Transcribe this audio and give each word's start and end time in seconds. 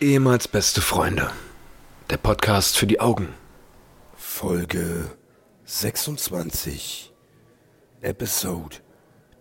Ehemals 0.00 0.46
beste 0.46 0.80
Freunde. 0.80 1.28
Der 2.08 2.18
Podcast 2.18 2.78
für 2.78 2.86
die 2.86 3.00
Augen. 3.00 3.34
Folge 4.14 5.10
26. 5.64 7.12
Episode 8.00 8.76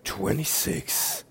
26. 0.03 1.27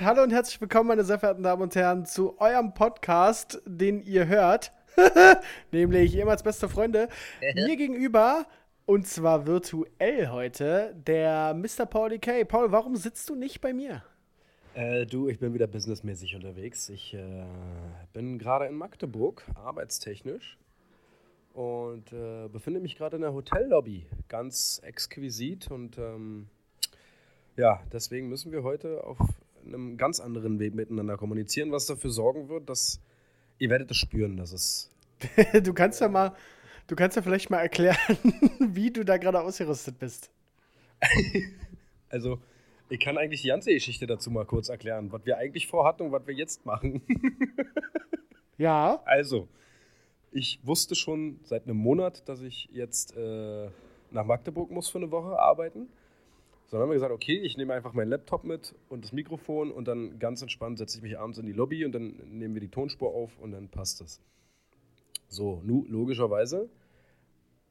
Hallo 0.00 0.22
und 0.22 0.32
herzlich 0.32 0.60
willkommen, 0.60 0.86
meine 0.86 1.02
sehr 1.02 1.18
verehrten 1.18 1.42
Damen 1.42 1.62
und 1.62 1.74
Herren, 1.74 2.06
zu 2.06 2.38
eurem 2.38 2.74
Podcast, 2.74 3.60
den 3.66 4.04
ihr 4.04 4.28
hört. 4.28 4.70
Nämlich 5.72 6.14
ehemals 6.14 6.44
beste 6.44 6.68
Freunde. 6.68 7.08
Mir 7.54 7.74
gegenüber, 7.74 8.46
und 8.86 9.06
zwar 9.06 9.46
virtuell 9.46 10.28
heute, 10.28 10.94
der 11.06 11.54
Mr. 11.54 11.86
Paul 11.86 12.18
K. 12.18 12.44
Paul, 12.44 12.70
warum 12.72 12.96
sitzt 12.96 13.28
du 13.28 13.34
nicht 13.34 13.60
bei 13.60 13.72
mir? 13.72 14.02
Äh, 14.74 15.06
du, 15.06 15.28
ich 15.28 15.38
bin 15.38 15.54
wieder 15.54 15.66
businessmäßig 15.66 16.34
unterwegs. 16.34 16.88
Ich 16.88 17.14
äh, 17.14 17.44
bin 18.12 18.38
gerade 18.38 18.66
in 18.66 18.74
Magdeburg, 18.74 19.44
arbeitstechnisch. 19.54 20.58
Und 21.52 22.12
äh, 22.12 22.48
befinde 22.48 22.80
mich 22.80 22.96
gerade 22.96 23.16
in 23.16 23.22
der 23.22 23.32
Hotellobby. 23.32 24.06
Ganz 24.28 24.80
exquisit. 24.84 25.70
Und 25.70 25.96
ähm, 25.98 26.48
ja, 27.56 27.80
deswegen 27.92 28.28
müssen 28.28 28.50
wir 28.50 28.64
heute 28.64 29.04
auf 29.04 29.18
einem 29.64 29.96
ganz 29.96 30.20
anderen 30.20 30.58
Weg 30.58 30.74
miteinander 30.74 31.16
kommunizieren, 31.16 31.70
was 31.72 31.86
dafür 31.86 32.10
sorgen 32.10 32.48
wird, 32.48 32.68
dass 32.68 33.00
ihr 33.58 33.70
werdet 33.70 33.92
es 33.92 33.96
spüren, 33.96 34.36
dass 34.36 34.52
es. 34.52 34.90
du 35.62 35.72
kannst 35.72 36.00
ja 36.00 36.08
mal, 36.08 36.34
du 36.86 36.96
kannst 36.96 37.16
ja 37.16 37.22
vielleicht 37.22 37.50
mal 37.50 37.60
erklären, 37.60 37.96
wie 38.58 38.90
du 38.90 39.04
da 39.04 39.16
gerade 39.16 39.40
ausgerüstet 39.40 39.98
bist. 39.98 40.30
also, 42.08 42.40
ich 42.88 43.00
kann 43.00 43.18
eigentlich 43.18 43.42
die 43.42 43.48
ganze 43.48 43.72
Geschichte 43.72 44.06
dazu 44.06 44.30
mal 44.30 44.44
kurz 44.44 44.68
erklären, 44.68 45.10
was 45.12 45.24
wir 45.24 45.38
eigentlich 45.38 45.66
vorhatten 45.66 46.02
und 46.04 46.12
was 46.12 46.26
wir 46.26 46.34
jetzt 46.34 46.66
machen. 46.66 47.02
ja. 48.58 49.02
Also, 49.04 49.48
ich 50.30 50.60
wusste 50.62 50.94
schon 50.94 51.40
seit 51.44 51.64
einem 51.64 51.76
Monat, 51.76 52.28
dass 52.28 52.42
ich 52.42 52.68
jetzt 52.72 53.16
äh, 53.16 53.68
nach 54.10 54.24
Magdeburg 54.24 54.70
muss 54.70 54.88
für 54.88 54.98
eine 54.98 55.10
Woche 55.10 55.38
arbeiten. 55.38 55.88
So, 56.66 56.76
dann 56.76 56.82
haben 56.82 56.90
wir 56.90 56.94
gesagt, 56.94 57.12
okay, 57.12 57.38
ich 57.38 57.56
nehme 57.56 57.74
einfach 57.74 57.92
meinen 57.92 58.08
Laptop 58.08 58.44
mit 58.44 58.74
und 58.88 59.04
das 59.04 59.12
Mikrofon 59.12 59.70
und 59.70 59.86
dann 59.86 60.18
ganz 60.18 60.42
entspannt 60.42 60.78
setze 60.78 60.98
ich 60.98 61.02
mich 61.02 61.18
abends 61.18 61.38
in 61.38 61.46
die 61.46 61.52
Lobby 61.52 61.84
und 61.84 61.92
dann 61.92 62.16
nehmen 62.30 62.54
wir 62.54 62.60
die 62.60 62.70
Tonspur 62.70 63.14
auf 63.14 63.38
und 63.38 63.52
dann 63.52 63.68
passt 63.68 64.00
es. 64.00 64.20
So, 65.34 65.60
nu, 65.64 65.84
logischerweise 65.88 66.70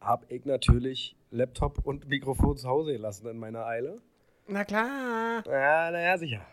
habe 0.01 0.25
ich 0.27 0.43
natürlich 0.43 1.15
Laptop 1.31 1.79
und 1.85 2.09
Mikrofon 2.09 2.57
zu 2.57 2.67
Hause 2.67 2.91
gelassen 2.91 3.25
in 3.27 3.37
meiner 3.37 3.65
Eile. 3.65 4.01
Na 4.47 4.65
klar. 4.65 5.43
Ja, 5.47 5.89
naja, 5.89 6.17
sicher. 6.17 6.45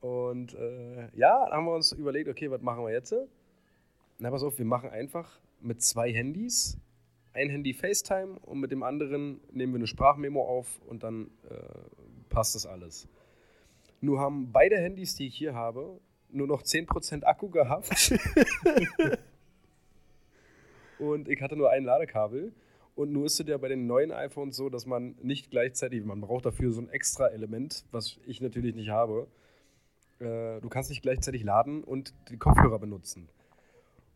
Und 0.00 0.52
äh, 0.52 1.08
ja, 1.16 1.46
dann 1.46 1.52
haben 1.54 1.64
wir 1.64 1.74
uns 1.74 1.92
überlegt, 1.92 2.28
okay, 2.28 2.50
was 2.50 2.60
machen 2.60 2.84
wir 2.84 2.92
jetzt? 2.92 3.14
Na, 4.18 4.30
pass 4.30 4.42
auf, 4.42 4.58
wir 4.58 4.66
machen 4.66 4.90
einfach 4.90 5.40
mit 5.60 5.82
zwei 5.82 6.12
Handys 6.12 6.78
ein 7.32 7.48
Handy 7.48 7.72
FaceTime 7.72 8.38
und 8.40 8.60
mit 8.60 8.70
dem 8.70 8.82
anderen 8.82 9.40
nehmen 9.50 9.72
wir 9.72 9.78
eine 9.78 9.86
Sprachmemo 9.86 10.42
auf 10.42 10.80
und 10.86 11.02
dann 11.02 11.30
äh, 11.48 11.54
passt 12.28 12.54
das 12.54 12.66
alles. 12.66 13.08
Nur 14.00 14.20
haben 14.20 14.52
beide 14.52 14.76
Handys, 14.76 15.14
die 15.14 15.28
ich 15.28 15.36
hier 15.36 15.54
habe, 15.54 15.98
nur 16.30 16.46
noch 16.46 16.62
10% 16.62 17.24
Akku 17.24 17.48
gehabt. 17.48 17.88
und 20.98 21.28
ich 21.28 21.40
hatte 21.40 21.56
nur 21.56 21.70
ein 21.70 21.84
Ladekabel. 21.84 22.52
Und 22.94 23.12
nur 23.12 23.26
ist 23.26 23.38
es 23.38 23.46
ja 23.46 23.56
bei 23.58 23.68
den 23.68 23.86
neuen 23.86 24.10
iPhones 24.10 24.56
so, 24.56 24.68
dass 24.68 24.84
man 24.84 25.14
nicht 25.22 25.52
gleichzeitig, 25.52 26.04
man 26.04 26.20
braucht 26.20 26.46
dafür 26.46 26.72
so 26.72 26.80
ein 26.80 26.88
extra 26.88 27.28
Element, 27.28 27.84
was 27.92 28.18
ich 28.26 28.40
natürlich 28.40 28.74
nicht 28.74 28.90
habe. 28.90 29.28
Äh, 30.18 30.60
du 30.60 30.68
kannst 30.68 30.90
nicht 30.90 31.02
gleichzeitig 31.02 31.44
laden 31.44 31.84
und 31.84 32.12
die 32.28 32.36
Kopfhörer 32.36 32.80
benutzen. 32.80 33.28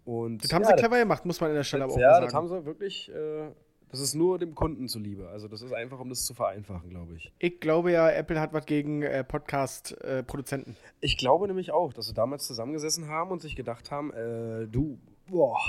Und, 0.04 0.42
das 0.42 0.52
haben 0.52 0.62
ja, 0.62 0.70
sie 0.70 0.74
clever 0.74 0.98
gemacht, 0.98 1.24
muss 1.24 1.40
man 1.40 1.50
in 1.50 1.56
der 1.56 1.62
Stelle 1.62 1.84
das, 1.84 1.92
aber 1.92 1.94
auch 1.94 2.00
ja, 2.00 2.10
sagen. 2.14 2.22
Ja, 2.22 2.26
das 2.26 2.34
haben 2.34 2.48
sie 2.48 2.66
wirklich. 2.66 3.08
Äh, 3.14 3.50
das 3.92 4.00
ist 4.00 4.14
nur 4.14 4.38
dem 4.38 4.54
Kunden 4.54 4.88
zuliebe. 4.88 5.28
Also, 5.28 5.48
das 5.48 5.60
ist 5.60 5.72
einfach, 5.72 6.00
um 6.00 6.08
das 6.08 6.24
zu 6.24 6.34
vereinfachen, 6.34 6.88
glaube 6.88 7.14
ich. 7.14 7.30
Ich 7.38 7.60
glaube 7.60 7.92
ja, 7.92 8.10
Apple 8.10 8.40
hat 8.40 8.52
was 8.52 8.64
gegen 8.64 9.02
äh, 9.02 9.22
Podcast-Produzenten. 9.22 10.76
Ich 11.00 11.18
glaube 11.18 11.46
nämlich 11.46 11.72
auch, 11.72 11.92
dass 11.92 12.06
sie 12.06 12.14
damals 12.14 12.46
zusammengesessen 12.46 13.08
haben 13.08 13.30
und 13.30 13.42
sich 13.42 13.54
gedacht 13.54 13.90
haben: 13.90 14.12
äh, 14.12 14.66
Du, 14.66 14.98
boah, 15.28 15.60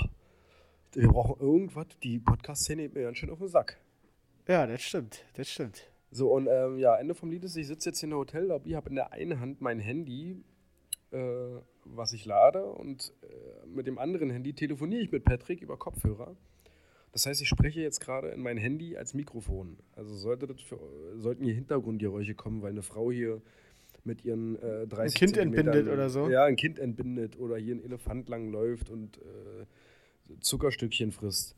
wir 0.96 1.08
brauchen 1.08 1.40
irgendwas. 1.40 1.88
Die 2.04 2.20
Podcast-Szene 2.20 2.84
geht 2.84 2.96
mir 2.96 3.04
ganz 3.04 3.18
schön 3.18 3.30
auf 3.30 3.40
den 3.40 3.48
Sack. 3.48 3.78
Ja, 4.48 4.68
das 4.68 4.82
stimmt. 4.82 5.26
Das 5.36 5.50
stimmt. 5.50 5.90
So, 6.12 6.32
und 6.32 6.48
ähm, 6.48 6.78
ja, 6.78 6.96
Ende 6.96 7.16
vom 7.16 7.32
Lied 7.32 7.44
ist, 7.44 7.56
ich 7.56 7.68
sitze 7.68 7.90
jetzt 7.90 8.04
in 8.04 8.12
der 8.12 8.20
Hotellobby, 8.20 8.72
habe 8.72 8.90
in 8.90 8.96
der 8.96 9.12
einen 9.12 9.40
Hand 9.40 9.62
mein 9.62 9.80
Handy 9.80 10.44
äh, 11.14 11.62
was 11.86 12.14
ich 12.14 12.26
lade 12.26 12.66
und 12.66 13.14
äh, 13.22 13.68
mit 13.68 13.88
dem 13.88 13.98
anderen 14.00 14.30
Handy 14.30 14.54
telefoniere 14.54 15.02
ich 15.02 15.12
mit 15.12 15.26
Patrick 15.26 15.62
über 15.62 15.78
Kopfhörer. 15.78 16.36
Das 17.12 17.26
heißt, 17.26 17.42
ich 17.42 17.50
spreche 17.50 17.82
jetzt 17.82 18.00
gerade 18.00 18.30
in 18.30 18.42
mein 18.42 18.58
Handy 18.58 18.98
als 18.98 19.14
Mikrofon. 19.14 19.78
Also 19.96 20.16
sollte 20.16 20.48
für, 20.56 20.80
sollten 21.18 21.44
hier 21.44 21.54
Hintergrundgeräusche 21.54 22.34
kommen, 22.34 22.62
weil 22.62 22.72
eine 22.72 22.82
Frau 22.82 23.12
hier 23.12 23.42
mit 24.04 24.26
ihren 24.26 24.56
äh, 24.62 24.88
30 24.88 24.98
Ein 24.98 25.26
Kind 25.28 25.38
entbindet 25.38 25.88
oder 25.88 26.10
so? 26.10 26.30
Ja, 26.30 26.46
ein 26.46 26.56
Kind 26.56 26.80
entbindet 26.80 27.38
oder 27.38 27.58
hier 27.58 27.76
ein 27.76 27.84
Elefant 27.84 28.30
langläuft 28.30 28.90
und 28.90 29.18
äh, 29.18 29.66
Zuckerstückchen 30.40 31.12
frisst. 31.12 31.56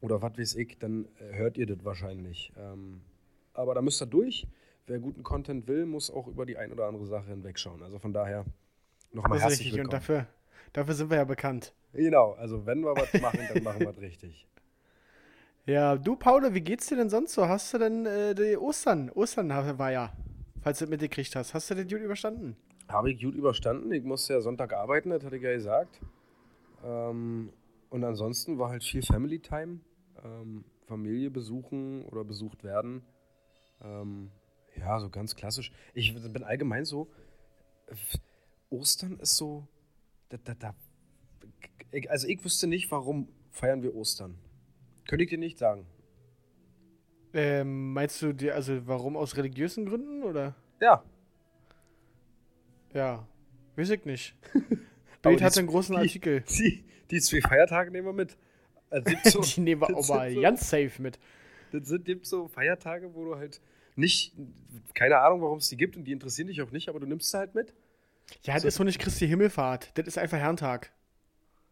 Oder 0.00 0.20
was 0.20 0.36
weiß 0.36 0.56
ich, 0.56 0.78
dann 0.78 1.06
äh, 1.18 1.36
hört 1.36 1.56
ihr 1.56 1.66
das 1.66 1.84
wahrscheinlich. 1.84 2.52
Ähm, 2.58 3.00
aber 3.54 3.74
da 3.74 3.82
müsst 3.82 4.02
ihr 4.02 4.06
durch. 4.06 4.46
Wer 4.86 4.98
guten 4.98 5.22
Content 5.22 5.66
will, 5.66 5.86
muss 5.86 6.10
auch 6.10 6.26
über 6.26 6.44
die 6.44 6.58
ein 6.58 6.70
oder 6.72 6.86
andere 6.86 7.06
Sache 7.06 7.30
hinwegschauen. 7.30 7.82
Also 7.82 7.98
von 7.98 8.12
daher 8.12 8.44
nochmal 9.12 9.40
herzlich 9.40 9.60
richtig. 9.60 9.72
willkommen. 9.72 9.86
Und 9.86 9.92
dafür, 9.94 10.26
dafür 10.74 10.94
sind 10.94 11.10
wir 11.10 11.16
ja 11.16 11.24
bekannt. 11.24 11.72
Genau, 11.94 12.32
also 12.32 12.66
wenn 12.66 12.80
wir 12.82 12.94
was 12.94 13.20
machen, 13.22 13.40
dann 13.52 13.62
machen 13.62 13.80
wir 13.80 13.90
es 13.90 14.00
richtig. 14.00 14.46
Ja, 15.66 15.96
du, 15.96 16.14
Paul, 16.14 16.52
wie 16.52 16.60
geht's 16.60 16.88
dir 16.88 16.96
denn 16.96 17.08
sonst 17.08 17.32
so? 17.32 17.48
Hast 17.48 17.72
du 17.72 17.78
denn 17.78 18.04
äh, 18.04 18.34
die 18.34 18.54
Ostern? 18.58 19.08
Ostern 19.08 19.48
war 19.48 19.90
ja, 19.90 20.12
falls 20.60 20.78
du 20.78 20.84
das 20.84 20.90
mitgekriegt 20.90 21.34
hast. 21.36 21.54
Hast 21.54 21.70
du 21.70 21.74
den 21.74 21.88
gut 21.88 22.00
überstanden? 22.00 22.54
Habe 22.86 23.10
ich 23.10 23.22
gut 23.22 23.34
überstanden. 23.34 23.90
Ich 23.90 24.04
musste 24.04 24.34
ja 24.34 24.42
Sonntag 24.42 24.74
arbeiten, 24.74 25.08
das 25.08 25.24
hatte 25.24 25.36
ich 25.36 25.42
ja 25.42 25.54
gesagt. 25.54 26.00
Ähm, 26.84 27.48
und 27.94 28.02
ansonsten 28.02 28.58
war 28.58 28.70
halt 28.70 28.82
viel 28.82 29.02
Family 29.02 29.38
Time. 29.38 29.78
Ähm, 30.24 30.64
Familie 30.88 31.30
besuchen 31.30 32.04
oder 32.06 32.24
besucht 32.24 32.64
werden. 32.64 33.04
Ähm, 33.80 34.32
ja, 34.76 34.98
so 34.98 35.08
ganz 35.10 35.36
klassisch. 35.36 35.70
Ich 35.94 36.12
bin 36.12 36.42
allgemein 36.42 36.84
so. 36.84 37.08
Ostern 38.68 39.20
ist 39.20 39.36
so. 39.36 39.68
Da, 40.28 40.38
da, 40.42 40.54
da, 40.54 40.74
also 42.08 42.26
ich 42.26 42.44
wüsste 42.44 42.66
nicht, 42.66 42.90
warum 42.90 43.28
feiern 43.52 43.84
wir 43.84 43.94
Ostern. 43.94 44.40
Könnte 45.06 45.22
ich 45.22 45.30
dir 45.30 45.38
nicht 45.38 45.58
sagen. 45.58 45.86
Ähm, 47.32 47.92
meinst 47.92 48.20
du 48.22 48.32
dir, 48.32 48.56
also 48.56 48.88
warum 48.88 49.16
aus 49.16 49.36
religiösen 49.36 49.86
Gründen 49.86 50.24
oder? 50.24 50.56
Ja. 50.80 51.04
Ja, 52.92 53.28
weiß 53.76 53.90
ich 53.90 54.04
nicht. 54.04 54.34
Bild 55.24 55.42
hat 55.42 55.58
einen 55.58 55.66
großen 55.66 55.96
Artikel. 55.96 56.40
Die, 56.58 56.84
die 57.10 57.20
zwei 57.20 57.40
Feiertage 57.40 57.90
nehmen 57.90 58.06
wir 58.06 58.12
mit. 58.12 58.36
Also 58.90 59.12
so, 59.24 59.40
die 59.40 59.60
nehmen 59.60 59.80
wir 59.82 59.96
auch 59.96 60.08
mal 60.08 60.32
so, 60.32 60.40
ganz 60.40 60.68
safe 60.68 60.92
mit. 61.00 61.18
Das 61.72 61.88
sind 61.88 62.04
gibt 62.04 62.26
so 62.26 62.48
Feiertage, 62.48 63.14
wo 63.14 63.24
du 63.24 63.36
halt 63.36 63.60
nicht, 63.96 64.32
keine 64.94 65.18
Ahnung, 65.18 65.42
warum 65.42 65.58
es 65.58 65.68
die 65.68 65.76
gibt 65.76 65.96
und 65.96 66.04
die 66.04 66.12
interessieren 66.12 66.48
dich 66.48 66.62
auch 66.62 66.70
nicht, 66.70 66.88
aber 66.88 67.00
du 67.00 67.06
nimmst 67.06 67.30
sie 67.30 67.38
halt 67.38 67.54
mit. 67.54 67.74
Ja, 68.42 68.54
das 68.54 68.62
so. 68.62 68.68
ist 68.68 68.74
so 68.76 68.84
nicht 68.84 68.98
Christi 68.98 69.26
Himmelfahrt. 69.26 69.90
Das 69.94 70.06
ist 70.06 70.18
einfach 70.18 70.38
Herrentag. 70.38 70.92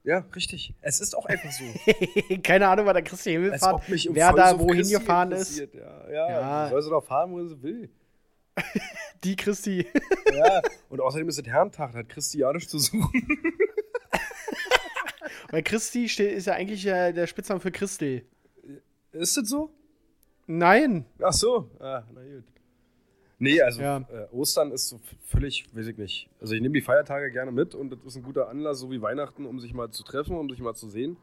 Ja, 0.05 0.27
richtig. 0.35 0.75
Es 0.81 1.01
ist 1.01 1.17
auch 1.17 1.27
einfach 1.27 1.51
so. 1.53 1.65
keine 2.43 2.69
Ahnung, 2.69 2.87
was 2.87 2.95
der 2.95 3.03
Christi 3.03 3.33
Himmelfahrt, 3.33 3.85
wer 3.89 4.33
da 4.33 4.59
wohin 4.59 4.89
gefahren 4.89 5.33
ist. 5.33 5.59
Ja, 5.59 6.11
ja, 6.11 6.31
ja. 6.31 6.69
soll 6.69 6.83
sie 6.83 6.91
doch 6.91 7.05
fahren, 7.05 7.31
wo 7.33 7.47
sie 7.47 7.63
will. 7.63 7.91
die 9.25 9.37
Christi. 9.37 9.87
ja, 10.35 10.63
und 10.89 11.01
außerdem 11.01 11.29
ist 11.29 11.39
es 11.39 11.47
Herrentag, 11.47 11.93
da 11.93 11.99
hat 11.99 12.09
Christi 12.09 12.39
ja 12.39 12.53
nichts 12.53 12.71
zu 12.71 12.79
suchen. 12.79 13.11
Weil 15.51 15.63
Christi 15.63 16.09
steht, 16.09 16.33
ist 16.33 16.47
ja 16.47 16.55
eigentlich 16.55 16.87
äh, 16.87 17.13
der 17.13 17.27
Spitzname 17.27 17.61
für 17.61 17.71
Christel. 17.71 18.25
Ist 19.13 19.37
das 19.37 19.49
so? 19.49 19.71
Nein. 20.47 21.05
Ach 21.23 21.33
so. 21.33 21.71
Ah, 21.79 22.03
na 22.13 22.23
gut. 22.23 22.45
Nee, 23.39 23.61
also 23.61 23.83
ja. 23.83 23.99
äh, 23.99 24.29
Ostern 24.31 24.71
ist 24.71 24.89
so 24.89 25.01
völlig, 25.27 25.67
weiß 25.75 25.89
ich 25.89 25.99
nicht. 25.99 26.31
Also 26.41 26.55
ich 26.55 26.61
nehme 26.61 26.75
die 26.75 26.81
Feiertage 26.81 27.31
gerne 27.33 27.51
mit 27.51 27.75
und 27.75 27.91
das 27.91 27.99
ist 28.05 28.17
ein 28.17 28.23
guter 28.23 28.49
Anlass, 28.49 28.79
so 28.79 28.91
wie 28.93 29.03
Weihnachten, 29.03 29.47
um 29.47 29.59
sich 29.59 29.75
mal 29.75 29.91
zu 29.91 30.05
treffen, 30.05 30.37
um 30.37 30.49
sich 30.49 30.61
mal 30.61 30.75
zu 30.75 30.89
sehen. 30.89 31.17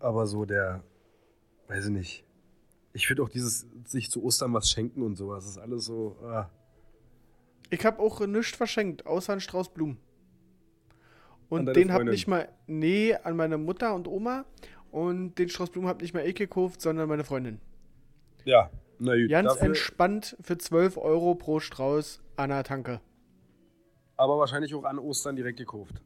Aber 0.00 0.26
so 0.26 0.44
der, 0.44 0.82
weiß 1.68 1.86
ich 1.86 1.92
nicht. 1.92 2.23
Ich 2.94 3.06
finde 3.06 3.22
auch 3.24 3.28
dieses, 3.28 3.66
sich 3.86 4.10
zu 4.10 4.22
Ostern 4.24 4.54
was 4.54 4.70
schenken 4.70 5.02
und 5.02 5.16
sowas, 5.16 5.44
ist 5.46 5.58
alles 5.58 5.84
so. 5.84 6.16
Ah. 6.24 6.48
Ich 7.70 7.84
habe 7.84 7.98
auch 8.00 8.24
nichts 8.26 8.56
verschenkt, 8.56 9.04
außer 9.04 9.32
einen 9.32 9.40
Strauß 9.40 9.74
Blumen. 9.74 9.98
Und 11.48 11.74
den 11.76 11.92
hab 11.92 12.04
nicht 12.04 12.26
mal, 12.26 12.48
nee, 12.66 13.14
an 13.14 13.36
meine 13.36 13.58
Mutter 13.58 13.94
und 13.94 14.08
Oma. 14.08 14.44
Und 14.90 15.34
den 15.38 15.48
Strauß 15.48 15.70
Blumen 15.70 15.88
hab 15.88 16.00
nicht 16.00 16.14
mal 16.14 16.26
ich 16.26 16.36
gekauft, 16.36 16.80
sondern 16.80 17.08
meine 17.08 17.24
Freundin. 17.24 17.60
Ja, 18.44 18.70
Na 18.98 19.14
gut, 19.16 19.28
Ganz 19.28 19.56
entspannt 19.56 20.36
für 20.40 20.56
12 20.56 20.96
Euro 20.96 21.34
pro 21.34 21.58
Strauß 21.60 22.22
an 22.36 22.50
der 22.50 22.62
Tanke. 22.64 23.00
aber 24.16 24.38
wahrscheinlich 24.38 24.72
auch 24.74 24.84
an 24.84 24.98
Ostern 25.00 25.34
direkt 25.36 25.58
gekauft. 25.58 26.00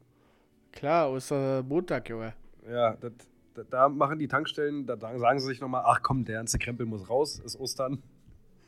Klar, 0.71 1.11
Ostermontag, 1.11 2.09
Junge. 2.09 2.33
Ja, 2.69 2.95
das, 2.95 3.11
da, 3.53 3.63
da 3.63 3.89
machen 3.89 4.19
die 4.19 4.27
Tankstellen, 4.27 4.85
da 4.85 4.97
sagen 4.97 5.39
sie 5.39 5.47
sich 5.47 5.61
nochmal, 5.61 5.83
ach 5.85 6.01
komm, 6.01 6.25
der 6.25 6.35
ganze 6.35 6.59
Krempel 6.59 6.85
muss 6.85 7.09
raus, 7.09 7.39
ist 7.39 7.59
Ostern. 7.59 8.01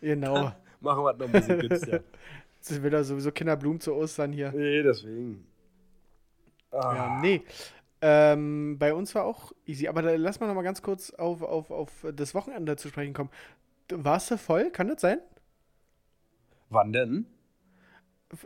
Genau. 0.01 0.51
Machen 0.81 1.04
wir 1.04 1.13
das 1.13 1.19
noch 1.19 1.28
ein 1.28 1.31
bisschen 1.31 1.60
günstiger. 1.60 2.04
Es 2.60 2.72
ist 2.72 2.83
wieder 2.83 3.04
sowieso 3.04 3.31
Kinderblumen 3.31 3.80
zu 3.80 3.94
Ostern 3.94 4.31
hier. 4.31 4.51
nee, 4.51 4.81
deswegen. 4.81 5.45
Ah, 6.72 6.95
Ja, 6.95 7.19
nee. 7.22 7.44
Ähm, 8.01 8.78
bei 8.80 8.94
uns 8.94 9.13
war 9.13 9.25
auch 9.25 9.51
easy. 9.68 9.88
Aber 9.88 10.01
da, 10.01 10.16
lass 10.16 10.39
mal 10.39 10.48
noch 10.48 10.56
mal 10.56 10.63
ganz 10.63 10.81
kurz 10.81 11.12
auf, 11.12 11.44
auf, 11.44 11.69
auf 11.69 12.06
das 12.16 12.33
Wochenende 12.33 12.75
zu 12.78 12.88
sprechen 12.88 13.13
kommen. 13.13 13.30
Warst 13.92 14.31
du 14.31 14.38
voll? 14.38 14.72
Kann 14.72 14.88
das 14.88 15.01
sein? 15.01 15.19
Wann 16.69 16.94
denn? 16.94 17.28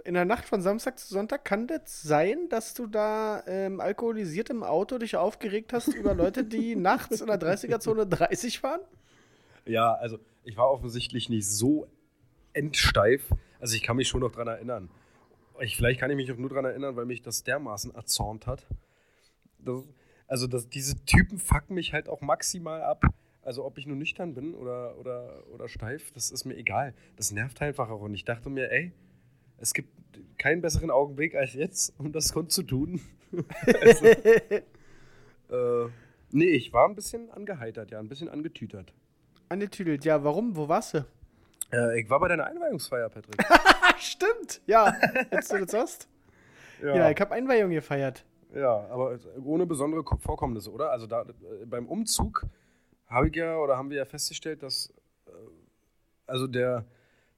In 0.04 0.16
der 0.16 0.26
Nacht 0.26 0.46
von 0.46 0.62
Samstag 0.62 0.98
zu 0.98 1.08
Sonntag 1.08 1.46
kann 1.46 1.68
das 1.68 2.02
sein, 2.02 2.50
dass 2.50 2.74
du 2.74 2.88
da 2.88 3.44
ähm, 3.46 3.80
alkoholisiert 3.80 4.50
im 4.50 4.64
Auto 4.64 4.98
dich 4.98 5.16
aufgeregt 5.16 5.74
hast 5.74 5.88
über 5.88 6.16
Leute, 6.16 6.44
die 6.44 6.76
nachts 6.76 7.22
in 7.22 7.28
der 7.28 7.40
30er-Zone 7.40 8.08
30 8.08 8.60
fahren? 8.60 8.82
Ja, 9.66 9.94
also 9.94 10.20
ich 10.44 10.58
war 10.58 10.72
offensichtlich 10.72 11.30
nicht 11.30 11.48
so 11.48 11.88
endsteif. 12.54 13.30
Also 13.60 13.76
ich 13.76 13.84
kann 13.84 13.98
mich 13.98 14.08
schon 14.08 14.22
noch 14.22 14.32
dran 14.32 14.48
erinnern. 14.48 14.90
Ich, 15.60 15.76
vielleicht 15.76 16.00
kann 16.00 16.10
ich 16.10 16.16
mich 16.16 16.32
auch 16.32 16.38
nur 16.38 16.50
dran 16.50 16.66
erinnern, 16.66 16.96
weil 16.96 17.06
mich 17.06 17.22
das 17.22 17.44
dermaßen 17.44 17.94
erzornt 17.94 18.48
hat. 18.48 18.66
Das, 19.60 19.84
also 20.28 20.48
das, 20.48 20.70
diese 20.70 21.04
Typen 21.06 21.38
fucken 21.38 21.76
mich 21.76 21.94
halt 21.94 22.10
auch 22.10 22.22
maximal 22.22 22.82
ab. 22.82 23.06
Also 23.42 23.64
ob 23.64 23.78
ich 23.78 23.86
nur 23.86 23.96
nüchtern 23.96 24.34
bin 24.34 24.56
oder, 24.56 24.98
oder, 24.98 25.44
oder 25.54 25.70
steif, 25.70 26.12
das 26.12 26.32
ist 26.32 26.46
mir 26.46 26.56
egal. 26.56 26.96
Das 27.16 27.32
nervt 27.32 27.62
einfach 27.62 27.90
auch. 27.90 28.02
Und 28.02 28.16
ich 28.16 28.26
dachte 28.26 28.50
mir, 28.50 28.72
ey, 28.72 28.92
es 29.58 29.74
gibt 29.74 29.90
keinen 30.38 30.62
besseren 30.62 30.92
Augenblick 30.92 31.36
als 31.36 31.54
jetzt, 31.54 31.94
um 32.00 32.12
das 32.12 32.34
kundzutun. 32.34 33.02
also, 33.66 34.06
äh, 34.06 35.90
nee, 36.32 36.46
ich 36.50 36.74
war 36.74 36.88
ein 36.88 36.96
bisschen 36.96 37.30
angeheitert, 37.32 37.92
ja, 37.92 38.00
ein 38.00 38.08
bisschen 38.10 38.30
angetütert. 38.30 38.94
Angetüdelt. 39.50 40.06
Ja, 40.06 40.24
warum? 40.24 40.56
Wo 40.56 40.68
warst 40.68 40.94
du? 40.96 41.06
Äh, 41.72 42.02
ich 42.02 42.10
war 42.10 42.20
bei 42.20 42.28
deiner 42.28 42.46
Einweihungsfeier, 42.46 43.10
Patrick. 43.10 43.36
Stimmt. 44.00 44.62
Ja, 44.66 44.94
jetzt 45.32 45.52
du 45.52 45.64
das 45.66 45.74
hast. 45.74 46.08
Ja, 46.82 47.10
ich 47.10 47.20
habe 47.20 47.34
Einweihung 47.34 47.72
gefeiert. 47.72 48.26
Ja, 48.54 48.86
aber 48.90 49.18
ohne 49.44 49.66
besondere 49.66 50.04
Ko- 50.04 50.18
Vorkommnisse, 50.18 50.72
oder? 50.72 50.92
Also 50.92 51.08
da, 51.08 51.22
äh, 51.24 51.66
beim 51.66 51.88
Umzug 51.88 52.46
habe 53.08 53.28
ich 53.30 53.36
ja 53.36 53.58
oder 53.58 53.78
haben 53.78 53.90
wir 53.90 53.98
ja 53.98 54.06
festgestellt, 54.06 54.64
dass 54.64 54.94
äh, 55.28 55.32
also 56.28 56.48
der, 56.48 56.86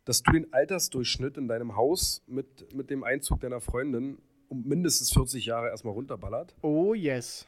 dass 0.07 0.23
du 0.23 0.31
den 0.31 0.51
Altersdurchschnitt 0.53 1.37
in 1.37 1.47
deinem 1.47 1.75
Haus 1.75 2.21
mit, 2.27 2.73
mit 2.73 2.89
dem 2.89 3.03
Einzug 3.03 3.39
deiner 3.41 3.59
Freundin 3.61 4.17
um 4.49 4.63
mindestens 4.65 5.11
40 5.11 5.45
Jahre 5.45 5.67
erstmal 5.69 5.93
runterballert. 5.93 6.55
Oh, 6.61 6.93
yes. 6.93 7.45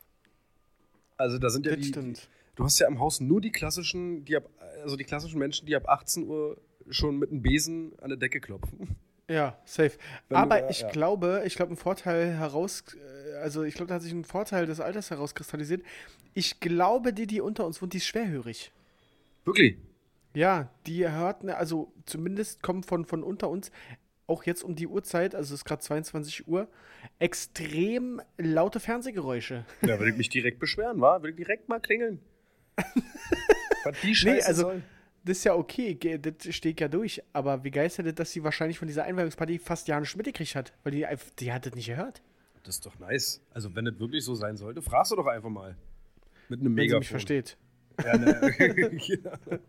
Also 1.17 1.37
da 1.37 1.49
sind 1.49 1.65
ja 1.65 1.71
Das 1.75 1.81
die, 1.81 1.87
stimmt. 1.87 2.29
du 2.55 2.63
hast 2.63 2.79
ja 2.79 2.87
im 2.87 2.99
Haus 2.99 3.19
nur 3.21 3.39
die 3.41 3.51
klassischen, 3.51 4.25
die 4.25 4.35
ab, 4.35 4.49
also 4.83 4.95
die 4.97 5.03
klassischen 5.05 5.39
Menschen, 5.39 5.65
die 5.65 5.75
ab 5.75 5.87
18 5.87 6.27
Uhr 6.27 6.59
schon 6.89 7.17
mit 7.17 7.31
einem 7.31 7.41
Besen 7.41 7.93
an 8.01 8.09
der 8.09 8.17
Decke 8.17 8.39
klopfen. 8.41 8.95
Ja, 9.29 9.57
safe. 9.63 9.91
Wenn 10.27 10.35
du 10.37 10.41
Aber 10.43 10.59
da- 10.61 10.69
ich 10.69 10.81
ja. 10.81 10.89
glaube, 10.89 11.43
ich 11.45 11.55
glaube, 11.55 11.73
ein 11.73 11.77
Vorteil 11.77 12.31
heraus, 12.33 12.83
äh, 12.95 13.33
also 13.35 13.63
ich 13.63 13.75
glaube, 13.75 13.87
da 13.89 13.95
hat 13.95 14.01
sich 14.01 14.11
ein 14.11 14.23
Vorteil 14.25 14.65
des 14.65 14.79
Alters 14.79 15.11
herauskristallisiert. 15.11 15.83
Ich 16.33 16.59
glaube, 16.59 17.13
die, 17.13 17.27
die 17.27 17.39
unter 17.39 17.65
uns 17.65 17.81
wohnt, 17.81 17.93
die 17.93 17.97
ist 17.97 18.05
schwerhörig. 18.07 18.71
Wirklich? 19.45 19.77
Ja, 20.33 20.69
die 20.85 21.07
hört, 21.09 21.43
ne, 21.43 21.57
also 21.57 21.91
zumindest 22.05 22.61
kommen 22.61 22.83
von, 22.83 23.05
von 23.05 23.23
unter 23.23 23.49
uns 23.49 23.71
auch 24.27 24.43
jetzt 24.43 24.63
um 24.63 24.75
die 24.75 24.87
Uhrzeit, 24.87 25.33
also 25.33 25.53
es 25.55 25.61
ist 25.61 25.65
gerade 25.65 25.81
22 25.81 26.47
Uhr, 26.47 26.67
extrem 27.17 28.21
laute 28.37 28.79
Fernsehgeräusche. 28.79 29.65
Ja, 29.81 29.97
würde 29.99 30.11
ich 30.11 30.17
mich 30.17 30.29
direkt 30.29 30.59
beschweren, 30.59 31.01
wa? 31.01 31.21
Würde 31.21 31.31
ich 31.31 31.35
direkt 31.35 31.67
mal 31.67 31.79
klingeln. 31.79 32.19
Was 33.83 33.99
die 34.01 34.15
Scheiße 34.15 34.47
also- 34.47 34.61
soll. 34.61 34.83
Das 35.25 35.39
ist 35.39 35.43
ja 35.43 35.53
okay, 35.53 35.95
das 36.17 36.55
steht 36.55 36.79
ja 36.79 36.87
durch, 36.87 37.21
aber 37.33 37.65
wie 37.65 37.71
geil 37.71 37.87
ist 37.87 37.99
das, 37.99 38.15
dass 38.15 38.31
sie 38.31 38.41
wahrscheinlich 38.45 38.79
von 38.79 38.87
dieser 38.87 39.03
Einweihungsparty 39.03 39.59
fast 39.59 39.89
ja 39.89 39.99
nicht 39.99 40.15
mitgekriegt 40.15 40.55
hat, 40.55 40.71
weil 40.83 40.93
die, 40.93 41.05
die 41.39 41.51
hat 41.51 41.65
das 41.65 41.75
nicht 41.75 41.87
gehört. 41.87 42.21
Das 42.63 42.75
ist 42.75 42.85
doch 42.85 42.97
nice. 42.99 43.41
Also, 43.53 43.75
wenn 43.75 43.83
das 43.83 43.99
wirklich 43.99 44.23
so 44.23 44.33
sein 44.33 44.55
sollte, 44.55 44.81
fragst 44.81 45.11
du 45.11 45.17
doch 45.17 45.27
einfach 45.27 45.49
mal. 45.49 45.75
Mit 46.47 46.61
einem 46.61 46.69
Wenn 46.75 46.83
sie 46.83 46.95
Megafon. 46.95 46.99
mich 46.99 47.09
versteht. 47.09 47.57
Ja, 48.03 48.17
ne. 48.17 48.55
ja. 49.07 49.59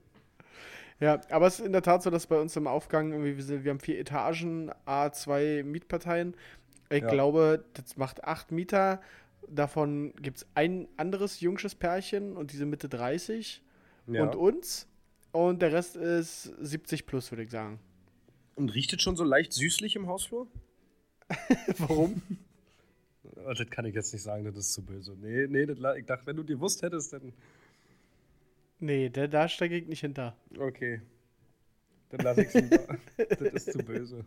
Ja, 1.00 1.20
aber 1.31 1.47
es 1.47 1.58
ist 1.61 1.67
in 1.67 1.73
der 1.73 1.82
Tat 1.82 2.02
so, 2.02 2.11
dass 2.11 2.26
bei 2.26 2.38
uns 2.38 2.55
im 2.56 2.67
Aufgang, 2.67 3.12
irgendwie, 3.12 3.37
wir, 3.37 3.43
sind, 3.44 3.64
wir 3.64 3.70
haben 3.70 3.81
vier 3.81 3.99
Etagen, 3.99 4.70
A2 4.87 5.64
Mietparteien. 5.64 6.35
Ich 6.91 7.02
Ja. 7.02 7.08
glaube, 7.08 7.64
das 7.75 7.97
macht 7.97 8.25
acht 8.25 8.52
Mieter. 8.52 9.00
Davon 9.49 10.12
gibt 10.20 10.38
es 10.38 10.47
ein 10.55 10.87
anderes 10.97 11.41
jungsches 11.41 11.75
Pärchen 11.75 12.37
und 12.37 12.52
diese 12.52 12.67
Mitte 12.67 12.88
30 12.88 13.62
Ja. 14.08 14.23
und 14.25 14.37
uns. 14.37 14.87
Und 15.32 15.62
der 15.62 15.73
Rest 15.73 15.97
ist 15.97 16.44
70 16.61 17.06
plus, 17.06 17.31
würde 17.32 17.44
ich 17.44 17.50
sagen. 17.50 17.79
Und 18.56 18.75
riecht 18.75 18.93
es 18.93 19.00
schon 19.00 19.17
so 19.17 19.25
leicht 19.25 19.53
süßlich 19.53 19.96
im 19.96 20.06
Hausflur? 20.06 20.46
Warum? 21.79 22.20
Oh, 23.46 23.53
das 23.55 23.69
kann 23.70 23.85
ich 23.87 23.94
jetzt 23.94 24.12
nicht 24.12 24.23
sagen, 24.23 24.44
das 24.44 24.56
ist 24.56 24.73
zu 24.73 24.82
böse. 24.82 25.14
Nee, 25.19 25.46
nee, 25.46 25.64
das, 25.64 25.79
ich 25.96 26.05
dachte, 26.05 26.26
wenn 26.26 26.37
du 26.37 26.43
dir 26.43 26.56
gewusst 26.56 26.82
hättest, 26.82 27.12
dann. 27.12 27.32
Nee, 28.81 29.09
der, 29.09 29.29
da 29.29 29.49
steige 29.49 29.77
ich 29.77 29.87
nicht 29.87 30.00
hinter. 30.00 30.37
Okay. 30.59 31.03
Dann 32.11 32.21
lass 32.23 32.38
ich's 32.38 32.56
lieber. 32.56 32.99
das 33.17 33.41
ist 33.41 33.73
zu 33.73 33.82
böse. 33.85 34.25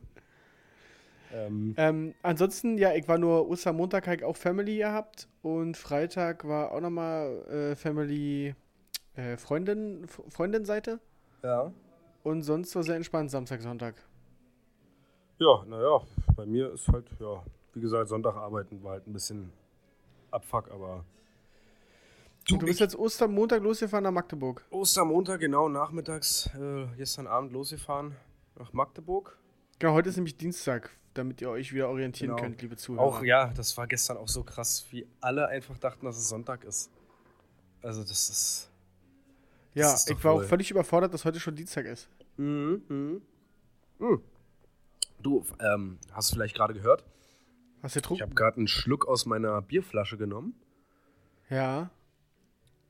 Ähm, 1.31 1.77
Ähm, 1.77 2.15
ansonsten, 2.21 2.77
ja, 2.77 2.93
ich 2.93 3.07
war 3.07 3.17
nur 3.17 3.49
Ostermontag 3.49 4.07
halt 4.07 4.23
auch 4.23 4.37
Family 4.37 4.77
gehabt 4.77 5.27
und 5.41 5.77
Freitag 5.77 6.47
war 6.47 6.71
auch 6.71 6.81
nochmal 6.81 7.71
äh, 7.73 7.75
Family 7.75 8.55
äh, 9.15 9.37
Freundin, 9.37 10.07
Freundin-Seite. 10.07 10.99
ja. 11.43 11.73
Und 12.23 12.43
sonst 12.43 12.73
war 12.75 12.83
sehr 12.83 12.95
entspannt, 12.95 13.31
Samstag, 13.31 13.61
Sonntag. 13.61 13.95
Ja, 15.39 15.65
naja, 15.65 15.99
bei 16.35 16.45
mir 16.45 16.71
ist 16.73 16.87
halt, 16.87 17.05
ja, 17.19 17.43
wie 17.73 17.81
gesagt, 17.81 18.07
Sonntag 18.07 18.35
arbeiten 18.35 18.81
war 18.83 18.93
halt 18.93 19.07
ein 19.07 19.13
bisschen 19.13 19.51
Abfuck, 20.31 20.71
aber. 20.71 21.05
Du, 22.47 22.57
du 22.57 22.65
bist 22.65 22.79
jetzt 22.81 22.95
Ostermontag 22.97 23.61
losgefahren 23.63 24.03
nach 24.03 24.11
Magdeburg. 24.11 24.65
Ostermontag, 24.69 25.39
genau, 25.39 25.69
nachmittags, 25.69 26.49
äh, 26.59 26.87
gestern 26.97 27.25
Abend 27.27 27.53
losgefahren 27.53 28.15
nach 28.59 28.73
Magdeburg. 28.73 29.37
Genau, 29.79 29.93
heute 29.93 30.09
ist 30.09 30.17
nämlich 30.17 30.35
Dienstag, 30.37 30.89
damit 31.13 31.39
ihr 31.41 31.49
euch 31.49 31.73
wieder 31.73 31.87
orientieren 31.89 32.31
Genau. 32.35 32.41
könnt, 32.41 32.61
liebe 32.61 32.75
Zuhörer. 32.75 33.01
Auch, 33.03 33.23
ja, 33.23 33.47
das 33.53 33.77
war 33.77 33.87
gestern 33.87 34.17
auch 34.17 34.27
so 34.27 34.43
krass, 34.43 34.85
wie 34.91 35.07
alle 35.21 35.47
einfach 35.47 35.77
dachten, 35.77 36.05
dass 36.05 36.17
es 36.17 36.27
Sonntag 36.27 36.65
ist. 36.65 36.91
Also, 37.81 38.01
das 38.01 38.29
ist. 38.29 38.69
ja, 39.73 39.93
ist 39.93 40.09
ich 40.09 40.21
war 40.23 40.33
auch 40.33 40.39
voll. 40.39 40.47
völlig 40.47 40.69
überfordert, 40.71 41.13
dass 41.13 41.23
heute 41.23 41.39
schon 41.39 41.55
Dienstag 41.55 41.85
ist. 41.85 42.09
Mhm, 42.37 42.81
mhm. 42.89 43.21
Mhm. 43.99 44.21
Du, 45.21 45.45
ähm, 45.61 45.97
hast 46.11 46.31
du 46.31 46.35
vielleicht 46.35 46.55
gerade 46.55 46.73
gehört? 46.73 47.05
Hast 47.81 47.95
du 47.95 47.99
Ich 47.99 48.03
getrunken? 48.03 48.21
habe 48.23 48.35
gerade 48.35 48.57
einen 48.57 48.67
Schluck 48.67 49.07
aus 49.07 49.25
meiner 49.25 49.61
Bierflasche 49.61 50.17
genommen. 50.17 50.55
Ja. 51.49 51.89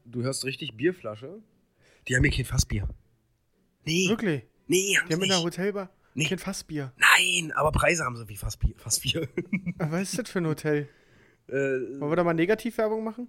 Du 0.05 0.23
hörst 0.23 0.45
richtig 0.45 0.75
Bierflasche. 0.75 1.41
Die 2.07 2.15
haben 2.15 2.23
hier 2.23 2.31
kein 2.33 2.45
Fassbier. 2.45 2.87
Nee. 3.85 4.09
Wirklich? 4.09 4.43
Nee, 4.67 4.97
haben 4.97 5.07
Die 5.07 5.13
haben 5.13 5.23
in 5.23 5.29
der. 5.29 5.41
Hotelbar 5.41 5.89
Nee. 6.15 6.25
kein 6.27 6.37
Fassbier. 6.39 6.93
Nein, 6.97 7.51
aber 7.53 7.71
Preise 7.71 8.03
haben 8.05 8.15
sie 8.15 8.27
wie 8.29 8.35
Fassbier. 8.37 8.73
Fassbier. 8.77 9.27
Was 9.79 10.01
ist 10.13 10.19
das 10.19 10.29
für 10.29 10.39
ein 10.39 10.47
Hotel? 10.47 10.87
äh, 11.47 11.53
Wollen 11.53 12.11
wir 12.11 12.15
da 12.15 12.23
mal 12.23 12.33
Negativwerbung 12.33 13.03
machen? 13.03 13.27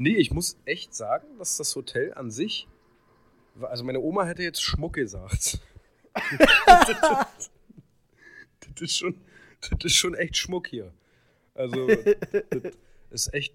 nee, 0.00 0.14
ich 0.16 0.30
muss 0.30 0.56
echt 0.64 0.94
sagen, 0.94 1.26
dass 1.38 1.56
das 1.56 1.74
Hotel 1.74 2.14
an 2.14 2.30
sich. 2.30 2.68
Also, 3.60 3.82
meine 3.84 3.98
Oma 4.00 4.24
hätte 4.24 4.42
jetzt 4.44 4.62
Schmuck 4.62 4.94
gesagt. 4.94 5.58
das, 6.66 7.50
ist 8.80 8.96
schon, 8.98 9.20
das 9.60 9.84
ist 9.84 9.94
schon 9.96 10.14
echt 10.14 10.36
Schmuck 10.36 10.68
hier. 10.68 10.92
Also, 11.54 11.88
das 13.10 13.26
ist 13.26 13.34
echt 13.34 13.54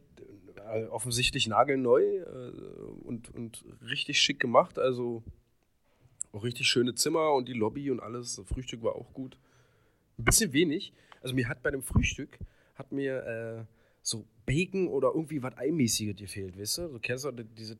äh, 0.75 0.85
offensichtlich 0.85 1.47
nagelneu 1.47 2.01
äh, 2.01 2.51
und, 3.03 3.29
und 3.33 3.63
richtig 3.89 4.19
schick 4.19 4.39
gemacht. 4.39 4.77
Also, 4.79 5.23
auch 6.31 6.43
richtig 6.43 6.67
schöne 6.67 6.95
Zimmer 6.95 7.33
und 7.33 7.47
die 7.47 7.53
Lobby 7.53 7.91
und 7.91 7.99
alles. 7.99 8.35
Das 8.35 8.47
Frühstück 8.47 8.83
war 8.83 8.95
auch 8.95 9.13
gut. 9.13 9.37
Ein 10.17 10.25
bisschen 10.25 10.53
wenig. 10.53 10.93
Also, 11.21 11.35
mir 11.35 11.47
hat 11.47 11.61
bei 11.63 11.71
dem 11.71 11.83
Frühstück 11.83 12.39
hat 12.75 12.91
mir 12.91 13.23
äh, 13.25 13.65
so 14.01 14.25
Bacon 14.45 14.87
oder 14.87 15.09
irgendwie 15.13 15.41
was 15.43 15.55
Eimäßiges 15.57 16.15
gefehlt, 16.17 16.59
weißt 16.59 16.77
du? 16.79 16.87
Du 16.89 16.99
kennst 16.99 17.23
doch 17.25 17.31
diese. 17.57 17.77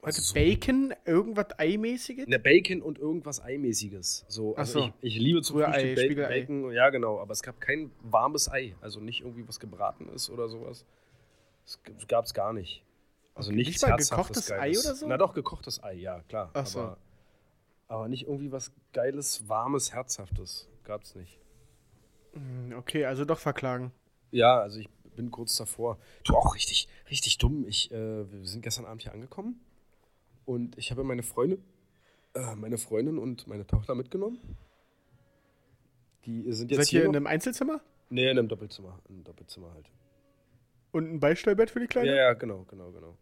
Warte, 0.00 0.20
so- 0.20 0.34
Bacon, 0.34 0.92
irgendwas 1.04 1.56
Eimäßiges? 1.58 2.26
Ne, 2.26 2.38
Bacon 2.40 2.82
und 2.82 2.98
irgendwas 2.98 3.40
Eimäßiges. 3.40 4.24
So, 4.28 4.54
Ach 4.54 4.60
also 4.60 4.80
so. 4.80 4.92
ich, 5.00 5.14
ich 5.14 5.22
liebe 5.22 5.42
zum 5.42 5.58
Frühstück 5.60 5.74
Bacon, 5.74 6.04
Spiegelei. 6.04 6.40
Bacon. 6.40 6.72
Ja, 6.72 6.90
genau. 6.90 7.20
Aber 7.20 7.30
es 7.32 7.42
gab 7.42 7.60
kein 7.60 7.92
warmes 8.02 8.50
Ei. 8.50 8.74
Also 8.80 8.98
nicht 9.00 9.20
irgendwie 9.20 9.46
was 9.46 9.60
gebraten 9.60 10.08
ist 10.08 10.28
oder 10.30 10.48
sowas. 10.48 10.84
Das 11.64 11.78
gab 12.08 12.24
es 12.24 12.34
gar 12.34 12.52
nicht. 12.52 12.84
Also 13.34 13.50
Okay, 13.50 13.56
nichts 13.56 13.82
nicht 13.86 14.10
gekochtes 14.10 14.50
Ei 14.50 14.56
Geiles. 14.58 14.84
oder 14.86 14.94
so? 14.94 15.06
Na 15.08 15.16
doch, 15.16 15.32
gekochtes 15.34 15.82
Ei, 15.82 15.94
ja, 15.94 16.20
klar. 16.22 16.50
Ach 16.54 16.66
so. 16.66 16.80
Aber, 16.80 16.98
Aber 17.88 18.08
nicht 18.08 18.26
irgendwie 18.26 18.52
was 18.52 18.72
Geiles, 18.92 19.48
Warmes, 19.48 19.92
Herzhaftes. 19.92 20.68
Gab's 20.84 21.14
nicht. 21.14 21.38
Hm, 22.32 22.74
Okay, 22.78 23.04
also 23.06 23.24
doch 23.24 23.38
verklagen. 23.38 23.92
Ja, 24.30 24.58
also 24.60 24.80
ich 24.80 24.88
bin 25.16 25.30
kurz 25.30 25.56
davor. 25.56 25.98
Du 26.24 26.34
auch 26.34 26.54
richtig, 26.54 26.88
richtig 27.10 27.38
dumm. 27.38 27.66
Ich, 27.66 27.90
äh, 27.92 28.30
wir 28.30 28.46
sind 28.46 28.62
gestern 28.62 28.86
Abend 28.86 29.02
hier 29.02 29.12
angekommen 29.12 29.60
und 30.46 30.76
ich 30.78 30.90
habe 30.90 31.04
meine 31.04 31.22
Freundin, 31.22 31.62
äh, 32.34 32.54
meine 32.56 32.78
Freundin 32.78 33.18
und 33.18 33.46
meine 33.46 33.66
Tochter 33.66 33.94
mitgenommen. 33.94 34.38
Die 36.24 36.50
sind 36.52 36.70
jetzt 36.70 36.86
Seid 36.86 36.92
ihr 36.92 37.00
hier 37.00 37.04
in 37.04 37.12
noch- 37.12 37.16
einem 37.16 37.26
Einzelzimmer? 37.26 37.80
Nee, 38.10 38.30
in 38.30 38.38
einem 38.38 38.48
Doppelzimmer. 38.48 38.98
In 39.08 39.16
einem 39.16 39.24
Doppelzimmer 39.24 39.72
halt. 39.72 39.90
Und 40.92 41.10
ein 41.12 41.20
Beistellbett 41.20 41.70
für 41.70 41.80
die 41.80 41.86
Kleine? 41.86 42.08
Ja, 42.08 42.14
ja, 42.14 42.32
genau, 42.34 42.64
genau, 42.68 42.90
genau. 42.92 43.16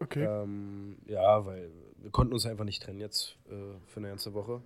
Okay. 0.00 0.24
Ähm, 0.24 0.96
ja, 1.06 1.44
weil 1.46 1.70
wir 1.98 2.10
konnten 2.10 2.32
uns 2.32 2.46
einfach 2.46 2.64
nicht 2.64 2.82
trennen 2.82 3.00
jetzt 3.00 3.36
äh, 3.48 3.54
für 3.86 3.98
eine 4.00 4.08
ganze 4.08 4.34
Woche. 4.34 4.60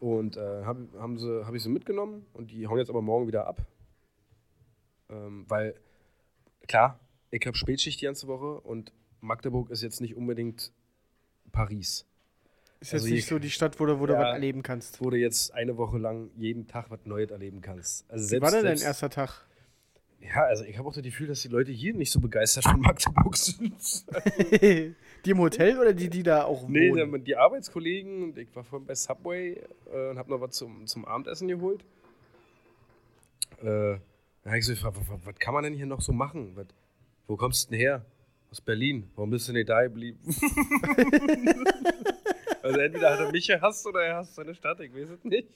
Und 0.00 0.36
äh, 0.36 0.64
hab, 0.64 0.76
haben 0.98 1.18
sie, 1.18 1.44
habe 1.44 1.56
ich 1.56 1.62
sie 1.62 1.68
mitgenommen 1.68 2.24
und 2.32 2.50
die 2.50 2.66
hauen 2.66 2.78
jetzt 2.78 2.88
aber 2.90 3.02
morgen 3.02 3.26
wieder 3.26 3.46
ab. 3.46 3.60
Ähm, 5.10 5.44
weil, 5.48 5.74
klar, 6.68 6.98
ich 7.30 7.46
habe 7.46 7.56
Spätschicht 7.56 8.00
die 8.00 8.06
ganze 8.06 8.26
Woche 8.26 8.60
und 8.60 8.92
Magdeburg 9.20 9.70
ist 9.70 9.82
jetzt 9.82 10.00
nicht 10.00 10.16
unbedingt 10.16 10.72
Paris. 11.52 12.06
Ist 12.80 12.92
jetzt 12.92 13.02
also 13.02 13.06
nicht 13.08 13.18
ich- 13.18 13.26
so 13.26 13.38
die 13.38 13.50
Stadt, 13.50 13.78
wo 13.78 13.84
du, 13.84 14.00
wo 14.00 14.06
du 14.06 14.14
Ja. 14.14 14.20
was 14.20 14.32
erleben 14.32 14.62
kannst. 14.62 15.02
Wo 15.02 15.10
du 15.10 15.18
jetzt 15.18 15.52
eine 15.52 15.76
Woche 15.76 15.98
lang 15.98 16.30
jeden 16.36 16.66
Tag 16.66 16.90
was 16.90 17.00
Neues 17.04 17.30
erleben 17.30 17.60
kannst. 17.60 18.10
Also 18.10 18.34
Wie 18.34 18.40
war 18.40 18.50
denn 18.50 18.64
dein 18.64 18.78
erster 18.78 19.10
Tag? 19.10 19.46
Ja, 20.22 20.44
also 20.44 20.64
ich 20.64 20.76
habe 20.78 20.86
auch 20.88 20.92
das 20.92 21.02
Gefühl, 21.02 21.26
dass 21.28 21.40
die 21.42 21.48
Leute 21.48 21.72
hier 21.72 21.94
nicht 21.94 22.10
so 22.12 22.20
begeistert 22.20 22.64
von 22.64 22.80
Magdeburg 22.80 23.36
sind. 23.36 23.74
die 25.24 25.30
im 25.30 25.38
Hotel 25.38 25.78
oder 25.78 25.92
die, 25.94 26.08
die 26.10 26.22
da 26.22 26.44
auch 26.44 26.68
Nee, 26.68 26.90
wohnen? 26.90 27.12
die, 27.14 27.20
die 27.24 27.36
Arbeitskollegen 27.36 28.22
und 28.24 28.38
ich 28.38 28.54
war 28.54 28.62
vorhin 28.62 28.86
bei 28.86 28.94
Subway 28.94 29.60
äh, 29.92 30.10
und 30.10 30.18
habe 30.18 30.30
noch 30.30 30.40
was 30.40 30.52
zum, 30.56 30.86
zum 30.86 31.04
Abendessen 31.06 31.48
geholt. 31.48 31.82
Äh, 33.62 33.64
da 33.64 34.00
habe 34.46 34.58
ich 34.58 34.66
so 34.66 34.72
gefragt, 34.72 34.96
was, 35.08 35.26
was 35.26 35.38
kann 35.38 35.54
man 35.54 35.64
denn 35.64 35.74
hier 35.74 35.86
noch 35.86 36.00
so 36.00 36.12
machen? 36.12 36.52
Was, 36.54 36.66
wo 37.26 37.36
kommst 37.36 37.66
du 37.66 37.70
denn 37.70 37.80
her? 37.80 38.04
Aus 38.50 38.60
Berlin. 38.60 39.08
Warum 39.16 39.30
bist 39.30 39.48
du 39.48 39.52
nicht 39.52 39.68
da 39.68 39.82
geblieben? 39.82 40.18
also 42.62 42.78
entweder 42.78 43.12
hat 43.12 43.20
er 43.20 43.30
mich 43.32 43.46
gehasst 43.46 43.86
oder 43.86 44.02
er 44.02 44.16
hasst 44.16 44.34
seine 44.34 44.54
Stadt, 44.54 44.80
ich 44.80 44.92
weiß 44.94 45.08
es 45.10 45.24
nicht. 45.24 45.48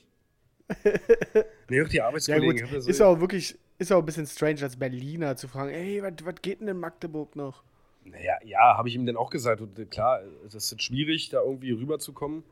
Nee, 1.69 1.83
auch 1.83 1.89
die 1.89 1.97
ja 1.97 2.07
Arbeitskollegen. 2.07 2.57
gut, 2.67 2.73
da 2.75 2.81
so- 2.81 2.89
ist 2.91 3.01
auch 3.03 3.19
wirklich, 3.21 3.59
ist 3.79 3.93
auch 3.93 3.99
ein 3.99 4.07
bisschen 4.07 4.27
strange 4.27 4.63
als 4.63 4.77
Berliner 4.77 5.37
zu 5.37 5.49
fragen, 5.49 5.71
ey, 5.71 6.03
was 6.03 6.35
geht 6.43 6.61
denn 6.61 6.69
in 6.69 6.79
Magdeburg 6.79 7.37
noch? 7.37 7.63
Naja, 8.05 8.39
ja, 8.45 8.77
habe 8.77 8.89
ich 8.89 8.95
ihm 8.95 9.07
dann 9.07 9.17
auch 9.17 9.31
gesagt. 9.31 9.61
Und 9.61 9.79
äh, 9.79 9.87
klar, 9.87 10.21
es 10.47 10.55
ist 10.55 10.83
schwierig, 10.83 11.31
da 11.31 11.43
irgendwie 11.43 11.73
rüberzukommen. 11.73 12.45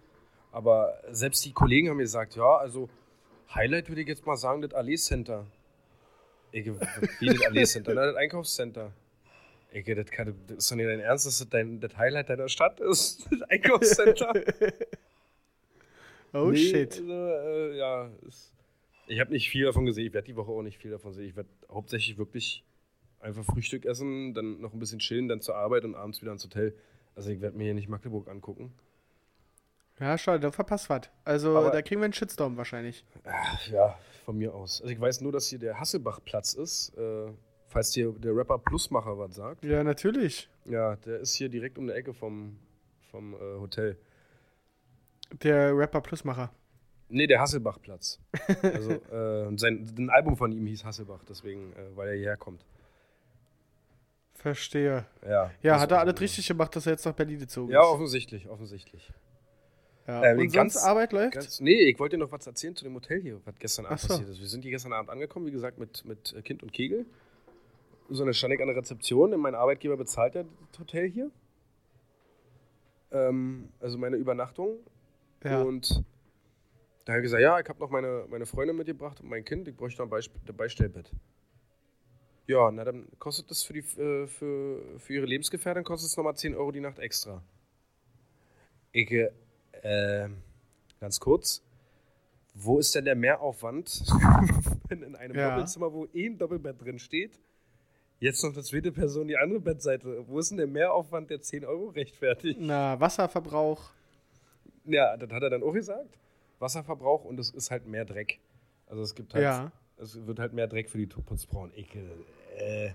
Aber 0.50 0.98
selbst 1.10 1.44
die 1.44 1.52
Kollegen 1.52 1.88
haben 1.88 1.96
mir 1.96 2.02
gesagt, 2.04 2.36
ja, 2.36 2.56
also 2.56 2.88
Highlight 3.54 3.88
würde 3.88 4.02
ich 4.02 4.08
jetzt 4.08 4.26
mal 4.26 4.36
sagen, 4.36 4.62
das 4.62 4.72
Allee 4.72 4.96
Center. 4.96 5.46
Ich, 6.52 6.66
wie 6.66 7.26
das 7.26 7.46
Allee 7.46 7.64
Center? 7.64 7.94
Na, 7.94 8.06
das 8.06 8.16
Einkaufscenter. 8.16 8.92
Ich, 9.72 9.86
das, 9.86 10.06
kann, 10.10 10.34
das 10.48 10.58
ist 10.58 10.70
doch 10.70 10.76
nicht 10.76 10.86
dein 10.86 11.00
Ernst, 11.00 11.26
dass 11.26 11.38
das 11.38 11.48
dein, 11.48 11.80
das 11.80 11.96
Highlight 11.96 12.28
deiner 12.28 12.48
Stadt 12.48 12.80
ist? 12.80 13.26
Das 13.30 13.42
Einkaufscenter? 13.42 14.32
Oh 16.34 16.50
Nee, 16.50 16.56
shit. 16.56 16.92
Also, 16.92 17.12
äh, 17.12 17.76
ja, 17.76 18.08
ist, 18.26 18.52
ich 19.06 19.20
habe 19.20 19.32
nicht 19.32 19.48
viel 19.50 19.64
davon 19.64 19.84
gesehen. 19.86 20.06
Ich 20.06 20.12
werde 20.12 20.26
die 20.26 20.36
Woche 20.36 20.50
auch 20.50 20.62
nicht 20.62 20.78
viel 20.78 20.90
davon 20.90 21.12
sehen. 21.12 21.26
Ich 21.26 21.36
werde 21.36 21.48
hauptsächlich 21.70 22.18
wirklich 22.18 22.64
einfach 23.20 23.44
Frühstück 23.44 23.84
essen, 23.84 24.34
dann 24.34 24.60
noch 24.60 24.72
ein 24.72 24.78
bisschen 24.78 24.98
chillen, 24.98 25.28
dann 25.28 25.40
zur 25.40 25.54
Arbeit 25.56 25.84
und 25.84 25.94
abends 25.94 26.20
wieder 26.22 26.32
ins 26.32 26.44
Hotel. 26.44 26.74
Also 27.14 27.30
ich 27.30 27.40
werde 27.40 27.56
mir 27.56 27.64
hier 27.64 27.74
nicht 27.74 27.88
Magdeburg 27.88 28.28
angucken. 28.28 28.72
Ja, 30.00 30.16
schade, 30.18 30.40
da 30.40 30.50
verpasst 30.50 30.88
was. 30.90 31.02
Also, 31.24 31.56
Aber- 31.56 31.70
da 31.70 31.82
kriegen 31.82 32.00
wir 32.00 32.06
einen 32.06 32.12
Shitstorm 32.14 32.56
wahrscheinlich. 32.56 33.04
Ach, 33.24 33.68
ja, 33.68 33.98
von 34.24 34.36
mir 34.38 34.54
aus. 34.54 34.80
Also 34.80 34.92
ich 34.92 35.00
weiß 35.00 35.20
nur, 35.20 35.30
dass 35.30 35.46
hier 35.48 35.58
der 35.58 35.78
Hasselbach-Platz 35.78 36.54
ist. 36.54 36.96
Äh, 36.96 37.30
falls 37.68 37.90
dir 37.90 38.12
der 38.12 38.34
Rapper 38.34 38.58
Plusmacher 38.58 39.16
was 39.18 39.34
sagt. 39.36 39.64
Ja, 39.64 39.84
natürlich. 39.84 40.48
Ja, 40.64 40.96
der 40.96 41.20
ist 41.20 41.34
hier 41.34 41.48
direkt 41.48 41.78
um 41.78 41.86
die 41.86 41.92
Ecke 41.92 42.14
vom, 42.14 42.58
vom 43.10 43.34
äh, 43.34 43.38
Hotel. 43.60 43.96
Der 45.42 45.76
Rapper 45.76 46.00
Plusmacher. 46.00 46.52
Nee, 47.08 47.26
der 47.26 47.40
Hasselbach-Platz. 47.40 48.18
Also 48.62 48.92
äh, 48.92 49.58
sein 49.58 49.86
ein 49.98 50.10
Album 50.10 50.36
von 50.36 50.50
ihm 50.52 50.66
hieß 50.66 50.84
Hasselbach, 50.84 51.22
deswegen, 51.28 51.72
äh, 51.74 51.96
weil 51.96 52.08
er 52.08 52.14
hierher 52.16 52.36
kommt. 52.36 52.64
Verstehe. 54.34 55.04
Ja, 55.28 55.50
Ja, 55.62 55.78
hat 55.78 55.92
er 55.92 56.00
alles 56.00 56.20
richtig 56.20 56.48
gemacht, 56.48 56.74
dass 56.74 56.86
er 56.86 56.92
jetzt 56.92 57.04
nach 57.04 57.12
Berlin 57.14 57.38
gezogen 57.38 57.70
Ja, 57.70 57.82
ist. 57.82 57.86
offensichtlich, 57.88 58.48
offensichtlich. 58.48 59.12
Ja. 60.08 60.24
Äh, 60.24 60.36
Und 60.36 60.52
ganz- 60.52 60.76
Arbeit 60.78 61.12
läuft? 61.12 61.34
Ganz, 61.34 61.60
nee, 61.60 61.90
ich 61.90 61.98
wollte 62.00 62.16
dir 62.16 62.24
noch 62.24 62.32
was 62.32 62.44
erzählen 62.46 62.74
zu 62.74 62.82
dem 62.84 62.94
Hotel 62.94 63.20
hier, 63.20 63.40
was 63.44 63.54
gestern 63.60 63.86
Abend 63.86 64.00
so. 64.00 64.08
passiert 64.08 64.28
ist. 64.30 64.40
Wir 64.40 64.48
sind 64.48 64.62
hier 64.62 64.72
gestern 64.72 64.92
Abend 64.92 65.10
angekommen, 65.10 65.46
wie 65.46 65.52
gesagt, 65.52 65.78
mit, 65.78 66.04
mit 66.04 66.34
Kind 66.44 66.62
und 66.64 66.72
Kegel. 66.72 67.06
So 68.08 68.24
eine 68.24 68.34
stand 68.34 68.52
ich 68.54 68.60
an 68.60 68.66
der 68.66 68.76
Rezeption, 68.76 69.38
mein 69.38 69.54
Arbeitgeber 69.54 69.96
bezahlt 69.96 70.34
ja 70.34 70.42
das 70.72 70.80
Hotel 70.80 71.08
hier. 71.08 71.30
Ähm, 73.12 73.68
also 73.80 73.96
meine 73.98 74.16
Übernachtung. 74.16 74.78
ja. 75.44 75.62
Und 75.62 76.02
da 77.04 77.12
habe 77.12 77.20
ich 77.20 77.24
gesagt, 77.24 77.42
ja, 77.42 77.58
ich 77.58 77.68
habe 77.68 77.80
noch 77.80 77.90
meine, 77.90 78.26
meine 78.28 78.46
Freundin 78.46 78.76
mitgebracht 78.76 79.20
und 79.20 79.28
mein 79.28 79.44
Kind, 79.44 79.66
ich 79.68 79.76
bräuchte 79.76 80.00
noch 80.00 80.06
ein 80.06 80.10
Beisp 80.10 80.32
ein 80.48 80.56
Beistellbett. 80.56 81.10
Ja, 82.46 82.70
na 82.70 82.84
dann 82.84 83.06
kostet 83.18 83.50
das 83.50 83.62
für, 83.62 83.72
die, 83.72 83.80
äh, 84.00 84.26
für, 84.26 84.98
für 84.98 85.14
ihre 85.14 85.26
Lebensgefährtin 85.26 85.84
kostet 85.84 86.10
es 86.10 86.16
nochmal 86.16 86.36
10 86.36 86.54
Euro 86.54 86.72
die 86.72 86.80
Nacht 86.80 86.98
extra. 86.98 87.42
Ich, 88.92 89.10
äh, 89.10 90.28
ganz 91.00 91.18
kurz, 91.20 91.62
wo 92.54 92.78
ist 92.78 92.94
denn 92.94 93.04
der 93.04 93.14
Mehraufwand, 93.14 94.02
wenn 94.88 95.02
in 95.02 95.16
einem 95.16 95.36
Ja. 95.36 95.50
Doppelzimmer, 95.50 95.92
wo 95.92 96.06
eh 96.12 96.26
ein 96.26 96.38
Doppelbett 96.38 96.80
drin 96.82 96.98
steht, 96.98 97.40
jetzt 98.20 98.42
noch 98.44 98.52
eine 98.52 98.62
zweite 98.62 98.92
Person 98.92 99.28
die 99.28 99.36
andere 99.36 99.60
Bettseite, 99.60 100.24
wo 100.28 100.38
ist 100.38 100.50
denn 100.50 100.58
der 100.58 100.66
Mehraufwand, 100.66 101.30
der 101.30 101.40
10 101.40 101.64
Euro 101.64 101.88
rechtfertigt? 101.88 102.58
Na, 102.60 102.98
Wasserverbrauch. 103.00 103.90
Ja, 104.84 105.16
das 105.16 105.30
hat 105.30 105.42
er 105.42 105.50
dann 105.50 105.62
auch 105.62 105.72
gesagt. 105.72 106.18
Wasserverbrauch 106.62 107.24
und 107.24 107.38
es 107.38 107.50
ist 107.50 107.70
halt 107.70 107.86
mehr 107.86 108.06
Dreck. 108.06 108.40
Also 108.86 109.02
es 109.02 109.14
gibt 109.14 109.34
halt, 109.34 109.44
Ja. 109.44 109.72
es 109.98 110.26
wird 110.26 110.38
halt 110.38 110.54
mehr 110.54 110.66
Dreck 110.68 110.88
für 110.88 110.96
die 110.98 111.06
Putzfrauen. 111.06 111.70
Ich, 111.74 111.94
äh, 112.56 112.94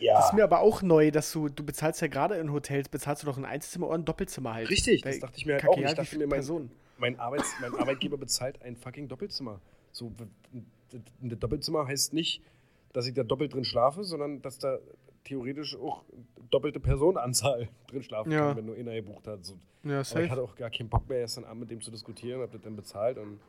ja. 0.00 0.14
Das 0.18 0.26
ist 0.26 0.32
mir 0.34 0.44
aber 0.44 0.60
auch 0.60 0.82
neu, 0.82 1.10
dass 1.10 1.30
du, 1.32 1.48
du 1.48 1.64
bezahlst 1.64 2.00
ja 2.02 2.08
gerade 2.08 2.36
in 2.36 2.52
Hotels, 2.52 2.88
bezahlst 2.88 3.22
du 3.22 3.26
doch 3.26 3.36
ein 3.38 3.44
Einzelzimmer 3.44 3.86
oder 3.88 3.98
ein 3.98 4.04
Doppelzimmer 4.04 4.54
halt. 4.54 4.68
Richtig, 4.70 5.02
Da 5.02 5.10
das 5.10 5.20
dachte 5.20 5.38
ich 5.38 5.46
mir 5.46 5.54
halt 5.54 5.62
kacke 5.62 5.72
auch. 5.74 5.78
Ich 5.78 5.94
dachte 5.94 6.18
mir, 6.18 6.26
mein, 6.26 6.30
Personen. 6.38 6.70
mein, 6.98 7.18
Arbeits-, 7.18 7.54
mein 7.60 7.74
Arbeitgeber 7.74 8.16
bezahlt 8.16 8.60
ein 8.62 8.76
fucking 8.76 9.08
Doppelzimmer. 9.08 9.60
So, 9.92 10.12
ein 10.92 11.38
Doppelzimmer 11.40 11.86
heißt 11.86 12.12
nicht, 12.12 12.42
dass 12.92 13.06
ich 13.06 13.14
da 13.14 13.22
doppelt 13.22 13.54
drin 13.54 13.64
schlafe, 13.64 14.04
sondern 14.04 14.42
dass 14.42 14.58
da 14.58 14.78
theoretisch 15.24 15.76
auch 15.76 16.04
doppelte 16.50 16.80
Personenanzahl 16.80 17.68
drin 17.88 18.02
schlafen 18.02 18.30
Ja. 18.32 18.48
kann, 18.48 18.56
wenn 18.58 18.66
nur 18.66 18.76
einer 18.76 18.94
gebucht 18.94 19.26
hat. 19.26 19.44
So. 19.44 19.54
Ja, 19.82 19.92
Aber 19.92 20.00
ich 20.02 20.08
safe. 20.08 20.30
hatte 20.30 20.42
auch 20.42 20.54
gar 20.54 20.70
keinen 20.70 20.88
Bock 20.88 21.08
mehr, 21.08 21.20
gestern 21.20 21.44
Abend 21.44 21.60
mit 21.62 21.70
dem 21.70 21.80
zu 21.80 21.90
diskutieren, 21.90 22.40
hab 22.40 22.52
das 22.52 22.60
dann 22.62 22.76
bezahlt 22.76 23.18
und 23.18 23.40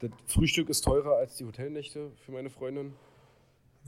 das 0.00 0.10
Frühstück 0.26 0.68
ist 0.68 0.82
teurer 0.82 1.16
als 1.16 1.36
die 1.36 1.44
Hotelnächte 1.44 2.12
für 2.24 2.30
meine 2.32 2.50
Freundin. 2.50 2.94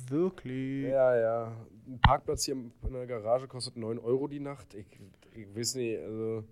Wirklich. 0.09 0.85
Ja, 0.88 1.16
ja. 1.19 1.57
Ein 1.87 2.00
Parkplatz 2.00 2.45
hier 2.45 2.54
in 2.54 2.73
der 2.92 3.07
Garage 3.07 3.47
kostet 3.47 3.76
9 3.76 3.99
Euro 3.99 4.26
die 4.28 4.40
Nacht. 4.40 4.75
Ich, 4.75 4.87
ich 5.35 5.54
weiß 5.57 5.75
nicht, 5.76 5.99
also. 6.00 6.45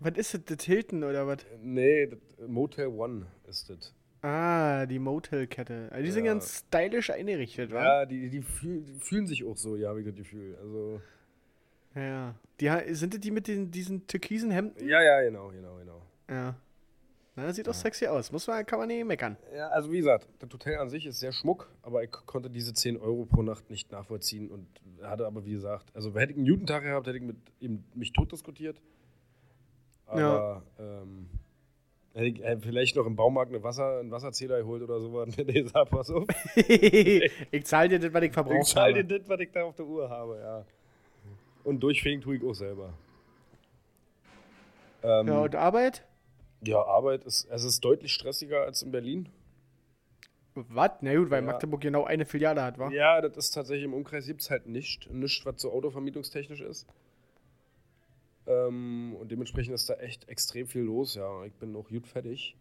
Was 0.00 0.16
ist 0.16 0.34
das, 0.34 0.44
das 0.56 0.64
Hilton 0.64 1.04
oder 1.04 1.26
was? 1.26 1.38
Nee, 1.62 2.06
das 2.08 2.18
Motel 2.48 2.88
One 2.88 3.26
ist 3.46 3.70
das. 3.70 3.94
Ah, 4.22 4.84
die 4.86 4.98
Motelkette. 4.98 5.88
Also 5.90 6.04
die 6.04 6.10
sind 6.10 6.24
Ja. 6.26 6.32
ganz 6.32 6.58
stylisch 6.58 7.10
eingerichtet, 7.10 7.72
wa? 7.72 7.82
Ja, 7.82 8.06
die, 8.06 8.28
die, 8.28 8.42
fühl, 8.42 8.82
die 8.82 8.98
fühlen 9.00 9.26
sich 9.26 9.44
auch 9.44 9.56
so, 9.56 9.76
ja, 9.76 9.88
habe 9.88 10.00
ich 10.00 10.06
das 10.06 10.14
Gefühl. 10.14 10.56
Also. 10.60 11.00
Ja. 11.94 12.34
Die, 12.60 12.94
sind 12.94 13.14
das 13.14 13.20
die 13.20 13.30
mit 13.30 13.48
den, 13.48 13.70
diesen 13.70 14.06
türkisen 14.06 14.50
Hemden? 14.50 14.86
Ja, 14.86 15.02
ja, 15.02 15.22
genau, 15.22 15.48
genau, 15.48 15.76
genau. 15.78 16.02
Ja. 16.28 16.54
Na, 17.36 17.52
sieht 17.52 17.66
doch 17.66 17.74
sexy 17.74 18.06
aus. 18.06 18.30
Muss 18.32 18.46
man, 18.46 18.66
kann 18.66 18.78
man 18.80 18.88
nicht 18.88 19.04
meckern. 19.06 19.36
Ja, 19.56 19.68
also 19.68 19.90
wie 19.90 19.98
gesagt, 19.98 20.28
das 20.40 20.50
Hotel 20.52 20.76
an 20.78 20.90
sich 20.90 21.06
ist 21.06 21.20
sehr 21.20 21.32
schmuck, 21.32 21.70
aber 21.80 22.02
ich 22.04 22.10
konnte 22.10 22.50
diese 22.50 22.74
10 22.74 22.98
Euro 22.98 23.24
pro 23.24 23.42
Nacht 23.42 23.70
nicht 23.70 23.90
nachvollziehen 23.92 24.50
und 24.50 24.66
hatte 25.02 25.26
aber, 25.26 25.46
wie 25.46 25.52
gesagt, 25.52 25.86
also 25.94 26.12
hätte 26.14 26.32
ich 26.32 26.36
einen 26.36 26.44
Newton-Tag 26.46 26.82
gehabt, 26.82 27.06
hätte 27.06 27.16
ich 27.16 27.22
mit 27.24 27.36
ihm 27.60 27.84
mich 27.94 28.12
tot 28.12 28.32
diskutiert. 28.32 28.78
Aber 30.06 30.62
ähm, 30.78 31.28
hätte 31.28 31.30
ich 31.30 31.36
äh, 31.36 31.39
vielleicht 32.12 32.96
noch 32.96 33.06
im 33.06 33.14
Baumarkt 33.16 33.52
eine 33.52 33.62
Wasser, 33.62 34.00
einen 34.00 34.10
Wasserzähler 34.10 34.58
geholt 34.58 34.82
oder 34.82 35.00
so, 35.00 35.20
dann 35.24 35.32
hätte 35.32 35.52
ich 35.52 35.62
gesagt, 35.64 35.90
pass 35.90 36.10
auf, 36.10 36.26
ich 36.56 37.64
zahle 37.66 37.88
dir 37.88 37.98
das, 38.00 38.12
was 38.12 38.22
ich 38.22 38.28
ich 38.28 38.34
verbraucht 38.34 38.66
zahle 38.66 39.04
dir 39.04 39.18
das, 39.18 39.28
was 39.28 39.40
ich 39.40 39.50
da 39.52 39.62
auf 39.64 39.76
der 39.76 39.86
Uhr 39.86 40.10
habe, 40.10 40.38
ja. 40.38 40.64
Und 41.62 41.80
durchfegen 41.80 42.20
tue 42.20 42.36
ich 42.36 42.44
auch 42.44 42.54
selber. 42.54 42.94
Ähm, 45.02 45.28
Ja, 45.28 45.40
und 45.42 45.54
Arbeit? 45.54 46.04
ja, 46.62 46.82
Arbeit 46.82 47.24
ist, 47.24 47.46
es 47.50 47.64
ist 47.64 47.84
deutlich 47.84 48.12
stressiger 48.12 48.62
als 48.62 48.82
in 48.82 48.90
Berlin. 48.90 49.28
Was? 50.54 50.90
Na 51.00 51.14
gut, 51.14 51.30
weil 51.30 51.42
Ja. 51.42 51.46
Magdeburg 51.52 51.80
genau 51.80 52.04
eine 52.04 52.24
Filiale 52.26 52.62
hat, 52.62 52.78
wa? 52.78 52.90
Ja, 52.90 53.20
das 53.20 53.36
ist 53.36 53.52
tatsächlich 53.52 53.84
im 53.84 53.94
Umkreis 53.94 54.26
gibt 54.26 54.40
es 54.40 54.50
halt 54.50 54.66
nicht. 54.66 55.08
Nichts, 55.10 55.46
was 55.46 55.60
so 55.62 55.72
autovermietungstechnisch 55.72 56.60
ist. 56.60 56.86
Ähm, 58.46 59.14
und 59.18 59.30
dementsprechend 59.30 59.74
ist 59.74 59.88
da 59.88 59.94
echt 59.94 60.28
extrem 60.28 60.66
viel 60.66 60.82
los, 60.82 61.14
ja. 61.14 61.44
Ich 61.44 61.54
bin 61.54 61.72
noch 61.72 61.88
gut 61.88 62.06
fertig. 62.06 62.56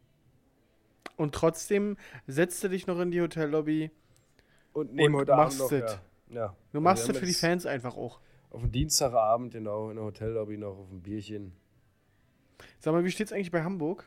Und 1.15 1.33
trotzdem 1.35 1.97
setzt 2.27 2.63
du 2.63 2.69
dich 2.69 2.87
noch 2.87 2.99
in 2.99 3.11
die 3.11 3.21
Hotellobby. 3.21 3.91
Und 4.73 4.93
nehmen 4.93 5.15
Und 5.15 5.21
heute 5.21 5.33
Abend 5.33 5.45
machst 5.45 5.59
noch, 5.59 5.69
das. 5.69 5.99
ja. 6.29 6.35
ja. 6.35 6.47
Du 6.71 6.77
Also 6.77 6.81
machst 6.81 7.07
haben 7.07 7.15
für 7.15 7.25
die 7.25 7.33
Fans 7.33 7.65
einfach 7.65 7.97
auch. 7.97 8.19
Auf 8.51 8.61
dem 8.61 8.71
Dienstagabend, 8.71 9.53
genau, 9.53 9.89
in 9.89 9.95
der 9.95 10.05
Hotellobby 10.05 10.57
noch 10.57 10.77
auf 10.77 10.91
ein 10.91 11.01
Bierchen. 11.01 11.53
Sag 12.79 12.93
mal, 12.93 13.03
wie 13.03 13.11
steht's 13.11 13.31
eigentlich 13.31 13.51
bei 13.51 13.63
Hamburg? 13.63 14.05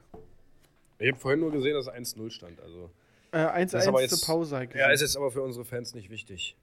Ich 0.99 1.11
habe 1.11 1.19
vorhin 1.21 1.41
nur 1.41 1.51
gesehen, 1.53 1.75
dass 1.75 1.89
1-0 1.89 2.31
stand. 2.31 2.61
Also. 2.61 2.91
Äh, 3.33 3.39
1-1 3.39 3.71
Das 3.73 3.83
ist 3.83 3.89
aber 3.89 4.09
zur 4.09 4.21
Pause. 4.21 4.65
ich 4.65 4.75
Ja, 4.75 4.91
ist 4.91 5.01
jetzt 5.01 5.17
aber 5.17 5.31
für 5.31 5.43
unsere 5.43 5.65
Fans 5.65 5.95
nicht 5.95 6.11
wichtig. 6.11 6.57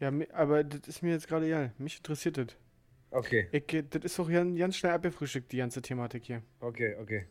ja, 0.00 0.12
aber 0.32 0.64
das 0.64 0.86
ist 0.88 1.02
mir 1.02 1.12
jetzt 1.12 1.28
gerade 1.28 1.46
egal. 1.46 1.72
Mich 1.78 1.98
interessiert 1.98 2.36
das. 2.36 2.48
Okay, 3.10 3.48
Ich, 3.52 3.64
das 3.88 4.04
ist 4.04 4.18
doch 4.18 4.30
ganz, 4.30 4.76
schnell 4.76 4.92
abgefrühstückt, 4.92 5.50
die 5.52 5.56
ganze 5.58 5.80
Thematik 5.80 6.24
hier. 6.24 6.42
okay, 6.60 6.96
okay. 7.00 7.26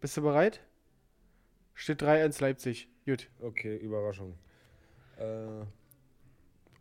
Bist 0.00 0.16
du 0.16 0.22
bereit? 0.22 0.60
Steht 1.74 2.02
3-1 2.02 2.40
Leipzig. 2.42 2.88
Gut. 3.06 3.30
Okay, 3.40 3.76
Überraschung. 3.76 4.34
Äh, 5.16 5.64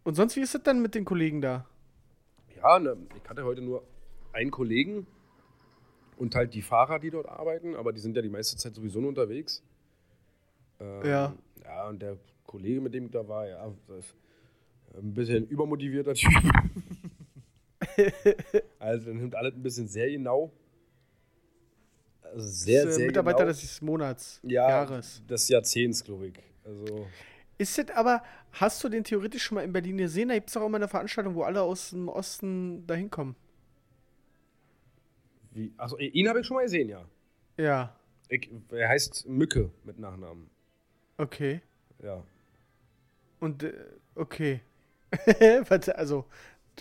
Und 0.03 0.15
sonst, 0.15 0.35
wie 0.35 0.41
ist 0.41 0.53
das 0.55 0.63
dann 0.63 0.81
mit 0.81 0.95
den 0.95 1.05
Kollegen 1.05 1.41
da? 1.41 1.67
ja, 2.55 2.77
ne, 2.79 2.97
ich 3.15 3.29
hatte 3.29 3.43
heute 3.43 3.61
nur 3.61 3.83
einen 4.33 4.51
Kollegen 4.51 5.07
und 6.17 6.35
halt 6.35 6.53
die 6.53 6.61
Fahrer, 6.61 6.99
die 6.99 7.09
dort 7.09 7.27
arbeiten, 7.27 7.75
aber 7.75 7.91
die 7.93 7.99
sind 7.99 8.15
ja 8.15 8.21
die 8.21 8.29
meiste 8.29 8.55
Zeit 8.57 8.75
sowieso 8.75 8.99
nur 8.99 9.09
unterwegs. 9.09 9.63
Ähm, 10.79 11.05
Ja. 11.05 11.35
Ja, 11.63 11.87
und 11.87 12.01
der 12.01 12.17
Kollege, 12.45 12.81
mit 12.81 12.93
dem 12.93 13.05
ich 13.05 13.11
da 13.11 13.27
war, 13.27 13.47
ja, 13.47 13.71
das 13.87 13.99
ist 14.05 14.15
ein 14.95 15.13
bisschen 15.13 15.47
übermotivierter 15.47 16.13
Typ. 16.13 16.31
also, 18.79 19.05
dann 19.07 19.17
nimmt 19.17 19.35
alles 19.35 19.53
ein 19.53 19.63
bisschen 19.63 19.87
sehr 19.87 20.09
genau. 20.09 20.51
Also 22.21 22.47
sehr, 22.47 22.85
äh, 22.85 22.91
sehr 22.91 23.07
Mitarbeiter 23.07 23.39
genau. 23.39 23.49
des 23.51 23.81
Monats, 23.81 24.39
ja, 24.43 24.69
Jahres. 24.69 25.21
des 25.27 25.47
Jahrzehnts, 25.49 26.03
glaube 26.03 26.27
ich. 26.27 26.33
Also, 26.63 27.07
Ist 27.57 27.77
das 27.77 27.89
aber, 27.91 28.23
hast 28.53 28.83
du 28.83 28.89
den 28.89 29.03
theoretisch 29.03 29.43
schon 29.43 29.55
mal 29.55 29.63
in 29.63 29.73
Berlin 29.73 29.97
gesehen? 29.97 30.29
Da 30.29 30.35
gibt 30.35 30.49
es 30.49 30.57
auch 30.57 30.65
immer 30.65 30.77
eine 30.77 30.87
Veranstaltung, 30.87 31.35
wo 31.35 31.43
alle 31.43 31.61
aus 31.61 31.89
dem 31.91 32.07
Osten 32.07 32.85
da 32.87 32.93
hinkommen. 32.95 33.35
wie, 35.51 35.73
also 35.77 35.97
ihn 35.97 36.27
habe 36.29 36.39
ich 36.39 36.47
schon 36.47 36.55
mal 36.55 36.63
gesehen, 36.63 36.89
ja. 36.89 37.05
Ja, 37.57 37.95
Ich, 38.29 38.49
er 38.71 38.87
heißt 38.89 39.27
Mücke 39.27 39.69
mit 39.83 39.99
Nachnamen. 39.99 40.49
okay. 41.17 41.61
Ja. 42.01 42.23
Und, 43.39 43.63
äh, 43.63 43.73
okay. 44.15 44.61
Also, 45.95 46.25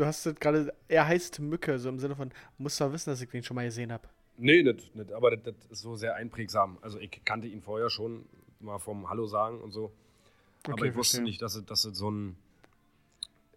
du 0.00 0.06
hast 0.06 0.24
gerade, 0.40 0.74
er 0.88 1.06
heißt 1.06 1.40
Mücke, 1.40 1.78
so 1.78 1.88
im 1.88 1.98
Sinne 1.98 2.16
von, 2.16 2.30
musst 2.58 2.80
du 2.80 2.90
wissen, 2.92 3.10
dass 3.10 3.20
ich 3.20 3.28
den 3.28 3.42
schon 3.42 3.54
mal 3.54 3.64
gesehen 3.66 3.92
habe. 3.92 4.08
Nee, 4.38 4.62
nicht, 4.62 4.94
nicht, 4.96 5.12
aber 5.12 5.36
das, 5.36 5.54
das 5.54 5.72
ist 5.72 5.80
so 5.82 5.96
sehr 5.96 6.14
einprägsam. 6.14 6.78
Also 6.80 6.98
ich 6.98 7.10
kannte 7.24 7.46
ihn 7.46 7.60
vorher 7.60 7.90
schon, 7.90 8.24
mal 8.60 8.78
vom 8.78 9.08
Hallo 9.10 9.26
sagen 9.26 9.60
und 9.60 9.72
so. 9.72 9.92
aber 10.64 10.74
Okay, 10.74 10.88
ich 10.88 10.94
wusste 10.94 11.16
verstehe. 11.16 11.24
nicht, 11.24 11.42
dass 11.42 11.56
er, 11.56 11.62
dass 11.62 11.84
er 11.84 11.94
so 11.94 12.10
ein, 12.10 12.36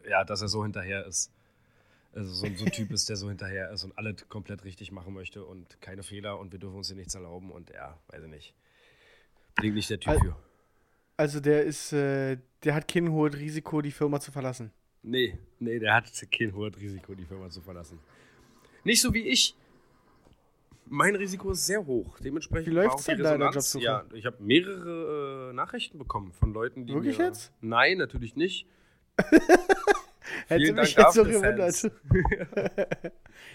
ja, 0.08 0.24
dass 0.26 0.42
er 0.42 0.48
so 0.50 0.64
hinterher 0.64 1.06
ist. 1.06 1.32
Also 2.14 2.32
so, 2.34 2.46
ein- 2.46 2.56
so 2.58 2.66
ein 2.66 2.72
Typ 2.72 2.92
ist, 2.92 3.08
der 3.10 3.16
so 3.16 3.28
hinterher 3.30 3.72
ist 3.72 3.84
und 3.86 3.98
alles 3.98 4.28
komplett 4.30 4.64
richtig 4.66 4.92
machen 4.92 5.14
möchte 5.14 5.44
und 5.46 5.82
keine 5.82 6.04
Fehler 6.04 6.38
und 6.40 6.52
wir 6.52 6.60
dürfen 6.60 6.76
uns 6.78 6.88
hier 6.88 6.96
nichts 6.98 7.16
erlauben 7.16 7.50
und 7.52 7.70
ja, 7.72 7.98
weiß 8.10 8.24
ich 8.24 8.30
nicht. 8.30 8.54
Bin 9.56 9.74
nicht 9.74 9.90
der 9.90 10.00
Typ 10.00 10.12
Al- 10.12 10.20
für. 10.20 10.36
Also, 11.16 11.40
der 11.40 11.64
ist, 11.64 11.94
äh, 11.94 12.38
der 12.64 12.74
hat 12.76 12.88
kein 12.88 13.10
hohes 13.12 13.36
Risiko, 13.36 13.82
die 13.82 13.92
Firma 13.92 14.20
zu 14.20 14.32
verlassen. 14.32 14.72
Nee, 15.03 15.38
nee, 15.60 15.79
der 15.79 15.95
hat 15.95 16.05
kein 16.31 16.53
hohes 16.55 16.77
Risiko, 16.79 17.13
die 17.13 17.25
Firma 17.25 17.50
zu 17.50 17.62
verlassen. 17.62 18.00
Nicht 18.83 19.01
so 19.01 19.13
wie 19.13 19.27
ich. 19.27 19.55
Mein 20.86 21.15
Risiko 21.15 21.51
ist 21.51 21.65
sehr 21.65 21.86
hoch. 21.86 22.17
Dementsprechend 22.19 22.74
Wie 22.74 22.79
auch 22.79 22.96
die 23.01 23.16
denn 23.16 23.25
Resonanz- 23.25 23.55
Jobsuche? 23.55 23.83
Ja, 23.83 24.05
ich 24.13 24.25
habe 24.25 24.37
mehrere 24.44 25.50
äh, 25.51 25.53
Nachrichten 25.53 25.98
bekommen 25.98 26.31
von 26.33 26.53
Leuten, 26.53 26.85
die 26.85 26.94
Wirklich 26.94 27.18
mir, 27.18 27.25
jetzt? 27.27 27.51
Nein, 27.61 27.98
natürlich 27.98 28.35
nicht. 28.35 28.66
Hätte 30.48 30.74
mich 30.74 30.96
jetzt 30.96 31.13
so 31.13 31.24
gewundert. 31.24 31.92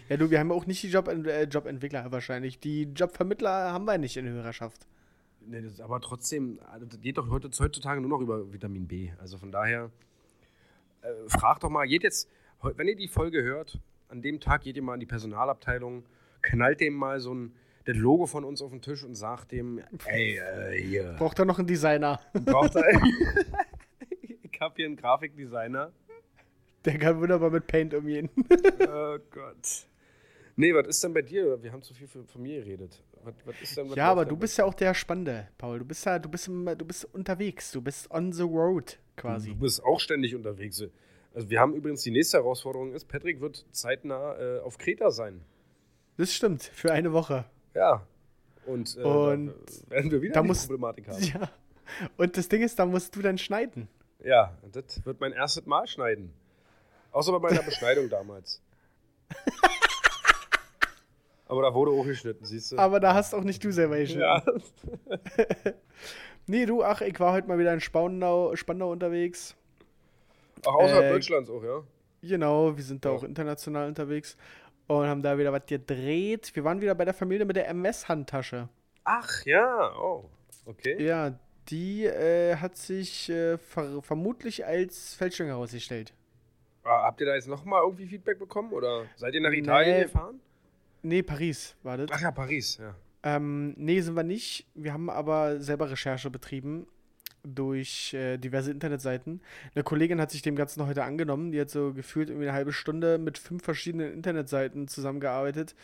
Ja, 0.08 0.16
du, 0.16 0.30
wir 0.30 0.38
haben 0.38 0.52
auch 0.52 0.64
nicht 0.66 0.82
die 0.82 0.88
Job 0.88 1.08
äh, 1.08 1.44
Jobentwickler 1.44 2.10
wahrscheinlich. 2.10 2.58
Die 2.60 2.84
Jobvermittler 2.84 3.72
haben 3.72 3.84
wir 3.84 3.98
nicht 3.98 4.16
in 4.16 4.26
Hörerschaft. 4.26 4.86
Nee, 5.46 5.62
aber 5.82 6.00
trotzdem, 6.00 6.58
also 6.72 6.86
das 6.86 7.00
geht 7.00 7.18
doch 7.18 7.28
heute, 7.30 7.50
heutzutage 7.58 8.00
nur 8.00 8.10
noch 8.10 8.20
über 8.20 8.50
Vitamin 8.52 8.86
B. 8.86 9.10
Also 9.18 9.36
von 9.38 9.52
daher, 9.52 9.90
äh, 11.02 11.28
fragt 11.28 11.62
doch 11.64 11.70
mal, 11.70 11.86
geht 11.86 12.02
jetzt, 12.02 12.28
wenn 12.62 12.88
ihr 12.88 12.96
die 12.96 13.08
Folge 13.08 13.42
hört, 13.42 13.78
an 14.08 14.22
dem 14.22 14.40
Tag 14.40 14.62
geht 14.62 14.76
ihr 14.76 14.82
mal 14.82 14.94
in 14.94 15.00
die 15.00 15.06
Personalabteilung, 15.06 16.04
knallt 16.42 16.80
dem 16.80 16.94
mal 16.94 17.20
so 17.20 17.34
ein 17.34 17.54
das 17.84 17.96
Logo 17.96 18.26
von 18.26 18.44
uns 18.44 18.60
auf 18.60 18.70
den 18.70 18.82
Tisch 18.82 19.02
und 19.02 19.14
sagt 19.14 19.50
dem, 19.50 19.80
ey, 20.04 20.36
äh, 20.36 20.78
hier, 20.78 21.14
Braucht 21.18 21.38
er 21.38 21.46
noch 21.46 21.58
einen 21.58 21.66
Designer? 21.66 22.20
braucht 22.34 22.76
er. 22.76 22.84
ich 24.42 24.60
hab 24.60 24.76
hier 24.76 24.84
einen 24.84 24.96
Grafikdesigner. 24.96 25.90
Der 26.84 26.98
kann 26.98 27.18
wunderbar 27.18 27.48
mit 27.48 27.66
Paint 27.66 27.94
umgehen. 27.94 28.28
Oh 28.80 29.16
Gott. 29.30 29.86
Nee, 30.56 30.74
was 30.74 30.86
ist 30.88 31.02
denn 31.02 31.14
bei 31.14 31.22
dir? 31.22 31.62
Wir 31.62 31.72
haben 31.72 31.82
zu 31.82 31.94
viel 31.94 32.06
von 32.08 32.42
mir 32.42 32.62
geredet. 32.62 33.02
Was, 33.24 33.34
was 33.44 33.54
ist 33.62 33.76
denn, 33.76 33.88
was 33.90 33.96
ja, 33.96 34.10
aber 34.10 34.24
denn 34.24 34.30
du 34.30 34.36
bei 34.36 34.40
bist 34.40 34.58
ja 34.58 34.64
auch 34.64 34.74
der 34.74 34.94
Spannende, 34.94 35.48
Paul. 35.58 35.78
Du 35.80 35.84
bist 35.84 36.04
ja, 36.06 36.18
du 36.18 36.28
bist, 36.28 36.46
du 36.46 36.84
bist 36.84 37.04
unterwegs. 37.14 37.70
Du 37.72 37.80
bist 37.82 38.10
on 38.10 38.32
the 38.32 38.42
road 38.42 38.98
quasi. 39.16 39.50
Du 39.50 39.56
bist 39.56 39.82
auch 39.84 40.00
ständig 40.00 40.34
unterwegs. 40.34 40.82
Also 41.34 41.50
wir 41.50 41.60
haben 41.60 41.74
übrigens 41.74 42.02
die 42.02 42.10
nächste 42.10 42.38
Herausforderung 42.38 42.92
ist, 42.94 43.06
Patrick 43.06 43.40
wird 43.40 43.64
zeitnah 43.70 44.36
äh, 44.38 44.60
auf 44.60 44.78
Kreta 44.78 45.10
sein. 45.10 45.40
Das 46.16 46.32
stimmt, 46.32 46.62
für 46.62 46.90
eine 46.92 47.12
Woche. 47.12 47.44
Ja. 47.74 48.06
Und, 48.66 48.96
äh, 48.96 49.02
Und 49.02 49.46
da 49.86 49.90
werden 49.90 50.10
wir 50.10 50.20
wieder 50.22 50.34
da 50.34 50.42
die 50.42 50.48
muss- 50.48 50.60
Problematik 50.66 51.08
haben. 51.08 51.22
Ja. 51.34 51.50
Und 52.18 52.36
das 52.36 52.48
Ding 52.48 52.62
ist, 52.62 52.78
da 52.78 52.84
musst 52.84 53.16
du 53.16 53.22
dann 53.22 53.38
schneiden. 53.38 53.88
Ja, 54.22 54.56
das 54.72 55.04
wird 55.06 55.20
mein 55.20 55.32
erstes 55.32 55.64
Mal 55.64 55.86
schneiden. 55.86 56.32
Außer 57.12 57.32
bei 57.32 57.38
meiner 57.50 57.62
Beschneidung 57.62 58.08
damals. 58.10 58.60
Aber 61.48 61.62
da 61.62 61.72
wurde 61.74 61.90
auch 61.92 62.04
geschnitten, 62.04 62.44
siehst 62.44 62.72
du? 62.72 62.78
Aber 62.78 63.00
da 63.00 63.14
hast 63.14 63.34
auch 63.34 63.42
nicht 63.42 63.64
du 63.64 63.72
selber 63.72 63.96
geschnitten. 63.98 64.20
ja. 64.22 64.42
Nee, 66.46 66.64
du, 66.64 66.82
ach, 66.82 67.02
ich 67.02 67.18
war 67.20 67.32
heute 67.34 67.46
mal 67.46 67.58
wieder 67.58 67.74
in 67.74 67.80
Spandau, 67.80 68.56
Spandau 68.56 68.90
unterwegs. 68.90 69.54
Auch 70.64 70.76
außerhalb 70.76 71.04
Äh, 71.04 71.10
Deutschlands 71.10 71.50
auch, 71.50 71.62
ja? 71.62 71.82
Genau, 72.22 72.74
wir 72.74 72.82
sind 72.82 73.04
da 73.04 73.10
Ja. 73.10 73.16
auch 73.16 73.22
international 73.22 73.86
unterwegs 73.88 74.36
und 74.86 75.06
haben 75.06 75.22
da 75.22 75.36
wieder 75.36 75.52
was 75.52 75.66
gedreht. 75.66 76.50
Wir 76.54 76.64
waren 76.64 76.80
wieder 76.80 76.94
bei 76.94 77.04
der 77.04 77.12
Familie 77.12 77.44
mit 77.44 77.56
der 77.56 77.68
MS-Handtasche. 77.68 78.68
Ach 79.04 79.44
ja, 79.44 79.92
oh. 80.00 80.24
Okay. 80.64 81.02
Ja, 81.04 81.38
die 81.68 82.06
äh, 82.06 82.56
hat 82.56 82.76
sich 82.78 83.28
äh, 83.28 83.58
ver 83.58 84.00
vermutlich 84.02 84.64
als 84.64 85.14
Fälschung 85.14 85.48
herausgestellt. 85.48 86.14
Ah, 86.82 87.02
Habt 87.04 87.20
ihr 87.20 87.26
da 87.26 87.34
jetzt 87.34 87.48
nochmal 87.48 87.82
irgendwie 87.82 88.06
Feedback 88.06 88.38
bekommen 88.38 88.72
oder 88.72 89.04
seid 89.16 89.34
ihr 89.34 89.42
nach 89.42 89.52
Italien 89.52 89.96
Nee. 89.98 90.02
gefahren? 90.04 90.40
Nee, 91.02 91.22
Paris 91.22 91.76
war 91.82 91.96
das. 91.96 92.10
Ach 92.12 92.20
ja, 92.20 92.30
Paris, 92.30 92.78
ja. 92.78 92.94
Ähm, 93.22 93.74
nee, 93.76 94.00
sind 94.00 94.14
wir 94.14 94.22
nicht. 94.22 94.66
Wir 94.74 94.92
haben 94.92 95.10
aber 95.10 95.60
selber 95.60 95.90
Recherche 95.90 96.30
betrieben 96.30 96.86
durch 97.42 98.14
äh, 98.14 98.36
diverse 98.36 98.70
Internetseiten. 98.70 99.40
Eine 99.74 99.84
Kollegin 99.84 100.20
hat 100.20 100.30
sich 100.30 100.42
dem 100.42 100.56
Ganzen 100.56 100.86
heute 100.86 101.04
angenommen. 101.04 101.52
Die 101.52 101.60
hat 101.60 101.70
so 101.70 101.92
gefühlt 101.92 102.28
irgendwie 102.28 102.48
eine 102.48 102.56
halbe 102.56 102.72
Stunde 102.72 103.18
mit 103.18 103.38
fünf 103.38 103.64
verschiedenen 103.64 104.12
Internetseiten 104.12 104.88
zusammengearbeitet, 104.88 105.74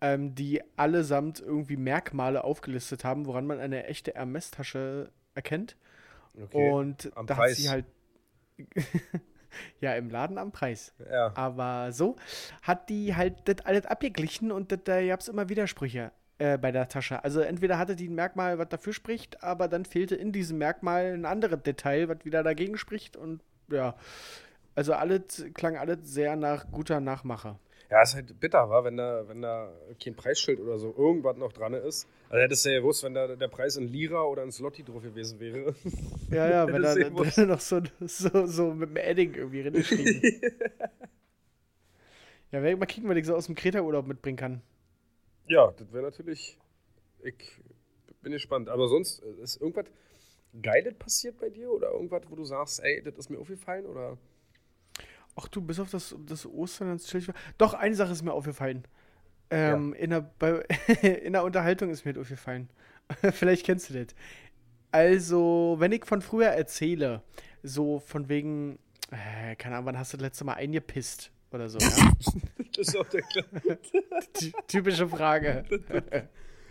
ähm, 0.00 0.34
die 0.34 0.62
allesamt 0.76 1.40
irgendwie 1.40 1.76
Merkmale 1.76 2.44
aufgelistet 2.44 3.04
haben, 3.04 3.26
woran 3.26 3.46
man 3.46 3.60
eine 3.60 3.86
echte 3.86 4.14
Hermes-Tasche 4.14 5.10
erkennt. 5.34 5.76
Okay. 6.42 6.70
Und 6.70 7.16
Am 7.16 7.26
da 7.26 7.34
Preis. 7.34 7.50
hat 7.52 7.56
sie 7.56 7.70
halt. 7.70 7.84
ja, 9.80 9.94
im 9.94 10.10
Laden 10.10 10.38
am 10.38 10.52
Preis. 10.52 10.92
ja. 11.10 11.32
Aber 11.34 11.92
so 11.92 12.16
hat 12.62 12.88
die 12.88 13.14
halt 13.16 13.34
das 13.44 13.64
alles 13.66 13.86
abgeglichen 13.86 14.52
und 14.52 14.72
das- 14.72 14.80
da 14.84 15.04
gab 15.06 15.20
es 15.20 15.28
immer 15.28 15.48
Widersprüche 15.48 16.12
äh, 16.38 16.58
bei 16.58 16.72
der 16.72 16.88
Tasche. 16.88 17.22
Also 17.24 17.40
entweder 17.40 17.78
hatte 17.78 17.94
die 17.96 18.08
ein 18.08 18.14
Merkmal, 18.14 18.58
was 18.58 18.68
dafür 18.68 18.92
spricht, 18.92 19.42
aber 19.42 19.68
dann 19.68 19.84
fehlte 19.84 20.16
in 20.16 20.32
diesem 20.32 20.58
Merkmal 20.58 21.12
ein 21.14 21.24
anderes 21.26 21.62
Detail, 21.62 22.08
was 22.08 22.24
wieder 22.24 22.42
dagegen 22.42 22.76
spricht 22.76 23.16
und 23.16 23.42
ja. 23.70 23.94
Also 24.76 24.92
alles 24.94 25.44
klang 25.54 25.76
alles 25.76 25.98
sehr 26.02 26.34
nach 26.34 26.70
guter 26.72 26.98
Nachmache. 27.00 27.56
Ja, 27.90 28.02
ist 28.02 28.14
halt 28.14 28.40
bitter, 28.40 28.70
wa? 28.70 28.82
Wenn, 28.84 28.96
da, 28.96 29.28
wenn 29.28 29.42
da 29.42 29.72
kein 30.02 30.14
Preisschild 30.14 30.58
oder 30.60 30.78
so 30.78 30.94
irgendwas 30.96 31.36
noch 31.36 31.52
dran 31.52 31.74
ist. 31.74 32.08
Also 32.28 32.42
hättest 32.42 32.64
du 32.64 32.72
ja 32.72 32.80
gewusst, 32.80 33.02
wenn 33.04 33.14
da 33.14 33.36
der 33.36 33.48
Preis 33.48 33.76
in 33.76 33.86
Lira 33.88 34.24
oder 34.24 34.42
in 34.42 34.50
Slotty 34.50 34.82
drauf 34.82 35.02
gewesen 35.02 35.38
wäre. 35.38 35.74
Ja, 36.30 36.48
ja, 36.48 36.66
wenn 36.72 36.82
da 36.82 36.94
drin 36.94 37.48
noch 37.48 37.60
so, 37.60 37.80
so, 38.00 38.46
so 38.46 38.72
mit 38.72 38.90
dem 38.90 38.96
Edding 38.96 39.34
irgendwie 39.34 39.62
drin 39.62 39.74
geschrieben. 39.74 40.22
ja, 42.50 42.62
werde 42.62 42.70
ich 42.70 42.78
mal 42.78 42.86
kicken, 42.86 43.08
was 43.08 43.16
ich 43.16 43.26
so 43.26 43.36
aus 43.36 43.46
dem 43.46 43.54
Kreta-Urlaub 43.54 44.06
mitbringen 44.06 44.38
kann. 44.38 44.62
ja, 45.46 45.70
das 45.76 45.92
wäre 45.92 46.04
natürlich. 46.04 46.58
Ich 47.22 47.60
bin 48.22 48.32
gespannt. 48.32 48.68
Aber 48.68 48.88
sonst, 48.88 49.22
äh, 49.22 49.42
ist 49.42 49.60
irgendwas 49.60 49.86
Geiles 50.62 50.94
passiert 50.94 51.38
bei 51.38 51.50
dir 51.50 51.70
oder 51.70 51.90
irgendwas, 51.90 52.22
wo 52.28 52.36
du 52.36 52.44
sagst, 52.44 52.82
ey, 52.82 53.02
das 53.02 53.14
ist 53.16 53.30
mir 53.30 53.38
aufgefallen 53.38 53.86
oder? 53.86 54.16
Ach 55.36 55.48
du, 55.48 55.60
bis 55.60 55.80
auf 55.80 55.90
das, 55.90 56.14
das 56.26 56.46
Ostern 56.46 56.88
ganz 56.88 57.06
chillig 57.06 57.28
war. 57.28 57.34
Doch, 57.58 57.74
eine 57.74 57.94
Sache 57.94 58.12
ist 58.12 58.22
mir 58.22 58.32
aufgefallen. 58.32 58.84
Ähm, 59.50 59.92
in, 59.94 60.10
der, 60.10 60.20
bei, 60.38 60.64
in 61.02 61.32
der 61.32 61.44
Unterhaltung 61.44 61.90
ist 61.90 62.04
mir 62.04 62.18
aufgefallen. 62.18 62.68
Vielleicht 63.32 63.66
kennst 63.66 63.90
du 63.90 63.94
das. 63.94 64.14
Also, 64.90 65.76
wenn 65.78 65.92
ich 65.92 66.04
von 66.04 66.22
früher 66.22 66.48
erzähle, 66.48 67.22
so 67.62 67.98
von 67.98 68.28
wegen, 68.28 68.78
äh, 69.10 69.56
keine 69.56 69.76
Ahnung, 69.76 69.86
wann 69.86 69.98
hast 69.98 70.12
du 70.12 70.16
das 70.16 70.22
letzte 70.24 70.44
Mal 70.44 70.54
eingepisst 70.54 71.30
oder 71.50 71.68
so, 71.68 71.78
ja? 71.78 71.88
Das 72.76 72.88
ist 72.88 72.96
auch 72.96 73.06
der. 73.08 73.22
Ty- 74.32 74.52
Typische 74.66 75.08
Frage. 75.08 75.64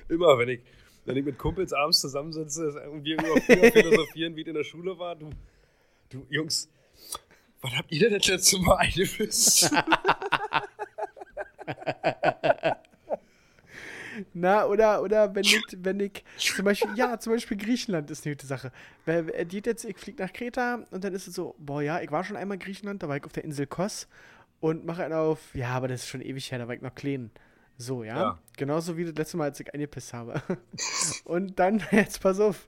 Immer, 0.10 0.38
wenn 0.38 0.50
ich, 0.50 0.62
wenn 1.06 1.16
ich 1.16 1.24
mit 1.24 1.38
Kumpels 1.38 1.72
abends 1.72 2.02
zusammensitze 2.02 2.90
und 2.90 3.04
wir 3.06 3.14
über 3.14 3.40
früher 3.42 3.72
philosophieren, 3.72 4.36
wie 4.36 4.42
es 4.42 4.48
in 4.48 4.54
der 4.54 4.64
Schule 4.66 4.98
war, 5.00 5.16
du, 5.16 5.30
du 6.10 6.26
Jungs, 6.30 6.70
wann 7.64 7.78
habt 7.78 7.92
ihr 7.92 8.00
denn 8.02 8.20
das 8.20 8.28
letzte 8.28 8.60
Mal 8.60 8.76
eingepisst? 8.76 9.72
Na, 14.34 14.66
oder, 14.66 15.02
oder 15.02 15.34
wenn 15.34 15.44
ich, 15.44 15.62
wenn 15.78 16.00
ich, 16.00 16.24
zum 16.38 16.66
Beispiel, 16.66 16.92
ja, 16.96 17.20
zum 17.20 17.34
Beispiel 17.34 17.58
Griechenland 17.58 18.12
ist 18.12 18.26
eine 18.26 18.36
gute 18.36 18.46
Sache. 18.46 18.72
Weil, 19.06 19.30
äh, 19.32 19.46
die 19.46 19.62
jetzt, 19.66 19.86
ich 19.86 19.98
fliege 19.98 20.22
nach 20.22 20.32
Kreta 20.32 20.86
und 20.92 21.04
dann 21.04 21.14
ist 21.14 21.28
es 21.28 21.34
so, 21.34 21.56
boah, 21.58 21.82
ja, 21.82 22.00
ich 22.00 22.12
war 22.12 22.24
schon 22.24 22.38
einmal 22.38 22.56
in 22.56 22.60
Griechenland, 22.60 23.02
da 23.02 23.10
war 23.10 23.18
ich 23.18 23.24
auf 23.24 23.34
der 23.34 23.44
Insel 23.44 23.66
Kos 23.66 24.08
und 24.60 24.86
mache 24.86 25.04
einen 25.04 25.14
auf, 25.14 25.56
ja, 25.56 25.70
aber 25.70 25.88
das 25.88 26.04
ist 26.04 26.10
schon 26.10 26.22
ewig 26.22 26.52
her, 26.52 26.60
da 26.60 26.68
war 26.68 26.76
ich 26.76 26.82
noch 26.82 26.94
klein. 26.94 27.32
So, 27.78 28.04
ja. 28.04 28.18
Ja. 28.18 28.40
Genauso 28.56 28.98
wie 28.98 29.06
das 29.06 29.16
letzte 29.16 29.38
Mal, 29.38 29.46
als 29.46 29.60
ich 29.60 29.74
eingepisst 29.74 30.14
habe. 30.14 30.42
und 31.26 31.58
dann, 31.58 31.82
jetzt 31.92 32.22
pass 32.22 32.40
auf. 32.40 32.68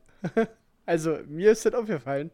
Also, 0.86 1.19
mir 1.27 1.51
ist 1.51 1.65
das 1.65 1.73
aufgefallen. 1.73 2.31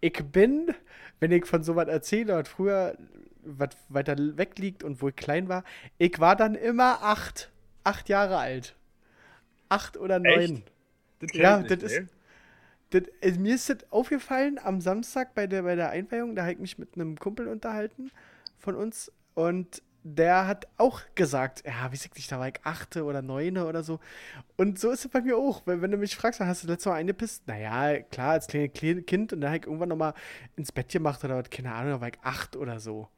Ich 0.00 0.14
bin, 0.32 0.74
wenn 1.22 1.30
ich 1.30 1.46
von 1.46 1.62
sowas 1.62 1.86
erzähle, 1.88 2.34
was 2.34 2.48
früher 2.48 2.96
was 3.44 3.70
weiter 3.88 4.16
weg 4.36 4.58
liegt 4.58 4.82
und 4.84 5.00
wo 5.02 5.08
ich 5.08 5.16
klein 5.16 5.48
war, 5.48 5.64
ich 5.98 6.18
war 6.20 6.36
dann 6.36 6.54
immer 6.54 7.02
acht. 7.02 7.50
Acht 7.84 8.08
Jahre 8.08 8.38
alt. 8.38 8.76
Acht 9.68 9.96
oder 9.96 10.18
neun. 10.18 10.62
Das 11.20 11.32
Ja, 11.32 11.60
das 11.62 11.70
nicht, 11.70 11.82
ist- 11.84 12.00
ne? 12.00 12.08
Das, 12.90 13.02
äh, 13.22 13.38
mir 13.38 13.54
ist 13.54 13.70
das 13.70 13.78
aufgefallen 13.90 14.58
am 14.62 14.80
Samstag 14.80 15.34
bei 15.34 15.46
der, 15.46 15.62
bei 15.62 15.76
der 15.76 15.90
Einweihung. 15.90 16.34
Da 16.36 16.42
habe 16.42 16.52
ich 16.52 16.58
mich 16.58 16.78
mit 16.78 16.94
einem 16.94 17.16
Kumpel 17.18 17.48
unterhalten 17.48 18.10
von 18.58 18.74
uns. 18.76 19.10
Und 19.34 19.82
der 20.04 20.46
hat 20.46 20.66
auch 20.78 21.00
gesagt, 21.14 21.64
ja, 21.66 21.90
wie 21.92 21.96
sagt 21.96 22.18
ich, 22.18 22.26
da 22.28 22.38
war 22.38 22.48
ich 22.48 22.60
achte 22.64 23.04
oder 23.04 23.22
neune 23.22 23.66
oder 23.66 23.82
so. 23.82 24.00
Und 24.56 24.78
so 24.78 24.90
ist 24.90 25.04
es 25.04 25.10
bei 25.10 25.20
mir 25.20 25.36
auch. 25.36 25.62
Wenn, 25.66 25.80
wenn 25.82 25.90
du 25.90 25.96
mich 25.96 26.16
fragst, 26.16 26.40
hast 26.40 26.62
du 26.62 26.66
das 26.66 26.74
letzte 26.74 26.88
Mal 26.90 26.96
eingepisst? 26.96 27.46
Naja, 27.46 28.00
klar, 28.02 28.32
als 28.32 28.46
kleines 28.46 28.72
Kle- 28.74 29.02
Kind. 29.02 29.32
Und 29.32 29.40
dann 29.40 29.50
habe 29.50 29.58
ich 29.58 29.66
irgendwann 29.66 29.88
nochmal 29.88 30.14
ins 30.56 30.72
Bett 30.72 30.88
gemacht 30.90 31.22
oder 31.24 31.36
was, 31.38 31.50
keine 31.50 31.72
Ahnung, 31.72 31.92
da 31.92 32.00
war 32.00 32.08
ich 32.08 32.18
acht 32.22 32.56
oder 32.56 32.80
so. 32.80 33.08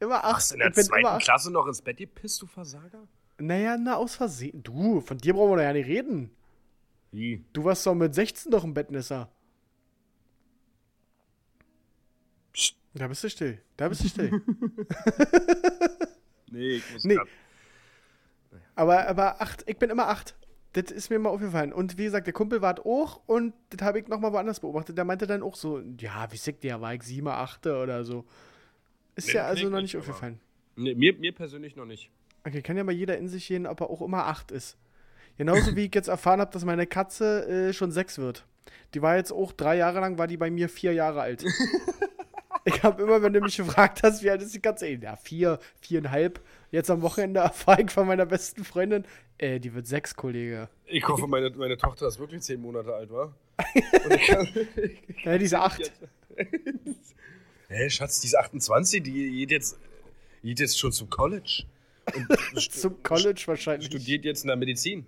Immer 0.00 0.24
acht. 0.24 0.36
Hast 0.36 0.50
du 0.50 0.54
in 0.54 0.60
der 0.60 0.72
zweiten. 0.72 1.18
Klasse 1.18 1.52
noch 1.52 1.66
ins 1.66 1.82
Bett 1.82 1.96
gepisst, 1.98 2.40
du 2.42 2.46
Versager? 2.46 3.06
Naja, 3.38 3.76
na, 3.78 3.96
aus 3.96 4.14
Versehen. 4.16 4.62
Du, 4.62 5.00
von 5.00 5.18
dir 5.18 5.34
brauchen 5.34 5.50
wir 5.52 5.56
doch 5.56 5.62
ja 5.62 5.72
nicht 5.72 5.86
reden. 5.86 6.30
Wie? 7.12 7.44
Du 7.52 7.64
warst 7.64 7.86
doch 7.86 7.94
mit 7.94 8.14
16 8.14 8.50
doch 8.50 8.64
im 8.64 8.74
Bettnisser. 8.74 9.28
Da 12.96 13.08
bist 13.08 13.22
du 13.24 13.30
still. 13.30 13.60
Da 13.76 13.88
bist 13.88 14.02
du 14.04 14.08
still. 14.08 14.30
Nee, 16.50 16.76
ich 16.76 16.92
muss 16.92 17.04
Nee. 17.04 17.16
grad- 17.16 17.28
aber, 18.76 19.08
aber 19.08 19.40
acht, 19.42 19.64
ich 19.68 19.76
bin 19.78 19.90
immer 19.90 20.08
acht. 20.08 20.34
Das 20.74 20.90
ist 20.90 21.10
mir 21.10 21.18
mal 21.18 21.30
aufgefallen. 21.30 21.72
Und 21.72 21.98
wie 21.98 22.04
gesagt, 22.04 22.26
der 22.26 22.34
Kumpel 22.34 22.60
war 22.62 22.78
auch 22.86 23.20
und 23.26 23.54
das 23.70 23.82
habe 23.84 23.98
ich 23.98 24.08
nochmal 24.08 24.32
woanders 24.32 24.60
beobachtet. 24.60 24.96
Der 24.96 25.04
meinte 25.04 25.26
dann 25.26 25.42
auch 25.42 25.56
so, 25.56 25.80
ja, 25.98 26.30
wie 26.30 26.36
sagt 26.36 26.62
der, 26.64 26.80
war 26.80 26.94
ich 26.94 27.02
sieben, 27.02 27.28
achte 27.28 27.76
oder 27.78 28.04
so. 28.04 28.24
Ist 29.16 29.28
Nee, 29.28 29.34
ja 29.34 29.46
also 29.46 29.64
noch 29.68 29.80
nicht, 29.80 29.94
nicht 29.94 29.96
aufgefallen. 29.96 30.38
Nee, 30.76 30.94
mir, 30.94 31.14
mir 31.18 31.32
persönlich 31.34 31.74
noch 31.76 31.86
nicht. 31.86 32.10
Okay, 32.46 32.62
kann 32.62 32.76
ja 32.76 32.84
mal 32.84 32.92
jeder 32.92 33.16
in 33.18 33.28
sich 33.28 33.48
gehen, 33.48 33.66
ob 33.66 33.80
er 33.80 33.90
auch 33.90 34.02
immer 34.02 34.26
acht 34.26 34.50
ist. 34.52 34.76
Genauso 35.38 35.74
wie 35.74 35.86
ich 35.86 35.94
jetzt 35.94 36.08
erfahren 36.08 36.40
habe, 36.40 36.52
dass 36.52 36.64
meine 36.64 36.86
Katze 36.86 37.46
äh, 37.48 37.72
schon 37.72 37.90
sechs 37.90 38.18
wird. 38.18 38.46
Die 38.94 39.02
war 39.02 39.16
jetzt 39.16 39.32
auch 39.32 39.52
drei 39.52 39.76
Jahre 39.76 40.00
lang, 40.00 40.16
war 40.18 40.26
die 40.26 40.36
bei 40.36 40.50
mir 40.50 40.68
vier 40.68 40.92
Jahre 40.92 41.22
alt. 41.22 41.44
ich 42.66 42.82
habe 42.82 43.02
immer, 43.02 43.22
wenn 43.22 43.32
du 43.32 43.40
mich 43.40 43.56
gefragt 43.56 44.02
hast, 44.02 44.22
wie 44.22 44.30
alt 44.30 44.42
ist 44.42 44.54
die 44.54 44.60
Katze? 44.60 44.88
Ja, 44.88 45.16
vier, 45.16 45.58
viereinhalb. 45.80 46.40
Jetzt 46.70 46.90
am 46.90 47.00
Wochenende 47.02 47.40
erfahre 47.48 47.82
ich 47.82 47.90
von 47.90 48.06
meiner 48.06 48.26
besten 48.26 48.64
Freundin, 48.64 49.04
äh, 49.38 49.58
die 49.60 49.72
wird 49.74 49.86
sechs, 49.86 50.14
Kollege. 50.14 50.68
Ich 50.84 51.06
hoffe, 51.08 51.26
meine, 51.26 51.50
meine 51.50 51.76
Tochter 51.78 52.06
ist 52.08 52.18
wirklich 52.18 52.42
zehn 52.42 52.60
Monate 52.60 52.92
alt, 52.94 53.10
war. 53.10 53.34
Kann, 54.26 54.48
ich 54.76 55.24
Ja, 55.24 55.38
die 55.38 55.44
ist 55.44 55.54
acht. 55.54 55.92
Hey, 57.68 57.90
Schatz, 57.90 58.20
die 58.20 58.28
ist 58.28 58.36
28, 58.36 59.02
die 59.02 59.12
geht 59.38 59.50
jetzt, 59.50 59.76
geht 60.42 60.60
jetzt 60.60 60.78
schon 60.78 60.92
zum 60.92 61.10
College. 61.10 61.64
Zum 62.70 63.02
College 63.02 63.42
wahrscheinlich. 63.46 63.88
Studiert 63.88 64.24
jetzt 64.24 64.44
in 64.44 64.48
der 64.48 64.56
Medizin. 64.56 65.04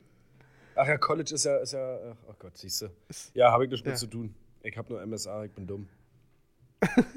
Ach 0.74 0.88
ja, 0.88 0.96
College 0.98 1.34
ist 1.34 1.44
ja, 1.44 1.58
ist 1.58 1.72
ja, 1.72 1.98
ach, 2.12 2.16
oh 2.28 2.34
Gott, 2.36 2.56
siehst 2.56 2.82
du. 2.82 2.88
Ja, 3.34 3.52
habe 3.52 3.64
ich 3.64 3.70
nichts 3.70 3.84
mit 3.84 3.94
Ja. 3.94 3.98
zu 3.98 4.08
tun. 4.08 4.34
Ich 4.64 4.76
habe 4.76 4.92
nur 4.92 5.06
MSA, 5.06 5.44
ich 5.44 5.52
bin 5.52 5.68
dumm. 5.68 5.88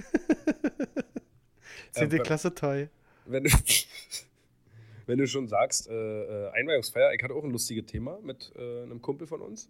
Zehnte 1.91 2.17
Ähm, 2.17 2.23
Klasse 2.23 2.53
toll. 2.53 2.89
Wenn 3.25 3.43
du, 3.43 3.49
wenn 5.05 5.17
du 5.17 5.27
schon 5.27 5.47
sagst, 5.47 5.89
äh, 5.89 5.93
äh, 5.93 6.49
Einweihungsfeier, 6.51 7.13
ich 7.13 7.23
hatte 7.23 7.33
auch 7.33 7.43
ein 7.43 7.51
lustiges 7.51 7.85
Thema 7.85 8.19
mit 8.23 8.51
äh, 8.55 8.83
einem 8.83 9.01
Kumpel 9.01 9.27
von 9.27 9.41
uns. 9.41 9.69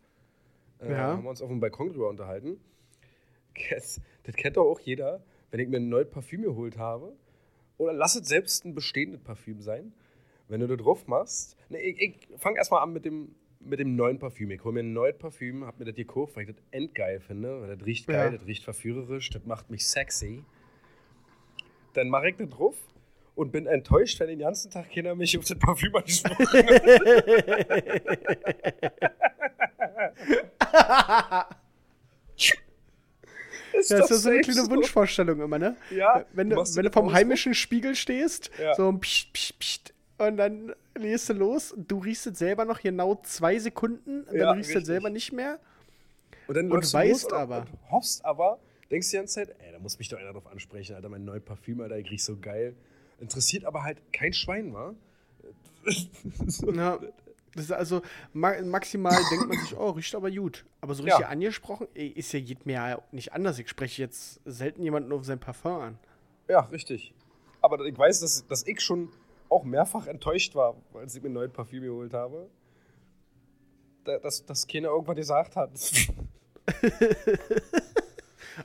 Äh, 0.80 0.92
Ja. 0.92 0.98
Haben 0.98 1.24
wir 1.24 1.30
uns 1.30 1.42
auf 1.42 1.50
dem 1.50 1.60
Balkon 1.60 1.90
drüber 1.90 2.10
unterhalten. 2.10 2.60
Das, 3.70 4.00
das 4.24 4.36
kennt 4.36 4.58
doch 4.58 4.66
auch 4.66 4.80
jeder, 4.80 5.22
wenn 5.52 5.60
ich 5.60 5.68
mir 5.68 5.78
ein 5.78 5.90
neues 5.90 6.10
Parfüm 6.10 6.44
geholt 6.44 6.78
habe. 6.78 7.14
Oder 7.78 7.94
lass 7.94 8.16
es 8.16 8.28
selbst 8.28 8.66
ein 8.66 8.76
bestehendes 8.76 9.20
Parfüm 9.22 9.62
sein. 9.62 9.94
Wenn 10.48 10.62
du 10.62 10.68
da 10.68 10.76
drauf 10.76 11.08
machst. 11.08 11.56
Ne, 11.70 11.82
ich 11.82 12.00
ich 12.00 12.28
fange 12.40 12.58
erstmal 12.58 12.82
an 12.84 12.94
mit 12.94 13.06
dem, 13.06 13.34
mit 13.66 13.80
dem 13.80 13.96
neuen 13.96 14.20
Parfüm. 14.20 14.52
Ich 14.52 14.64
hole 14.64 14.74
mir 14.74 14.82
ein 14.82 14.94
neues 14.94 15.18
Parfüm, 15.18 15.66
hab 15.66 15.80
mir 15.80 15.86
das 15.86 15.96
gekauft, 15.96 16.36
weil 16.36 16.44
ich 16.50 16.56
das 16.56 16.64
endgeil 16.72 17.20
finde. 17.20 17.62
Weil 17.62 17.76
das 17.76 17.86
riecht 17.86 18.08
Ja. 18.10 18.14
geil, 18.24 18.32
das 18.38 18.46
riecht 18.48 18.64
verführerisch, 18.64 19.30
das 19.30 19.46
macht 19.46 19.70
mich 19.70 19.88
sexy. 19.88 20.44
Dann 21.94 22.10
mache 22.10 22.30
ich 22.30 22.36
das 22.38 22.50
drauf 22.50 22.76
und 23.36 23.52
bin 23.52 23.66
enttäuscht, 23.68 24.20
wenn 24.20 24.28
den 24.28 24.40
ganzen 24.40 24.72
Tag 24.72 24.92
keiner 24.94 25.16
mich 25.16 25.38
auf 25.38 25.46
das 25.46 25.58
Parfüm 25.60 25.96
angesprochen 25.96 26.46
hat. 26.48 26.62
Ist 33.74 33.90
Ja, 33.90 34.00
das 34.00 34.12
ist 34.12 34.24
so 34.24 34.30
eine 34.30 34.42
kleine 34.42 34.64
so. 34.66 34.70
Wunschvorstellung 34.72 35.40
immer, 35.42 35.58
ne? 35.58 35.78
Ja, 35.92 36.26
Wenn 36.34 36.50
du 36.50 36.58
du, 36.58 36.62
wenn 36.76 36.84
du 36.84 36.92
vom 36.92 37.14
heimischen 37.14 37.54
Spiegel 37.54 37.96
stehst, 37.96 38.52
Ja. 38.62 38.76
so 38.76 38.90
ein 38.90 39.00
Psst, 39.00 39.32
Psst, 39.34 39.60
Psst, 39.60 39.94
und 40.18 40.38
dann 40.38 40.74
liest 40.98 41.30
du 41.30 41.34
los, 41.34 41.74
du 41.78 42.00
riechst 42.00 42.28
es 42.28 42.40
selber 42.40 42.66
noch 42.66 42.80
genau 42.82 43.16
zwei 43.24 43.58
Sekunden, 43.60 44.24
und 44.24 44.34
Ja, 44.36 44.46
dann 44.48 44.58
riechst 44.58 44.74
du 44.76 44.80
es 44.80 44.86
selber 44.86 45.10
nicht 45.10 45.32
mehr. 45.32 45.60
Und 46.48 46.56
dann 46.58 46.72
Und 46.72 46.84
du 46.84 46.94
weißt 46.94 47.32
aber- 47.34 47.60
Und 47.62 47.92
hoffst 47.92 48.26
aber, 48.26 48.60
denkst 48.90 49.10
die 49.10 49.16
ganze 49.18 49.36
Zeit, 49.36 49.56
ey, 49.60 49.72
da 49.72 49.80
muss 49.80 49.98
mich 50.00 50.10
doch 50.10 50.18
einer 50.20 50.34
drauf 50.34 50.48
ansprechen, 50.48 50.96
Alter, 50.96 51.10
mein 51.10 51.24
neues 51.26 51.44
Parfüm, 51.44 51.82
Alter, 51.82 51.98
ich 51.98 52.10
riech 52.12 52.24
so 52.24 52.38
geil. 52.38 52.76
Interessiert 53.20 53.66
aber 53.66 53.84
halt 53.84 54.02
kein 54.12 54.34
Schwein, 54.34 54.74
wa? 54.74 54.94
so, 56.48 56.72
Ja, 56.74 57.00
das 57.54 57.66
ist 57.66 57.72
also 57.72 58.02
ma 58.34 58.60
maximal 58.62 59.18
denkt 59.32 59.48
man 59.48 59.58
sich, 59.60 59.76
oh, 59.76 59.90
riecht 59.92 60.16
aber 60.16 60.32
gut. 60.32 60.66
Aber 60.80 60.94
so 60.94 61.04
richtig 61.04 61.22
Ja. 61.22 61.28
angesprochen, 61.28 61.88
ist 61.94 62.32
ja 62.34 62.40
geht 62.40 62.66
mir 62.66 62.74
ja 62.74 63.02
nicht 63.12 63.34
anders. 63.34 63.60
Ich 63.60 63.70
spreche 63.70 64.02
jetzt 64.02 64.40
selten 64.46 64.84
jemanden 64.84 65.12
auf 65.12 65.26
sein 65.26 65.40
Parfum 65.40 65.82
an. 65.82 65.98
Ja, 66.48 66.62
richtig. 66.62 67.14
Aber 67.62 67.84
ich 67.86 67.98
weiß, 67.98 68.22
dass, 68.22 68.48
dass 68.48 68.66
ich 68.66 68.82
schon 68.82 69.10
auch 69.52 69.64
mehrfach 69.64 70.08
enttäuscht 70.08 70.56
war, 70.56 70.76
als 70.94 71.16
ich 71.16 71.22
mir 71.22 71.30
ein 71.30 71.34
neues 71.34 71.52
Parfüm 71.52 71.84
geholt 71.84 72.14
habe. 72.14 72.50
Da- 74.04 74.18
Dass, 74.20 74.46
dass 74.46 74.68
keiner 74.68 74.90
irgendwas 74.90 75.16
gesagt 75.16 75.56
hat. 75.56 75.72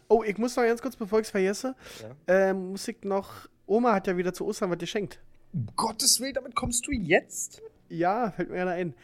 Oh, 0.08 0.22
ich 0.24 0.36
muss 0.36 0.56
noch 0.56 0.64
ganz 0.64 0.82
kurz, 0.82 0.96
bevor 0.96 1.20
ich 1.20 1.26
es 1.26 1.30
vergesse, 1.30 1.74
Ja. 2.02 2.50
ähm, 2.50 2.70
muss 2.70 2.86
ich 2.88 3.02
noch, 3.04 3.30
Oma 3.66 3.94
hat 3.94 4.06
ja 4.08 4.16
wieder 4.16 4.32
zu 4.32 4.44
Ostern 4.44 4.70
was 4.70 4.78
geschenkt. 4.78 5.20
Um 5.52 5.66
Gottes 5.76 6.20
Willen, 6.20 6.34
damit 6.34 6.54
kommst 6.56 6.86
du 6.86 6.92
jetzt? 6.92 7.62
Ja, 7.88 8.30
fällt 8.32 8.50
mir 8.50 8.56
gerade 8.56 8.72
ein. 8.72 8.94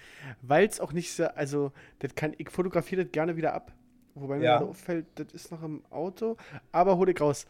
Weil 0.42 0.66
es 0.66 0.80
auch 0.80 0.92
nicht 0.92 1.12
so, 1.14 1.24
also, 1.26 1.72
das 2.00 2.14
kann, 2.14 2.34
ich 2.36 2.50
fotografiere 2.50 3.04
das 3.04 3.12
gerne 3.12 3.36
wieder 3.36 3.54
ab. 3.54 3.72
Wobei 4.14 4.38
mir 4.38 4.44
Ja. 4.44 4.58
gerade 4.58 4.70
auffällt, 4.70 5.06
das 5.14 5.28
ist 5.32 5.52
noch 5.52 5.62
im 5.62 5.82
Auto. 5.90 6.36
Aber 6.72 6.96
hol 6.96 7.08
ich 7.08 7.20
raus. 7.20 7.46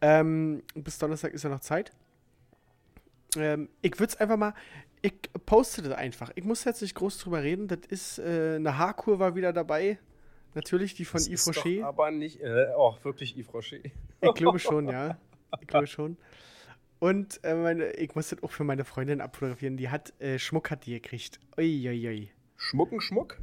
Ähm, 0.00 0.62
bis 0.74 0.98
Donnerstag 0.98 1.32
ist 1.34 1.42
ja 1.42 1.50
noch 1.50 1.60
Zeit. 1.60 1.90
Ähm, 3.36 3.68
ich 3.82 3.92
würde 3.98 4.12
es 4.12 4.16
einfach 4.16 4.36
mal, 4.36 4.54
ich 5.02 5.14
poste 5.44 5.82
das 5.82 5.92
einfach. 5.94 6.30
Ich 6.34 6.44
muss 6.44 6.64
jetzt 6.64 6.82
nicht 6.82 6.94
groß 6.94 7.18
drüber 7.18 7.42
reden. 7.42 7.68
Das 7.68 7.80
ist, 7.88 8.18
äh, 8.18 8.56
eine 8.56 8.76
Haarkur 8.78 9.18
war 9.18 9.34
wieder 9.34 9.52
dabei. 9.52 9.98
Natürlich, 10.54 10.94
die 10.94 11.04
von 11.04 11.18
Das 11.18 11.28
Yves 11.28 11.48
Rocher. 11.48 11.86
aber 11.86 12.10
nicht, 12.10 12.40
äh, 12.40 12.68
oh, 12.76 12.96
wirklich 13.02 13.36
Yves 13.36 13.52
Rocher. 13.52 13.76
Ich 14.20 14.34
glaube 14.34 14.58
schon, 14.58 14.88
ja. 14.88 15.18
Ich 15.60 15.66
glaube 15.66 15.86
schon. 15.86 16.16
Und 16.98 17.40
äh, 17.44 17.54
meine, 17.54 17.92
ich 17.92 18.14
muss 18.14 18.30
das 18.30 18.42
auch 18.42 18.50
für 18.50 18.64
meine 18.64 18.84
Freundin 18.84 19.20
abfotografieren. 19.20 19.76
Die 19.76 19.90
hat, 19.90 20.18
äh, 20.20 20.38
Schmuck 20.38 20.70
hat 20.70 20.86
die 20.86 20.94
gekriegt. 20.94 21.38
Uiuiui. 21.58 22.08
Ui. 22.08 22.30
Schmucken 22.56 23.00
Schmuck? 23.02 23.38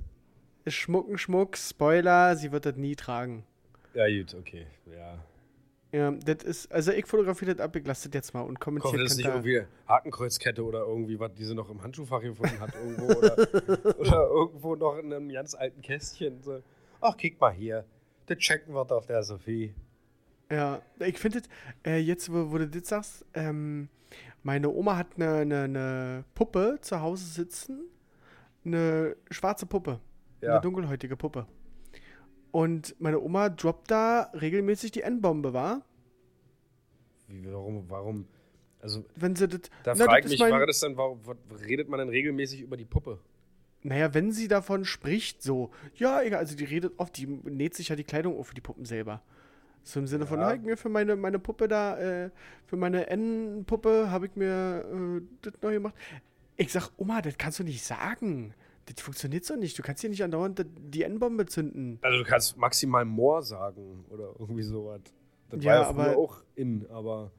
Schmucken, 0.66 1.18
Schmuck, 1.18 1.58
Spoiler, 1.58 2.36
sie 2.36 2.52
wird 2.52 2.66
das 2.66 2.78
nie 2.78 2.96
tragen. 2.96 3.44
Ja, 3.94 4.08
gut, 4.08 4.34
okay. 4.34 4.66
Ja. 4.92 5.24
Ja, 5.94 6.10
das 6.10 6.44
ist, 6.44 6.72
also 6.72 6.92
ich 6.92 7.06
fotografiere 7.06 7.54
das 7.56 7.64
ab, 7.64 7.76
ich 7.76 7.86
lasse 7.86 8.10
das 8.10 8.16
jetzt 8.16 8.34
mal 8.34 8.42
und 8.42 8.58
Ich 8.60 8.84
hoffe, 8.84 8.98
das 8.98 9.16
nicht 9.16 9.26
ihr- 9.28 9.32
irgendwie 9.32 9.62
Hakenkreuzkette 9.88 10.64
oder 10.66 10.80
irgendwie, 10.88 11.20
was 11.20 11.34
diese 11.36 11.54
noch 11.54 11.70
im 11.70 11.84
Handschuhfach 11.84 12.22
gefunden 12.22 12.60
hat 12.60 12.74
irgendwo 12.74 13.06
oder, 13.14 13.38
oder 14.00 14.28
irgendwo 14.28 14.76
noch 14.76 14.98
in 14.98 15.14
einem 15.14 15.30
ganz 15.30 15.54
alten 15.54 15.82
Kästchen. 15.84 16.42
So. 16.42 16.62
Ach, 17.00 17.16
kick 17.16 17.40
mal 17.40 17.52
hier. 17.54 17.86
Das 18.26 18.38
checken 18.40 18.74
wir 18.74 18.86
doch 18.86 19.06
der 19.06 19.22
Sophie. 19.22 19.76
Ja, 20.52 20.82
ich 21.00 21.20
finde 21.20 21.42
das, 21.42 21.50
äh, 21.86 21.98
jetzt, 22.00 22.32
wo, 22.34 22.52
wo 22.52 22.58
du 22.58 22.68
das 22.68 22.88
sagst, 22.90 23.26
ähm, 23.36 23.88
meine 24.42 24.70
Oma 24.70 24.98
hat 24.98 25.08
eine, 25.16 25.36
eine, 25.38 25.62
eine 25.64 26.24
Puppe 26.34 26.80
zu 26.82 27.02
Hause 27.02 27.26
sitzen, 27.26 27.84
eine 28.66 29.16
schwarze 29.30 29.66
Puppe, 29.68 30.00
Ja. 30.42 30.54
eine 30.54 30.62
dunkelhäutige 30.62 31.16
Puppe. 31.18 31.46
Und 32.54 32.96
meine 33.02 33.20
Oma 33.20 33.50
droppt 33.50 33.90
da 33.90 34.30
regelmäßig 34.40 34.92
die 34.92 35.02
N-Bombe, 35.02 35.54
war? 35.54 35.82
Wie, 37.28 37.52
warum, 37.52 37.90
warum? 37.90 38.28
Also, 38.80 39.04
Wenn 39.16 39.36
sie 39.36 39.48
das. 39.48 39.62
da 39.84 39.96
frage 39.96 40.26
ich 40.28 40.32
mich, 40.34 40.40
mein- 40.40 40.52
war 40.52 40.68
das 40.68 40.80
dann, 40.80 40.96
warum 40.96 41.20
redet 41.66 41.90
man 41.90 41.98
denn 42.00 42.10
regelmäßig 42.10 42.62
über 42.62 42.78
die 42.78 42.86
Puppe? 42.86 43.20
Naja, 43.82 44.14
wenn 44.14 44.32
sie 44.32 44.48
davon 44.48 44.86
spricht, 44.86 45.42
so, 45.42 45.72
ja, 45.96 46.22
egal, 46.22 46.40
also 46.40 46.56
die 46.56 46.64
redet 46.66 46.94
oft, 46.98 47.18
die 47.18 47.26
näht 47.26 47.74
sich 47.74 47.90
ja 47.90 47.96
die 47.96 48.04
Kleidung 48.04 48.38
auf 48.38 48.48
für 48.50 48.54
die 48.56 48.62
Puppen 48.62 48.86
selber. 48.86 49.24
So 49.82 50.00
im 50.00 50.06
Sinne 50.06 50.28
von, 50.28 50.40
Ja. 50.40 50.50
ja. 50.52 50.56
ich 50.56 50.62
mir 50.62 50.78
für 50.78 50.90
meine, 50.90 51.16
meine 51.16 51.40
Puppe 51.40 51.68
da, 51.68 51.98
äh, 51.98 52.30
für 52.68 52.78
meine 52.78 53.08
N-Puppe 53.08 54.12
habe 54.12 54.28
ich 54.28 54.36
mir 54.36 54.86
äh, 54.94 55.22
das 55.42 55.54
neu 55.64 55.74
gemacht. 55.74 55.96
Ich 56.56 56.72
sag, 56.72 56.92
Oma, 56.98 57.22
das 57.24 57.36
kannst 57.40 57.58
du 57.58 57.64
nicht 57.64 57.84
sagen. 57.84 58.54
Das 58.86 59.02
funktioniert 59.04 59.46
so 59.46 59.56
nicht. 59.56 59.78
Du 59.78 59.82
kannst 59.82 60.02
hier 60.02 60.10
nicht 60.10 60.24
andauernd 60.24 60.66
die 60.68 61.04
N-Bombe 61.04 61.46
zünden. 61.46 62.00
Also, 62.02 62.18
du 62.24 62.30
kannst 62.30 62.58
maximal 62.58 63.06
Moor 63.06 63.42
sagen 63.42 64.04
oder 64.10 64.34
irgendwie 64.40 64.64
sowas. 64.64 65.02
Das 65.50 65.64
Ja, 65.64 65.72
war 65.72 65.76
ja 65.80 65.94
früher 65.94 66.04
aber- 66.12 66.18
auch 66.18 66.44
in, 66.56 66.86
aber. 66.90 67.32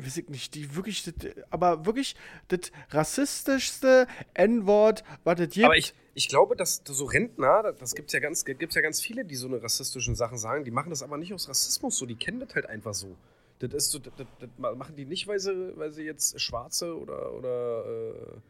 Weiß 0.00 0.16
ich 0.16 0.28
nicht, 0.28 0.54
die 0.54 0.76
wirklich, 0.76 1.02
das, 1.02 1.14
aber 1.50 1.84
wirklich 1.84 2.14
das 2.46 2.70
rassistischste 2.90 4.06
N-Wort, 4.34 5.02
was 5.24 5.38
das 5.38 5.48
gibt. 5.50 5.64
Aber 5.66 5.76
ich, 5.76 5.92
ich 6.14 6.28
glaube, 6.28 6.54
dass 6.56 6.82
so 6.86 7.04
Rentner, 7.04 7.64
das- 7.64 7.78
das 7.78 7.94
gibt 7.96 8.08
es 8.10 8.12
ja, 8.14 8.20
ganz- 8.20 8.44
gibt's 8.44 8.74
ja 8.76 8.80
ganz 8.80 9.00
viele, 9.00 9.24
die 9.24 9.34
so 9.34 9.48
eine 9.48 9.60
rassistischen 9.62 10.14
Sachen 10.14 10.38
sagen, 10.38 10.64
die 10.64 10.70
machen 10.70 10.90
das 10.90 11.02
aber 11.02 11.18
nicht 11.18 11.34
aus 11.34 11.48
Rassismus 11.48 11.98
so, 11.98 12.06
die 12.06 12.14
kennen 12.14 12.38
das 12.40 12.54
halt 12.54 12.66
einfach 12.66 12.94
so. 12.94 13.16
Das 13.58 13.74
ist 13.74 13.90
so, 13.90 13.98
das, 13.98 14.12
das, 14.16 14.26
das 14.38 14.48
machen 14.76 14.94
die 14.94 15.04
nicht, 15.04 15.26
weil 15.26 15.40
sie, 15.40 15.76
weil 15.76 15.90
sie 15.92 16.04
jetzt 16.04 16.40
Schwarze 16.40 16.96
oder, 16.96 17.32
oder 17.34 17.84
äh, 17.86 18.40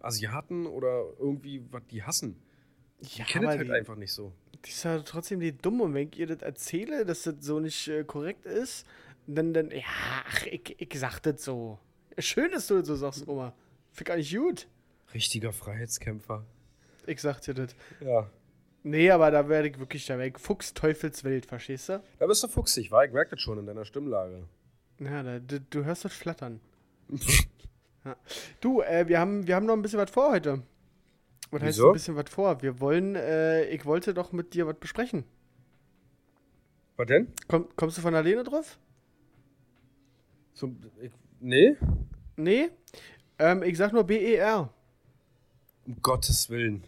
Asiaten 0.00 0.66
oder 0.66 1.04
irgendwie 1.18 1.62
was 1.70 1.82
die 1.90 2.02
hassen. 2.02 2.36
Die 3.00 3.18
ja, 3.18 3.24
das 3.26 3.36
aber 3.36 3.46
halt 3.48 3.62
die- 3.66 3.72
einfach 3.72 3.96
nicht 3.96 4.12
so. 4.12 4.32
Die 4.64 4.70
ist 4.70 4.82
ja 4.84 4.98
trotzdem 5.00 5.38
die 5.40 5.56
dumm 5.56 5.80
und 5.80 5.94
wenn 5.94 6.08
ich 6.08 6.18
ihr 6.18 6.26
das 6.26 6.42
erzähle, 6.42 7.04
dass 7.06 7.22
das 7.22 7.36
so 7.40 7.60
nicht 7.60 7.86
äh, 7.88 8.02
korrekt 8.04 8.44
ist, 8.44 8.86
dann, 9.26 9.54
dann, 9.54 9.70
ja, 9.70 9.82
ach, 10.26 10.46
ich, 10.46 10.74
ich 10.80 10.98
sag 10.98 11.20
das 11.20 11.44
so. 11.44 11.78
Schön, 12.18 12.50
dass 12.50 12.66
du 12.66 12.78
das 12.78 12.86
so 12.88 12.96
sagst, 12.96 13.28
Oma. 13.28 13.54
Gar 14.04 14.16
nicht 14.16 14.36
gut. 14.36 14.66
Richtiger 15.14 15.52
Freiheitskämpfer. 15.52 16.44
Ich 17.06 17.20
sag 17.20 17.40
dir 17.40 17.54
das. 17.54 17.74
Ja. 18.00 18.28
Nee, 18.82 19.10
aber 19.10 19.30
da 19.30 19.48
werde 19.48 19.68
ich 19.68 19.78
wirklich 19.78 20.06
da 20.06 20.18
weg. 20.18 20.38
Fuchs, 20.40 20.72
Teufelswild, 20.74 21.46
verstehst 21.46 21.88
du? 21.88 22.02
Da 22.18 22.26
bist 22.26 22.42
du 22.42 22.48
fuchsig, 22.48 22.90
war? 22.90 23.04
Ich 23.04 23.12
merke 23.12 23.32
das 23.32 23.40
schon 23.40 23.58
in 23.58 23.66
deiner 23.66 23.84
Stimmlage. 23.84 24.44
Ja, 25.00 25.22
da, 25.22 25.38
du, 25.40 25.60
du 25.60 25.84
hörst 25.84 26.04
das 26.04 26.12
flattern. 26.12 26.60
Du, 28.60 28.80
äh, 28.80 29.08
wir, 29.08 29.18
haben, 29.18 29.46
wir 29.46 29.54
haben 29.54 29.66
noch 29.66 29.74
ein 29.74 29.82
bisschen 29.82 29.98
was 29.98 30.10
vor 30.10 30.30
heute. 30.30 30.62
Was 31.50 31.62
heißt 31.62 31.80
ein 31.80 31.92
bisschen 31.92 32.16
was 32.16 32.30
vor? 32.30 32.62
Wir 32.62 32.80
wollen, 32.80 33.14
äh, 33.14 33.64
ich 33.64 33.84
wollte 33.86 34.12
doch 34.14 34.32
mit 34.32 34.54
dir 34.54 34.66
was 34.66 34.76
besprechen. 34.78 35.24
Was 36.96 37.06
denn? 37.06 37.32
Komm, 37.46 37.68
kommst 37.76 37.96
du 37.96 38.02
von 38.02 38.14
alleine 38.14 38.44
drauf? 38.44 38.78
So, 40.52 40.74
ich, 41.00 41.12
nee? 41.40 41.76
Nee? 42.36 42.70
Ähm, 43.38 43.62
ich 43.62 43.78
sag 43.78 43.92
nur 43.92 44.04
BER. 44.04 44.72
Um 45.86 46.02
Gottes 46.02 46.50
Willen. 46.50 46.84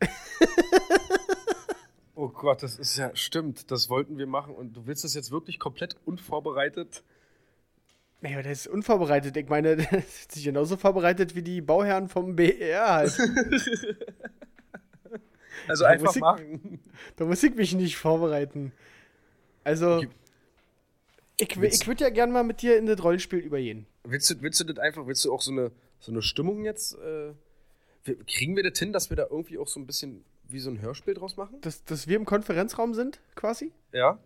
oh 2.14 2.28
Gott, 2.28 2.62
das 2.62 2.78
ist 2.78 2.96
ja, 2.96 3.14
stimmt, 3.14 3.70
das 3.70 3.88
wollten 3.88 4.18
wir 4.18 4.26
machen 4.26 4.54
und 4.54 4.76
du 4.76 4.86
willst 4.86 5.04
das 5.04 5.14
jetzt 5.14 5.30
wirklich 5.30 5.58
komplett 5.60 5.96
unvorbereitet? 6.04 7.04
Aber 8.24 8.42
der 8.42 8.52
ist 8.52 8.66
unvorbereitet. 8.68 9.36
Ich 9.36 9.48
meine, 9.48 9.76
der 9.76 9.92
ist 9.98 10.32
sich 10.32 10.44
genauso 10.44 10.76
vorbereitet 10.76 11.34
wie 11.34 11.42
die 11.42 11.60
Bauherren 11.60 12.08
vom 12.08 12.36
BER 12.36 12.86
halt. 12.88 13.18
Also 15.68 15.84
Ja, 15.84 15.90
einfach 15.90 16.06
Musik- 16.06 16.22
machen. 16.22 16.80
da 17.16 17.24
muss 17.24 17.42
ich 17.42 17.54
mich 17.54 17.74
nicht 17.74 17.96
vorbereiten. 17.96 18.72
Also, 19.64 19.96
Okay. 19.98 20.08
ich, 21.66 21.80
ich 21.80 21.86
würde 21.86 22.04
ja 22.04 22.10
gerne 22.10 22.32
mal 22.32 22.42
mit 22.42 22.62
dir 22.62 22.78
in 22.78 22.86
das 22.86 23.02
Rollenspiel 23.02 23.38
übergehen. 23.38 23.86
Willst 24.04 24.28
du, 24.30 24.40
willst 24.40 24.58
du 24.60 24.64
das 24.64 24.78
einfach, 24.78 25.06
willst 25.06 25.24
du 25.24 25.32
auch 25.32 25.40
so 25.40 25.52
eine, 25.52 25.70
so 26.00 26.10
eine 26.10 26.22
Stimmung 26.22 26.64
jetzt, 26.64 26.94
äh, 26.98 27.32
kriegen 28.26 28.56
wir 28.56 28.68
das 28.68 28.78
hin, 28.78 28.92
dass 28.92 29.10
wir 29.10 29.16
da 29.16 29.26
irgendwie 29.30 29.58
auch 29.58 29.68
so 29.68 29.78
ein 29.78 29.86
bisschen 29.86 30.24
wie 30.48 30.58
so 30.58 30.70
ein 30.70 30.80
Hörspiel 30.80 31.14
draus 31.14 31.36
machen? 31.36 31.60
Dass, 31.60 31.84
dass 31.84 32.08
wir 32.08 32.16
im 32.16 32.24
Konferenzraum 32.24 32.94
sind, 32.94 33.20
quasi? 33.36 33.72
Ja? 33.92 34.18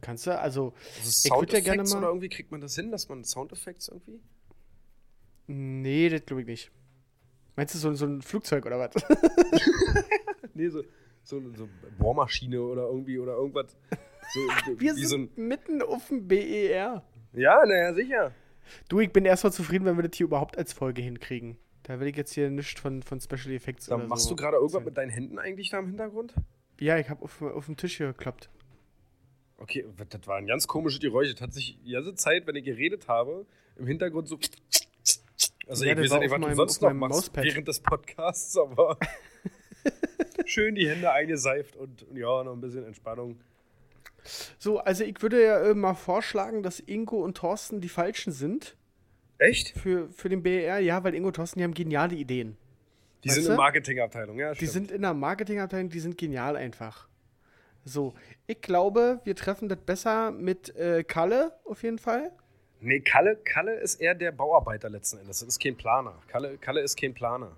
Kannst 0.00 0.26
du, 0.26 0.38
also, 0.38 0.72
Also 0.98 1.28
Ich 1.28 1.30
würd 1.32 1.52
ja 1.52 1.60
gerne 1.60 1.82
mal- 1.82 1.98
oder 1.98 2.08
irgendwie 2.08 2.28
kriegt 2.28 2.50
man 2.50 2.60
das 2.60 2.74
hin, 2.76 2.90
dass 2.90 3.08
man 3.08 3.24
Soundeffekts 3.24 3.88
irgendwie? 3.88 4.20
nee, 5.46 6.08
das 6.08 6.24
glaube 6.26 6.42
ich 6.42 6.46
nicht. 6.48 6.70
Meinst 7.56 7.74
du 7.74 7.78
so, 7.78 7.92
so 7.94 8.06
ein 8.06 8.22
Flugzeug 8.22 8.66
oder 8.66 8.78
was? 8.78 8.92
Nee, 10.54 10.68
so, 10.70 10.82
so, 11.22 11.40
so 11.54 11.68
Bohrmaschine 11.98 12.60
oder 12.60 12.88
irgendwie 12.88 13.18
oder 13.18 13.34
irgendwas. 13.34 13.76
So, 14.32 14.40
Wir 14.80 14.96
wie 14.96 15.04
so 15.04 15.16
ein, 15.16 15.28
sind 15.28 15.38
mitten 15.38 15.82
auf 15.82 16.08
dem 16.08 16.26
BER. 16.26 17.04
ja, 17.32 17.64
naja, 17.64 17.94
sicher. 17.94 18.32
Du, 18.88 18.98
ich 19.00 19.12
bin 19.12 19.24
erstmal 19.24 19.52
zufrieden, 19.52 19.84
wenn 19.84 19.96
wir 19.96 20.02
das 20.08 20.16
hier 20.16 20.26
überhaupt 20.26 20.58
als 20.58 20.72
Folge 20.72 21.00
hinkriegen. 21.00 21.56
Da 21.84 22.00
will 22.00 22.08
ich 22.08 22.16
jetzt 22.16 22.32
hier 22.34 22.50
nichts 22.50 22.80
von, 22.80 23.02
von 23.04 23.20
Special 23.20 23.54
Effects 23.54 23.86
Dann 23.86 24.08
machst 24.08 24.24
so 24.24 24.30
du 24.30 24.36
gerade 24.36 24.56
irgendwas 24.56 24.84
mit 24.84 24.96
deinen 24.96 25.10
Händen 25.10 25.38
eigentlich 25.38 25.70
da 25.70 25.78
im 25.78 25.86
Hintergrund? 25.86 26.34
Ja, 26.80 26.98
ich 26.98 27.08
habe 27.08 27.22
auf, 27.22 27.40
auf 27.40 27.66
dem 27.66 27.76
Tisch 27.76 27.96
hier 27.98 28.08
geklappt. 28.08 28.50
Okay, 29.58 29.84
das 30.08 30.26
war 30.26 30.36
ein 30.36 30.46
ganz 30.46 30.66
komisches 30.66 31.00
Geräusch. 31.00 31.32
Das 31.32 31.40
hat 31.40 31.52
sich 31.52 31.78
die 31.84 31.92
ganze 31.92 32.14
Zeit, 32.14 32.46
wenn 32.46 32.56
ich 32.56 32.64
geredet 32.64 33.08
habe, 33.08 33.44
im 33.76 33.86
Hintergrund 33.86 34.28
so. 34.28 34.38
Also 35.66 35.84
Ja, 35.84 35.92
ich 35.92 35.98
weiß 36.10 36.20
nicht, 36.20 36.30
was 36.30 36.36
du 36.36 36.38
meinem- 36.46 36.54
sonst 36.56 36.82
auf 36.84 36.92
noch 36.92 36.98
machst 36.98 37.14
Mauspad. 37.14 37.44
während 37.44 37.68
des 37.68 37.80
Podcasts, 37.80 38.56
aber 38.56 38.96
schön 40.46 40.74
die 40.74 40.88
Hände 40.88 41.10
eingeseift 41.12 41.76
und 41.76 42.06
ja, 42.14 42.42
noch 42.44 42.52
ein 42.54 42.60
bisschen 42.60 42.84
Entspannung. 42.84 43.38
So, 44.58 44.78
also 44.78 45.04
ich 45.04 45.20
würde 45.22 45.42
ja 45.44 45.60
äh, 45.70 45.74
mal 45.74 45.94
vorschlagen, 45.94 46.62
dass 46.62 46.80
Ingo 46.80 47.22
und 47.22 47.36
Thorsten 47.36 47.80
die 47.80 47.88
Falschen 47.88 48.32
sind 48.32 48.76
Echt? 49.38 49.76
für, 49.78 50.08
für 50.10 50.28
den 50.28 50.42
BER. 50.42 50.78
Ja, 50.80 51.02
weil 51.04 51.14
Ingo 51.14 51.28
und 51.28 51.36
Thorsten, 51.36 51.58
die 51.58 51.64
haben 51.64 51.74
geniale 51.74 52.14
Ideen. 52.16 52.56
Die 53.24 53.28
Weißt 53.28 53.36
sind 53.36 53.46
du? 53.46 53.50
in 53.52 53.56
Marketingabteilung, 53.56 54.38
ja, 54.38 54.50
Die 54.52 54.56
stimmt. 54.56 54.70
sind 54.72 54.90
in 54.92 55.02
der 55.02 55.14
Marketingabteilung, 55.14 55.90
die 55.90 56.00
sind 56.00 56.16
genial 56.18 56.56
einfach. 56.56 57.08
So, 57.88 58.12
ich 58.46 58.60
glaube, 58.60 59.20
wir 59.24 59.34
treffen 59.34 59.68
das 59.68 59.78
besser 59.78 60.30
mit 60.30 60.76
äh, 60.76 61.02
Kalle 61.04 61.58
auf 61.64 61.82
jeden 61.82 61.98
Fall. 61.98 62.32
Nee, 62.80 63.00
Kalle, 63.00 63.36
Kalle 63.36 63.74
ist 63.80 63.96
eher 64.00 64.14
der 64.14 64.30
Bauarbeiter 64.30 64.90
letzten 64.90 65.18
Endes. 65.18 65.40
Das 65.40 65.48
ist 65.48 65.58
kein 65.62 65.74
Planer. 65.76 66.14
Kalle, 66.28 66.58
Kalle 66.58 66.80
ist 66.82 67.00
kein 67.00 67.14
Planer. 67.14 67.56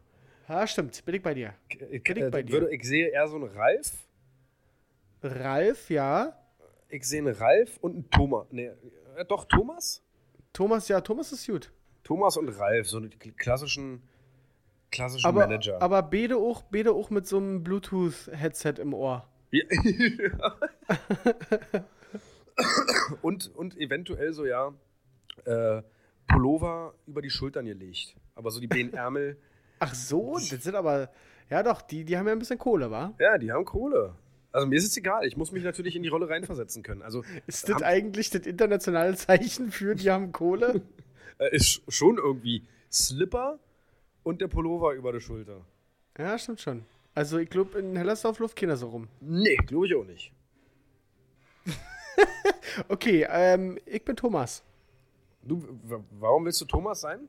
Ja, 0.48 0.66
stimmt, 0.66 1.04
bin 1.04 1.16
ich 1.16 1.22
bei 1.22 1.34
dir. 1.34 1.54
Ich, 1.90 2.02
Bin 2.02 2.16
ich 2.16 2.22
äh, 2.22 2.30
bei 2.30 2.42
dir. 2.42 2.52
würde, 2.52 2.74
ich 2.74 2.84
sehe 2.84 3.08
eher 3.08 3.26
so 3.28 3.36
einen 3.36 3.48
Ralf. 3.48 3.92
Ralf, 5.22 5.90
ja. 5.90 6.32
Ich 6.88 7.04
sehe 7.04 7.20
einen 7.20 7.34
Ralf 7.34 7.76
und 7.80 7.94
einen 7.94 8.10
Thomas. 8.10 8.46
Nee, 8.50 8.70
äh, 9.16 9.24
doch, 9.28 9.44
Thomas? 9.44 10.02
Thomas, 10.52 10.88
ja, 10.88 11.00
Thomas 11.00 11.32
ist 11.32 11.46
gut. 11.46 11.72
Thomas 12.04 12.36
und 12.36 12.48
Ralf, 12.48 12.88
so 12.88 13.00
die 13.00 13.32
klassischen, 13.32 14.02
klassischen 14.90 15.26
Aber, 15.26 15.40
Manager. 15.46 15.80
aber 15.82 16.02
Bede 16.02 16.36
auch, 16.36 16.62
Bede 16.62 16.92
auch 16.92 17.10
mit 17.10 17.26
so 17.26 17.36
einem 17.36 17.62
Bluetooth-Headset 17.62 18.74
im 18.80 18.94
Ohr. 18.94 19.28
Ja. 19.50 19.62
und, 23.22 23.54
und 23.56 23.76
eventuell 23.76 24.32
so, 24.32 24.46
ja, 24.46 24.72
äh, 25.44 25.82
Pullover 26.28 26.94
über 27.06 27.22
die 27.22 27.30
Schultern 27.30 27.64
gelegt. 27.64 28.14
Aber 28.34 28.50
so 28.50 28.60
die 28.60 28.68
Behenärmel, 28.68 29.36
Ach 29.80 29.94
so, 29.94 30.34
das 30.34 30.62
sind 30.62 30.74
aber. 30.74 31.10
Ja, 31.48 31.62
doch, 31.62 31.82
die, 31.82 32.04
die 32.04 32.16
haben 32.16 32.26
ja 32.26 32.32
ein 32.32 32.38
bisschen 32.38 32.58
Kohle, 32.58 32.90
wa? 32.90 33.14
ja, 33.18 33.38
die 33.38 33.50
haben 33.50 33.64
Kohle. 33.64 34.14
Also 34.52 34.66
mir 34.66 34.76
ist 34.76 34.84
es 34.84 34.96
egal, 34.96 35.26
ich 35.26 35.36
muss 35.36 35.52
mich 35.52 35.64
natürlich 35.64 35.96
in 35.96 36.02
die 36.02 36.08
Rolle 36.08 36.28
reinversetzen 36.28 36.82
können. 36.82 37.02
Also 37.02 37.24
Ist 37.46 37.68
das 37.68 37.82
eigentlich 37.82 38.30
das 38.30 38.46
internationale 38.46 39.14
Zeichen 39.16 39.70
für, 39.70 39.94
die 39.94 40.10
haben 40.10 40.32
Kohle? 40.32 40.82
äh, 41.38 41.56
ist 41.56 41.82
schon 41.88 42.18
irgendwie 42.18 42.66
Slipper 42.92 43.58
und 44.22 44.40
der 44.40 44.48
Pullover 44.48 44.92
über 44.92 45.12
der 45.12 45.20
Schulter. 45.20 45.64
Ja, 46.18 46.38
stimmt 46.38 46.60
schon. 46.60 46.84
Also, 47.20 47.36
ich 47.36 47.50
glaube, 47.50 47.78
in 47.78 47.96
Hellersdorf 47.96 48.38
läuft 48.38 48.56
keiner 48.56 48.78
so 48.78 48.88
rum. 48.88 49.06
Nee, 49.20 49.56
glaube 49.66 49.86
ich 49.86 49.94
auch 49.94 50.06
nicht. 50.06 50.32
Okay, 52.88 53.26
ähm, 53.28 53.78
ich 53.84 54.02
bin 54.06 54.16
Thomas. 54.16 54.62
Du, 55.42 55.62
warum 56.18 56.46
willst 56.46 56.62
du 56.62 56.64
Thomas 56.64 57.02
sein? 57.02 57.28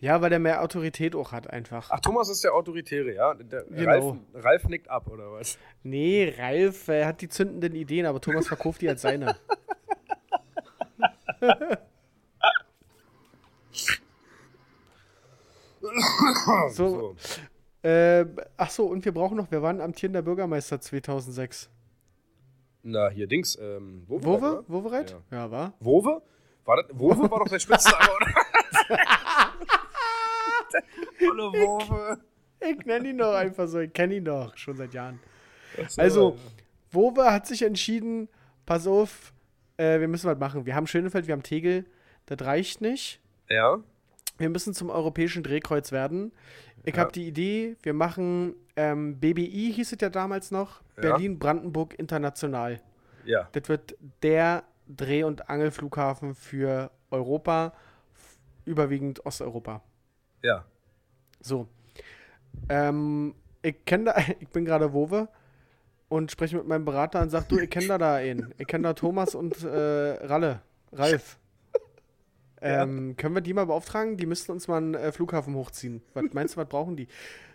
Ja, 0.00 0.20
weil 0.20 0.30
der 0.30 0.40
mehr 0.40 0.60
Autorität 0.60 1.14
auch 1.14 1.30
hat 1.30 1.48
einfach. 1.50 1.88
Ach, 1.92 2.00
Thomas 2.00 2.28
ist 2.30 2.42
der 2.42 2.52
Autoritäre, 2.52 3.14
ja? 3.14 3.34
Der 3.34 3.62
Genau. 3.64 3.90
Ralf, 3.90 4.16
Ralf 4.44 4.64
nickt 4.64 4.90
ab, 4.90 5.06
oder 5.06 5.30
was? 5.30 5.56
Nee, 5.84 6.34
Ralf 6.36 6.88
äh, 6.88 7.04
hat 7.04 7.20
die 7.20 7.28
zündenden 7.28 7.76
Ideen, 7.76 8.06
aber 8.06 8.20
Thomas 8.20 8.48
verkauft 8.48 8.80
die 8.80 8.88
als 8.88 9.02
seine. 9.02 9.36
so, 16.72 17.14
äh, 17.82 18.24
ach 18.56 18.70
so, 18.70 18.86
und 18.86 19.04
wir 19.04 19.12
brauchen 19.12 19.36
noch, 19.36 19.50
wir 19.50 19.62
waren 19.62 19.80
amtierender 19.80 20.22
Bürgermeister 20.22 20.80
2006. 20.80 21.70
Na, 22.82 23.08
hier 23.10 23.26
Dings, 23.26 23.58
ähm, 23.60 24.04
Wove? 24.06 24.24
Wove? 24.24 24.36
oder? 24.36 24.64
Wovereit? 24.68 25.10
Ja. 25.30 25.36
Ja, 25.36 25.50
war. 25.50 25.74
Wove? 25.80 26.22
War 26.64 26.82
das, 26.82 26.86
Wove 26.98 27.30
war 27.30 27.40
doch 27.40 27.48
der 27.48 27.58
Spitzname, 27.58 28.08
oder? 28.16 28.26
Hallo 31.28 31.52
Wove. 31.52 32.18
Ich 32.60 32.84
nenne 32.84 33.08
ihn 33.08 33.18
doch 33.18 33.34
einfach 33.34 33.68
so, 33.68 33.78
ich 33.80 33.92
kenne 33.92 34.16
ihn 34.16 34.24
doch 34.24 34.56
schon 34.56 34.76
seit 34.76 34.92
Jahren. 34.92 35.20
Also, 35.96 36.36
Wove 36.90 37.30
hat 37.30 37.46
sich 37.46 37.62
entschieden, 37.62 38.28
pass 38.66 38.86
auf, 38.86 39.32
äh, 39.76 40.00
wir 40.00 40.08
müssen 40.08 40.28
was 40.28 40.38
machen. 40.38 40.66
Wir 40.66 40.74
haben 40.74 40.86
Schönefeld, 40.86 41.26
wir 41.26 41.32
haben 41.32 41.42
Tegel, 41.42 41.84
das 42.26 42.40
reicht 42.46 42.80
nicht. 42.80 43.20
Ja? 43.48 43.78
Wir 44.38 44.48
müssen 44.48 44.74
zum 44.74 44.90
europäischen 44.90 45.42
Drehkreuz 45.42 45.92
werden. 45.92 46.32
Ich 46.88 46.94
Ja. 46.96 47.02
habe 47.02 47.12
die 47.12 47.28
Idee, 47.28 47.76
wir 47.82 47.92
machen 47.92 48.54
ähm, 48.74 49.20
BBI, 49.20 49.72
hieß 49.74 49.92
es 49.92 50.00
ja 50.00 50.08
damals 50.08 50.50
noch, 50.50 50.80
Ja. 50.96 51.02
Berlin-Brandenburg 51.02 51.98
International. 51.98 52.80
Ja. 53.26 53.46
Das 53.52 53.68
wird 53.68 53.94
der 54.22 54.64
Dreh- 54.88 55.24
und 55.24 55.50
Angelflughafen 55.50 56.34
für 56.34 56.90
Europa, 57.10 57.74
überwiegend 58.64 59.26
Osteuropa. 59.26 59.82
Ja. 60.42 60.64
So. 61.40 61.68
Ähm, 62.70 63.34
ich 63.60 63.84
kenne 63.84 64.04
da, 64.04 64.14
ich 64.40 64.48
bin 64.48 64.64
gerade 64.64 64.90
Wove 64.94 65.28
und 66.08 66.30
spreche 66.30 66.56
mit 66.56 66.66
meinem 66.66 66.86
Berater 66.86 67.20
und 67.20 67.28
sag, 67.28 67.48
du, 67.50 67.58
ich 67.58 67.68
kenne 67.68 67.88
da 67.88 67.98
da 67.98 68.14
einen. 68.14 68.54
Ich 68.56 68.66
kenne 68.66 68.84
da 68.84 68.94
Thomas 68.94 69.34
und 69.34 69.62
äh, 69.62 69.68
Ralle, 70.24 70.62
Ralf. 70.92 71.38
Ähm, 72.60 73.16
Können 73.16 73.34
wir 73.34 73.40
die 73.40 73.54
mal 73.54 73.66
beauftragen? 73.66 74.16
Die 74.16 74.26
müssten 74.26 74.52
uns 74.52 74.68
mal 74.68 74.78
einen 74.78 74.94
äh, 74.94 75.12
Flughafen 75.12 75.54
hochziehen. 75.54 76.02
Was 76.14 76.24
meinst 76.32 76.54
du, 76.56 76.60
was 76.60 76.68
brauchen 76.68 76.96
die? 76.96 77.08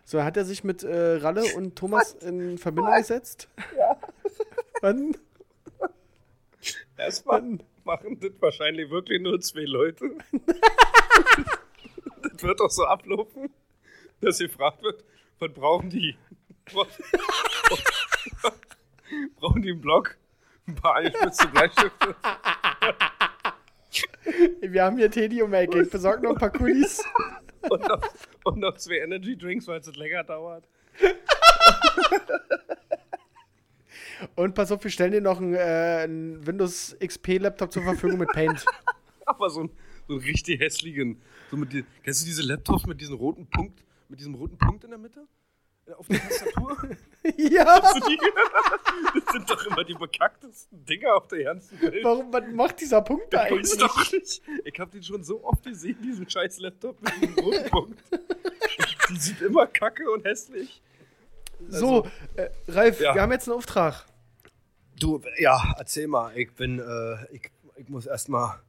So, 0.06 0.24
hat 0.24 0.38
er 0.38 0.46
sich 0.46 0.64
mit 0.64 0.84
äh, 0.84 1.16
Ralle 1.16 1.44
und 1.56 1.76
Thomas 1.76 2.14
in 2.14 2.58
Verbindung 2.58 2.96
gesetzt? 2.96 3.48
Ja. 3.78 3.98
Wann? 4.82 5.16
Erstmal 6.98 7.42
Wann? 7.42 7.64
machen 7.84 8.20
das 8.20 8.32
wahrscheinlich 8.40 8.90
wirklich 8.90 9.22
nur 9.22 9.40
zwei 9.40 9.62
Leute. 9.62 10.12
das 12.22 12.44
wird 12.44 12.60
doch 12.60 12.70
so 12.70 12.86
ablaufen, 12.86 13.50
dass 14.22 14.40
gefragt 14.40 14.84
wird, 14.84 15.04
was 15.40 15.54
brauchen 15.54 15.90
die? 15.90 16.16
brauchen 19.40 19.62
die 19.62 19.72
einen 19.72 19.82
Block? 19.82 20.18
Ein 20.68 20.76
paar 20.76 20.96
eingespitzte 20.96 21.48
Bleistifte? 21.48 22.16
Wir 24.62 24.84
haben 24.84 24.98
hier 24.98 25.12
Teddy 25.12 25.42
Ecke. 25.42 25.82
Ich 25.82 25.90
besorge 25.90 26.24
noch 26.24 26.32
ein 26.32 26.38
paar 26.38 26.52
Kulis. 26.52 27.04
Und 27.70 27.82
noch, 27.88 28.02
und 28.44 28.60
noch 28.60 28.76
zwei 28.78 28.98
Energy 28.98 29.38
Drinks, 29.38 29.68
weil 29.68 29.80
es 29.80 29.96
länger 29.96 30.24
dauert. 30.24 30.68
Und 34.36 34.56
pass 34.56 34.72
auf, 34.72 34.84
wir 34.84 34.92
stellen 34.92 35.12
dir 35.12 35.22
noch 35.22 35.40
einen, 35.40 35.54
äh, 35.54 36.02
einen 36.04 36.46
Windows 36.46 36.96
XP-Laptop 37.00 37.72
zur 37.72 37.84
Verfügung 37.84 38.20
mit 38.20 38.30
Paint. 38.30 38.66
Aber 39.26 39.50
so 39.50 39.62
ein, 39.62 39.70
so 40.08 40.16
einen 40.16 40.24
richtig 40.24 40.60
hässlichen. 40.60 41.22
So 41.52 41.58
mit 41.58 41.74
die, 41.74 41.84
kennst 42.04 42.22
du 42.22 42.26
diese 42.26 42.42
Laptops 42.42 42.86
mit 42.86 43.00
diesem 43.02 43.16
roten 43.16 43.48
Punkt, 43.48 43.84
mit 44.10 44.20
diesem 44.20 44.36
roten 44.36 44.58
Punkt 44.58 44.84
in 44.84 44.90
der 44.90 45.00
Mitte? 45.00 45.28
Auf 45.98 46.08
der 46.08 46.20
Tastatur? 46.22 46.78
ja! 47.38 47.82
Hast 47.82 47.96
du 47.98 48.10
die? 48.10 48.18
Das 49.14 49.34
sind 49.34 49.50
doch 49.50 49.66
immer 49.68 49.84
die 49.84 49.94
bekacktesten 49.94 50.86
Dinger 50.86 51.16
auf 51.16 51.28
der 51.28 51.44
ganzen 51.44 51.80
Welt. 51.82 52.04
Warum 52.04 52.32
was 52.32 52.44
macht 52.52 52.80
dieser 52.80 53.02
Punkt 53.02 53.34
da 53.34 53.46
Ich 53.48 53.52
weiß 53.52 53.72
eigentlich? 53.74 53.80
doch 53.80 54.12
nicht. 54.12 54.42
Ich 54.66 54.80
habe 54.80 54.92
den 54.92 55.04
schon 55.04 55.24
so 55.24 55.44
oft 55.44 55.64
gesehen, 55.64 55.98
diesen 56.04 56.30
scheiß 56.30 56.60
Laptop 56.60 57.02
mit 57.02 57.14
diesem 57.22 57.40
roten 57.40 57.70
Punkt. 57.70 58.00
Die 59.10 59.16
sieht 59.18 59.42
immer 59.42 59.68
kacke 59.68 60.10
und 60.10 60.24
hässlich. 60.26 60.82
So, 61.70 62.08
äh, 62.36 62.50
Ralf, 62.68 63.00
Ja. 63.00 63.14
wir 63.16 63.22
haben 63.22 63.32
jetzt 63.32 63.48
einen 63.48 63.58
Auftrag. 63.58 64.06
Du, 65.00 65.22
ja, 65.38 65.74
erzähl 65.78 66.08
mal. 66.08 66.36
Ich 66.38 66.52
bin, 66.54 66.80
äh, 66.80 67.36
ich, 67.36 67.52
ich 67.76 67.90
muss 67.90 68.06
erst 68.06 68.30
mal 68.30 68.62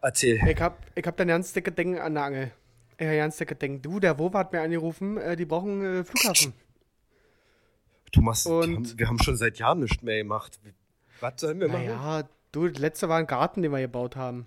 erzählen. 0.00 0.46
Ich 0.48 0.60
hab, 0.60 0.78
ich 0.94 1.06
hab 1.06 1.16
dann 1.16 1.28
ganz 1.28 1.52
dicke 1.52 1.72
Ding 1.72 1.98
an 1.98 2.14
der 2.14 2.24
Angel. 2.24 2.52
Ganz 3.04 3.36
dicke 3.36 3.54
Ding. 3.54 3.82
Du, 3.82 4.00
der 4.00 4.18
Wova 4.18 4.38
hat 4.40 4.52
mir 4.52 4.60
angerufen, 4.60 5.16
äh, 5.18 5.36
die 5.36 5.44
brauchen 5.44 5.84
äh, 5.84 6.04
Flughafen. 6.04 6.52
Thomas, 8.12 8.46
Und- 8.46 8.98
wir 8.98 9.08
haben, 9.08 9.18
schon 9.22 9.36
seit 9.36 9.58
Jahren 9.58 9.80
nichts 9.80 10.02
mehr 10.02 10.18
gemacht. 10.18 10.60
Was 11.20 11.40
sollen 11.40 11.60
wir 11.60 11.68
machen? 11.68 11.86
Naja, 11.86 12.28
du, 12.52 12.68
das 12.68 12.78
letzte 12.78 13.08
war 13.08 13.18
ein 13.18 13.26
Garten, 13.26 13.62
den 13.62 13.72
wir 13.72 13.80
gebaut 13.80 14.16
haben. 14.16 14.46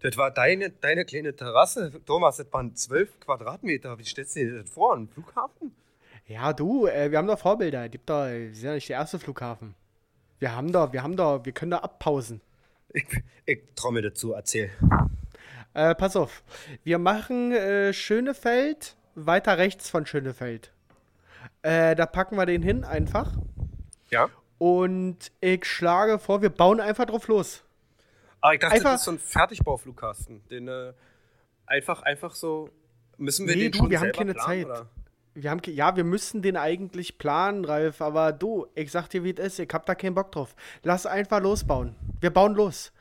Das 0.00 0.16
war 0.16 0.30
deine, 0.30 0.70
deine 0.70 1.04
kleine 1.04 1.36
Terrasse. 1.36 1.92
Thomas, 2.06 2.38
das 2.38 2.52
waren 2.52 2.74
zwölf 2.74 3.20
Quadratmeter. 3.20 3.98
Wie 3.98 4.04
stellst 4.04 4.34
du 4.36 4.40
dir 4.40 4.62
das 4.62 4.70
vor? 4.70 4.96
Ein 4.96 5.08
Flughafen? 5.08 5.74
Ja, 6.26 6.52
du, 6.52 6.86
äh, 6.86 7.10
wir 7.10 7.18
haben 7.18 7.26
doch 7.28 7.38
Vorbilder. 7.38 7.88
Gibt 7.88 8.08
doch, 8.08 8.26
wir 8.26 8.54
sind 8.54 8.64
ja 8.64 8.74
nicht 8.74 8.88
der 8.88 8.96
erste 8.96 9.18
Flughafen. 9.18 9.74
Wir 10.38 10.56
haben 10.56 10.72
doch, 10.72 10.92
wir 10.92 11.02
haben 11.02 11.16
doch, 11.16 11.44
wir 11.44 11.52
können 11.52 11.70
da 11.72 11.78
abpausen. 11.78 12.40
Ich, 12.94 13.06
ich 13.46 13.58
mir 13.90 14.02
dazu, 14.02 14.32
erzähl. 14.32 14.70
Äh, 15.74 15.94
pass 15.94 16.16
auf. 16.16 16.42
Wir 16.84 16.98
machen 16.98 17.52
äh, 17.52 17.92
Schönefeld 17.92 18.96
weiter 19.14 19.58
rechts 19.58 19.88
von 19.90 20.06
Schönefeld. 20.06 20.72
Äh, 21.62 21.94
da 21.94 22.06
packen 22.06 22.36
wir 22.36 22.46
den 22.46 22.62
hin 22.62 22.84
einfach. 22.84 23.32
Ja? 24.10 24.28
Und 24.58 25.32
ich 25.40 25.64
schlage 25.64 26.18
vor, 26.18 26.42
wir 26.42 26.50
bauen 26.50 26.80
einfach 26.80 27.06
drauf 27.06 27.26
los. 27.28 27.64
Ah, 28.40 28.52
ich 28.52 28.60
dachte, 28.60 28.74
Einfach- 28.74 28.92
das 28.92 29.00
ist 29.02 29.04
so 29.06 29.10
ein 29.12 29.18
Fertigbauflugkasten. 29.18 30.46
Den, 30.48 30.68
äh, 30.68 30.92
einfach, 31.66 32.02
einfach 32.02 32.34
so. 32.34 32.68
Müssen 33.16 33.46
wir 33.46 33.54
Nee, 33.54 33.62
den 33.64 33.72
du, 33.72 33.78
schon 33.78 33.90
wir 33.90 34.00
haben 34.00 34.12
keine 34.12 34.34
planen, 34.34 34.46
Zeit. 34.46 34.66
Oder? 34.66 34.86
Wir 35.34 35.50
haben, 35.50 35.60
ja, 35.66 35.96
wir 35.96 36.04
müssen 36.04 36.42
den 36.42 36.56
eigentlich 36.56 37.18
planen, 37.18 37.64
Ralf, 37.64 38.02
aber 38.02 38.32
du, 38.32 38.66
ich 38.74 38.90
sag 38.90 39.08
dir, 39.08 39.24
wie 39.24 39.32
es 39.32 39.38
ist, 39.38 39.58
ich 39.60 39.68
hab 39.72 39.86
da 39.86 39.94
keinen 39.94 40.14
Bock 40.14 40.30
drauf. 40.32 40.54
Lass 40.82 41.06
einfach 41.06 41.40
losbauen. 41.40 41.94
Wir 42.20 42.30
bauen 42.30 42.54
los. 42.54 42.92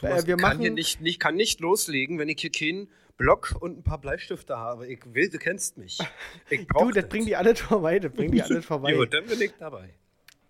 Thomas, 0.00 0.24
äh, 0.24 0.26
wir 0.26 0.34
ich 0.36 0.40
kann 0.40 0.50
machen, 0.50 0.60
hier 0.62 0.70
nicht, 0.72 1.00
nicht, 1.00 1.20
kann 1.20 1.34
nicht 1.34 1.60
loslegen, 1.60 2.18
wenn 2.18 2.28
ich 2.28 2.40
hier 2.40 2.50
keinen 2.52 2.88
Block 3.16 3.56
und 3.60 3.78
ein 3.78 3.82
paar 3.82 4.00
Bleistifte 4.00 4.56
habe. 4.56 4.86
Ich 4.86 5.00
will, 5.12 5.28
du 5.28 5.38
kennst 5.38 5.76
mich. 5.78 5.98
Ich 6.50 6.66
brauch 6.66 6.86
du, 6.86 6.92
das 6.92 7.08
bringen 7.08 7.26
die 7.26 7.36
alle 7.36 7.54
vorbei, 7.56 7.98
das 7.98 8.12
bringen 8.12 8.32
die 8.32 8.42
alle 8.42 8.62
vorbei. 8.62 8.92
Jo, 8.92 9.04
dann 9.04 9.26
bin 9.26 9.40
ich 9.40 9.52
dabei. 9.58 9.94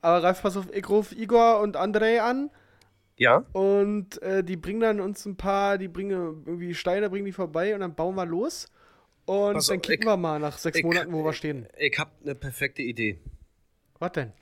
Aber 0.00 0.22
Ralf, 0.22 0.42
pass 0.42 0.56
auf, 0.56 0.66
ich 0.72 0.88
ruf 0.88 1.12
Igor 1.12 1.60
und 1.60 1.76
André 1.76 2.20
an 2.20 2.50
Ja? 3.16 3.44
und 3.52 4.22
äh, 4.22 4.44
die 4.44 4.56
bringen 4.56 4.80
dann 4.80 5.00
uns 5.00 5.24
ein 5.26 5.36
paar, 5.36 5.76
die 5.78 5.88
bringen 5.88 6.44
irgendwie 6.46 6.74
Steine, 6.74 7.10
bringen 7.10 7.24
die 7.24 7.32
vorbei 7.32 7.74
und 7.74 7.80
dann 7.80 7.94
bauen 7.94 8.14
wir 8.14 8.26
los. 8.26 8.66
Und 9.24 9.54
Pass 9.54 9.66
dann 9.66 9.76
auf, 9.78 9.82
kicken 9.82 10.02
ich- 10.02 10.08
wir 10.08 10.16
mal 10.16 10.38
nach 10.38 10.56
sechs 10.56 10.78
ich- 10.78 10.84
Monaten, 10.84 11.12
wo 11.12 11.24
wir 11.24 11.32
stehen. 11.32 11.66
Ich 11.78 11.98
habe 11.98 12.10
eine 12.22 12.34
perfekte 12.34 12.82
Idee. 12.82 13.18
Was 13.98 14.12
denn? 14.12 14.32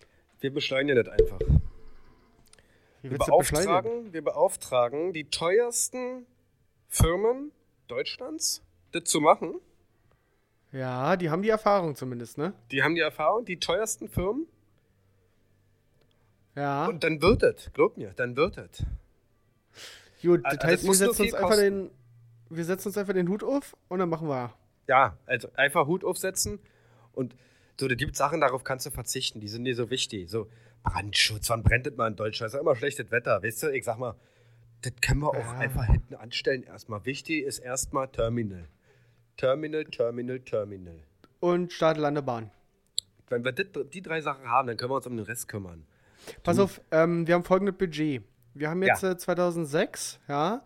Wir 0.41 0.53
beschleunigen 0.53 1.03
das 1.03 1.09
einfach. 1.09 1.39
Wir 3.11 3.19
das 3.19 3.27
beauftragen, 3.27 4.13
wir 4.13 4.23
beauftragen 4.23 5.13
die 5.13 5.25
teuersten 5.25 6.27
Firmen 6.89 7.53
Deutschlands, 7.89 8.63
das 8.93 9.05
zu 9.05 9.21
machen. 9.21 9.55
Ja, 10.73 11.17
die 11.17 11.31
haben 11.31 11.43
die 11.43 11.49
Erfahrung 11.49 11.95
zumindest, 11.97 12.39
ne? 12.39 12.53
Die 12.71 12.83
haben 12.83 12.95
die 12.95 13.01
Erfahrung, 13.01 13.45
die 13.45 13.59
teuersten 13.59 14.09
Firmen. 14.09 14.47
Ja. 16.55 16.87
Und 16.87 17.05
dann 17.05 17.23
wird 17.23 17.43
es. 17.43 17.71
Glaub 17.73 17.97
mir, 17.97 18.13
dann 18.17 18.37
wird 18.37 18.59
es. 18.59 18.85
Gut, 20.23 20.41
das 20.45 20.53
also 20.53 20.57
das 20.59 20.71
heißt, 20.71 20.83
wir 20.83 20.89
muss 20.89 21.01
nur 21.01 21.09
setzen 21.09 21.23
uns 21.23 21.35
einfach 21.35 21.49
kosten. 21.49 21.63
den. 21.63 21.91
Wir 22.49 22.65
setzen 22.65 22.89
uns 22.89 22.99
einfach 22.99 23.13
den 23.13 23.29
Hut 23.29 23.43
auf 23.43 23.77
und 23.89 23.99
dann 23.99 24.09
machen 24.09 24.29
wir. 24.29 24.55
Ja, 24.89 25.17
also 25.27 25.49
einfach 25.55 25.87
Hut 25.87 26.05
aufsetzen 26.05 26.61
und 27.13 27.35
so, 27.79 27.89
da 27.89 27.95
gibt 27.95 28.17
Sachen, 28.17 28.41
darauf 28.41 28.65
kannst 28.65 28.87
du 28.87 28.91
verzichten, 28.91 29.41
die 29.41 29.49
sind 29.49 29.65
dir 29.65 29.75
so 29.75 29.91
wichtig. 29.91 30.31
So 30.31 30.49
Brandschutz, 30.87 31.51
wann 31.51 31.63
brennt 31.63 31.87
das 31.87 31.95
mal 31.97 32.09
in 32.09 32.17
Deutschland? 32.17 32.49
Ist 32.49 32.55
ja 32.55 32.61
immer 32.61 32.77
schlechtes 32.77 33.11
Wetter, 33.11 33.43
weißt 33.43 33.65
du? 33.65 33.69
Ich 33.73 33.85
sag 33.85 33.99
mal, 33.99 34.15
das 34.83 34.93
können 35.03 35.21
wir 35.21 35.29
auch 35.31 35.35
Ja. 35.35 35.59
einfach 35.59 35.85
hinten 35.87 36.15
anstellen 36.15 36.63
erstmal. 36.63 37.05
Wichtig 37.05 37.45
ist 37.45 37.59
erstmal 37.59 38.09
Terminal. 38.09 38.69
Terminal, 39.37 39.85
Terminal, 39.85 40.41
Terminal. 40.41 41.01
Und 41.41 41.73
Start 41.73 41.99
Landebahn. 41.99 42.51
Wenn 43.29 43.45
wir 43.45 43.53
dit, 43.53 43.77
die 43.93 44.01
drei 44.03 44.21
Sachen 44.21 44.49
haben, 44.49 44.69
dann 44.69 44.77
können 44.77 44.91
wir 44.91 44.97
uns 44.97 45.07
um 45.07 45.17
den 45.17 45.27
Rest 45.27 45.49
kümmern. 45.49 45.85
Pass 46.43 46.59
auf, 46.59 46.81
ähm, 46.93 47.27
wir 47.27 47.35
haben 47.35 47.45
folgendes 47.45 47.77
Budget. 47.77 48.23
Wir 48.55 48.71
haben 48.71 48.83
jetzt 48.83 49.03
Ja. 49.03 49.11
äh, 49.13 49.17
2006, 49.19 50.19
ja. 50.29 50.63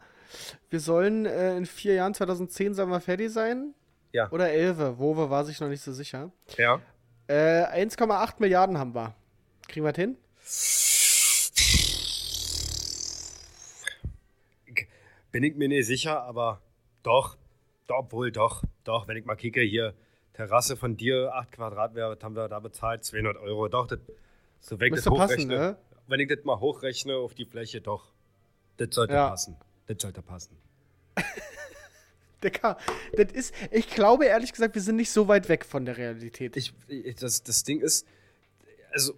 Wir 0.68 0.78
sollen 0.80 1.26
äh, 1.26 1.56
in 1.56 1.66
vier 1.66 1.94
Jahren, 1.94 2.14
2010, 2.14 2.74
sollen 2.74 2.90
wir 2.90 3.00
fertig 3.00 3.30
sein. 3.32 3.74
Ja. 4.12 4.30
Oder 4.30 4.50
11, 4.50 4.98
wo 4.98 5.16
wir 5.16 5.30
war 5.30 5.44
sich 5.44 5.58
noch 5.60 5.68
nicht 5.68 5.82
so 5.82 5.92
sicher. 5.92 6.30
Ja. 6.56 6.80
Äh, 7.26 7.64
1,8 7.64 8.34
Milliarden 8.38 8.78
haben 8.78 8.94
wir. 8.94 9.14
Kriegen 9.70 9.86
wir 9.86 9.92
das 9.92 10.02
hin? 10.02 10.16
bin 15.30 15.44
ich 15.44 15.54
mir 15.54 15.68
nicht 15.68 15.86
sicher, 15.86 16.24
aber 16.24 16.60
doch, 17.04 17.36
doch, 17.86 18.10
wohl 18.10 18.32
doch, 18.32 18.64
doch, 18.82 19.06
wenn 19.06 19.16
ich 19.16 19.24
mal 19.24 19.36
kicke, 19.36 19.60
hier, 19.60 19.94
Terrasse 20.32 20.76
von 20.76 20.96
dir, 20.96 21.32
8 21.34 21.52
Quadratmeter, 21.52 22.10
was 22.10 22.20
haben 22.24 22.34
wir 22.34 22.48
da 22.48 22.58
bezahlt? 22.58 23.04
200 23.04 23.36
Euro, 23.36 23.68
doch, 23.68 23.86
das, 23.86 24.00
so 24.60 24.80
ich 24.80 24.92
das 24.92 25.04
passen, 25.04 25.46
ne? 25.46 25.76
wenn 26.08 26.18
ich 26.18 26.28
das 26.28 26.42
mal 26.42 26.58
hochrechne 26.58 27.14
auf 27.14 27.34
die 27.34 27.44
Fläche, 27.44 27.80
doch, 27.80 28.12
das 28.78 28.92
sollte 28.92 29.14
Ja. 29.14 29.28
passen, 29.28 29.56
das 29.86 30.02
sollte 30.02 30.20
passen. 30.20 30.56
Digga, 32.42 32.76
das 33.12 33.30
ist, 33.30 33.54
ich 33.70 33.88
glaube 33.88 34.24
ehrlich 34.24 34.50
gesagt, 34.50 34.74
wir 34.74 34.82
sind 34.82 34.96
nicht 34.96 35.12
so 35.12 35.28
weit 35.28 35.48
weg 35.48 35.64
von 35.64 35.84
der 35.84 35.96
Realität. 35.96 36.56
Ich, 36.56 36.74
das, 37.20 37.44
das 37.44 37.62
Ding 37.62 37.80
ist, 37.80 38.04
also, 38.90 39.14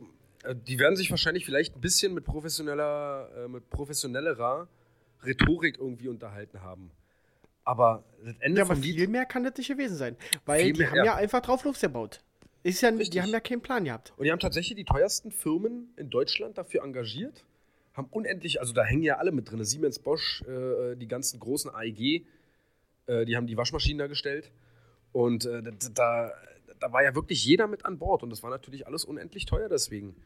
die 0.67 0.79
werden 0.79 0.97
sich 0.97 1.11
wahrscheinlich 1.11 1.45
vielleicht 1.45 1.77
ein 1.77 1.81
bisschen 1.81 2.15
mit 2.15 2.25
professioneller, 2.25 3.31
äh, 3.37 3.49
mit 3.49 3.69
professionellerer 3.71 4.69
Rhetorik 5.25 5.79
irgendwie 5.79 6.09
unterhalten 6.09 6.63
haben. 6.63 6.91
Aber 7.65 8.05
das 8.25 8.35
Ende 8.41 8.59
ja, 8.59 8.65
aber 8.65 8.75
vom 8.75 8.83
Lied, 8.83 8.97
viel 8.97 9.09
mehr 9.09 9.25
kann 9.25 9.45
das 9.45 9.57
nicht 9.57 9.69
gewesen 9.69 9.97
sein. 9.97 10.17
Weil 10.45 10.73
die 10.73 10.81
mehr, 10.81 10.91
haben 10.91 10.97
ja. 10.97 11.05
ja. 11.05 11.15
einfach 11.15 11.41
drauf 11.43 11.65
losgebaut. 11.65 12.21
Ist 12.65 12.81
ja, 12.81 12.91
Richtig. 12.91 13.11
die 13.11 13.23
haben 13.23 13.31
ja 13.31 13.41
keinen 13.41 13.61
Plan 13.61 13.85
gehabt. 13.85 14.13
und 14.17 14.25
die 14.25 14.31
haben 14.31 14.39
tatsächlich 14.39 14.77
die 14.77 14.85
teuersten 14.85 15.33
Firmen 15.33 15.93
in 15.97 16.11
Deutschland 16.11 16.59
dafür 16.59 16.85
engagiert, 16.85 17.45
haben 17.95 18.09
unendlich, 18.11 18.61
also 18.61 18.73
da 18.73 18.85
hängen 18.85 19.03
ja 19.03 19.17
alle 19.19 19.33
mit 19.33 19.51
drin, 19.51 19.65
Siemens, 19.65 19.99
Bosch, 19.99 20.43
äh, 20.43 20.97
die 20.97 21.09
ganzen 21.09 21.41
großen 21.41 21.71
AEG, 21.75 22.25
äh, 23.07 23.25
die 23.25 23.37
haben 23.37 23.47
die 23.47 23.57
Waschmaschinen 23.57 23.99
da 23.99 24.07
gestellt. 24.07 24.51
Und 25.13 25.45
äh, 25.45 25.63
da, 25.95 26.33
da, 26.83 26.89
da 26.89 26.93
war 26.93 27.03
ja 27.03 27.15
wirklich 27.15 27.45
jeder 27.45 27.67
mit 27.67 27.85
an 27.85 27.99
Bord 27.99 28.23
und 28.23 28.31
das 28.31 28.43
war 28.43 28.51
natürlich 28.51 28.87
alles 28.87 29.05
unendlich 29.05 29.47
teuer 29.47 29.69
deswegen. 29.69 30.17